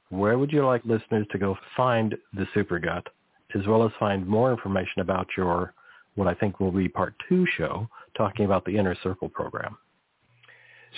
where 0.09 0.37
would 0.37 0.51
you 0.51 0.65
like 0.65 0.83
listeners 0.85 1.27
to 1.31 1.37
go 1.37 1.57
find 1.75 2.15
the 2.33 2.45
Super 2.53 2.79
Gut, 2.79 3.07
as 3.55 3.65
well 3.67 3.83
as 3.85 3.91
find 3.99 4.25
more 4.25 4.51
information 4.51 5.01
about 5.01 5.27
your, 5.35 5.73
what 6.15 6.27
I 6.27 6.33
think 6.33 6.59
will 6.59 6.71
be 6.71 6.87
part 6.87 7.13
two 7.27 7.45
show, 7.57 7.87
talking 8.15 8.45
about 8.45 8.65
the 8.65 8.77
Inner 8.77 8.95
Circle 9.03 9.29
program? 9.29 9.77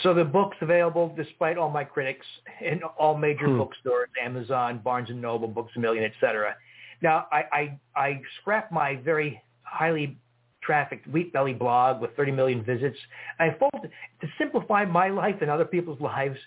So 0.03 0.13
the 0.13 0.23
book's 0.23 0.57
available, 0.61 1.13
despite 1.17 1.57
all 1.57 1.69
my 1.69 1.83
critics, 1.83 2.25
in 2.61 2.81
all 2.97 3.17
major 3.17 3.47
hmm. 3.47 3.57
bookstores, 3.57 4.09
Amazon, 4.23 4.79
Barnes 4.83 5.09
& 5.11 5.13
Noble, 5.13 5.47
Books 5.47 5.73
A 5.75 5.79
Million, 5.79 6.03
etc. 6.03 6.55
Now, 7.01 7.27
I, 7.31 7.43
I, 7.51 7.79
I 7.95 8.21
scrapped 8.39 8.71
my 8.71 8.95
very 8.97 9.41
highly 9.63 10.17
trafficked 10.61 11.07
Wheat 11.07 11.33
Belly 11.33 11.53
blog 11.53 12.01
with 12.01 12.15
30 12.15 12.31
million 12.31 12.63
visits. 12.63 12.97
I 13.39 13.55
folded, 13.59 13.91
to 14.21 14.27
simplify 14.37 14.85
my 14.85 15.09
life 15.09 15.37
and 15.41 15.49
other 15.49 15.65
people's 15.65 15.99
lives, 16.01 16.37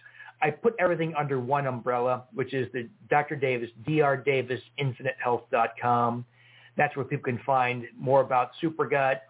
I 0.42 0.50
put 0.50 0.74
everything 0.80 1.14
under 1.16 1.38
one 1.38 1.68
umbrella, 1.68 2.24
which 2.34 2.52
is 2.52 2.66
the 2.72 2.88
Dr. 3.08 3.36
Davis, 3.36 3.70
drdavisinfinitehealth.com. 3.88 6.24
That's 6.76 6.96
where 6.96 7.04
people 7.04 7.22
can 7.24 7.38
find 7.46 7.84
more 7.96 8.22
about 8.22 8.50
Supergut, 8.60 9.20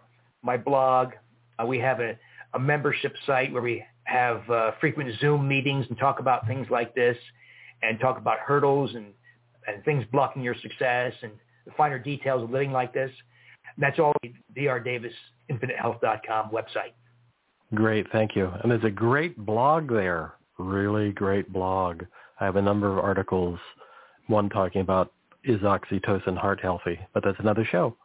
my 0.42 0.56
blog. 0.56 1.10
Uh, 1.58 1.66
we 1.66 1.78
have 1.78 2.00
a, 2.00 2.18
a 2.54 2.58
membership 2.58 3.14
site 3.26 3.52
where 3.52 3.60
we 3.60 3.84
have 4.04 4.48
uh, 4.48 4.70
frequent 4.80 5.10
Zoom 5.20 5.46
meetings 5.46 5.84
and 5.90 5.98
talk 5.98 6.18
about 6.18 6.46
things 6.46 6.66
like 6.70 6.94
this 6.94 7.18
and 7.82 8.00
talk 8.00 8.16
about 8.16 8.38
hurdles 8.38 8.94
and, 8.94 9.08
and 9.66 9.84
things 9.84 10.06
blocking 10.12 10.40
your 10.42 10.54
success 10.62 11.12
and 11.22 11.32
the 11.66 11.72
finer 11.76 11.98
details 11.98 12.42
of 12.42 12.50
living 12.50 12.72
like 12.72 12.94
this. 12.94 13.10
And 13.76 13.82
that's 13.82 13.98
all 13.98 14.14
drdavisinfinitehealth.com 14.56 16.48
website. 16.50 16.94
Great, 17.74 18.10
thank 18.12 18.34
you. 18.34 18.50
And 18.62 18.72
there's 18.72 18.84
a 18.84 18.90
great 18.90 19.36
blog 19.36 19.90
there 19.90 20.36
really 20.58 21.12
great 21.12 21.52
blog. 21.52 22.02
I 22.40 22.44
have 22.44 22.56
a 22.56 22.62
number 22.62 22.90
of 22.90 22.98
articles, 22.98 23.58
one 24.26 24.48
talking 24.48 24.80
about 24.80 25.12
is 25.44 25.60
oxytocin 25.60 26.36
heart 26.36 26.60
healthy, 26.60 26.98
but 27.14 27.24
that's 27.24 27.38
another 27.40 27.64
show. 27.70 27.96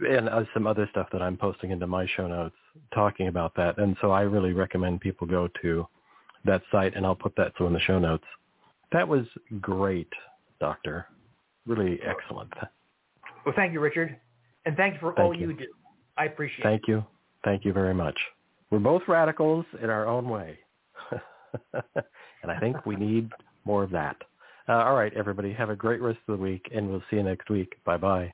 And 0.00 0.28
uh, 0.28 0.44
some 0.52 0.66
other 0.66 0.86
stuff 0.90 1.08
that 1.12 1.22
I'm 1.22 1.36
posting 1.36 1.70
into 1.70 1.86
my 1.86 2.06
show 2.16 2.26
notes 2.26 2.56
talking 2.92 3.28
about 3.28 3.54
that. 3.56 3.78
And 3.78 3.96
so 4.00 4.10
I 4.10 4.22
really 4.22 4.52
recommend 4.52 5.00
people 5.00 5.26
go 5.26 5.48
to 5.62 5.86
that 6.44 6.62
site 6.70 6.94
and 6.94 7.06
I'll 7.06 7.14
put 7.14 7.34
that 7.36 7.52
so 7.56 7.66
in 7.66 7.72
the 7.72 7.80
show 7.80 7.98
notes. 7.98 8.24
That 8.92 9.08
was 9.08 9.24
great, 9.60 10.12
Doctor. 10.60 11.06
Really 11.66 11.98
excellent. 12.06 12.52
Well, 13.44 13.54
thank 13.56 13.72
you, 13.72 13.80
Richard. 13.80 14.16
And 14.64 14.76
thank 14.76 14.94
you 14.94 15.00
for 15.00 15.14
thank 15.14 15.26
all 15.26 15.34
you. 15.34 15.48
you 15.48 15.56
do. 15.56 15.66
I 16.16 16.26
appreciate 16.26 16.62
thank 16.62 16.82
it. 16.82 16.86
Thank 16.86 16.88
you. 16.88 17.04
Thank 17.44 17.64
you 17.64 17.72
very 17.72 17.94
much. 17.94 18.18
We're 18.70 18.78
both 18.80 19.02
radicals 19.08 19.64
in 19.82 19.90
our 19.90 20.06
own 20.06 20.28
way. 20.28 20.58
and 21.74 22.50
I 22.50 22.58
think 22.60 22.84
we 22.86 22.96
need 22.96 23.30
more 23.64 23.82
of 23.82 23.90
that. 23.90 24.16
Uh, 24.68 24.72
all 24.72 24.94
right, 24.94 25.12
everybody, 25.14 25.52
have 25.52 25.70
a 25.70 25.76
great 25.76 26.00
rest 26.00 26.18
of 26.28 26.36
the 26.36 26.42
week, 26.42 26.66
and 26.74 26.88
we'll 26.88 27.02
see 27.10 27.16
you 27.16 27.22
next 27.22 27.50
week. 27.50 27.74
Bye-bye. 27.84 28.32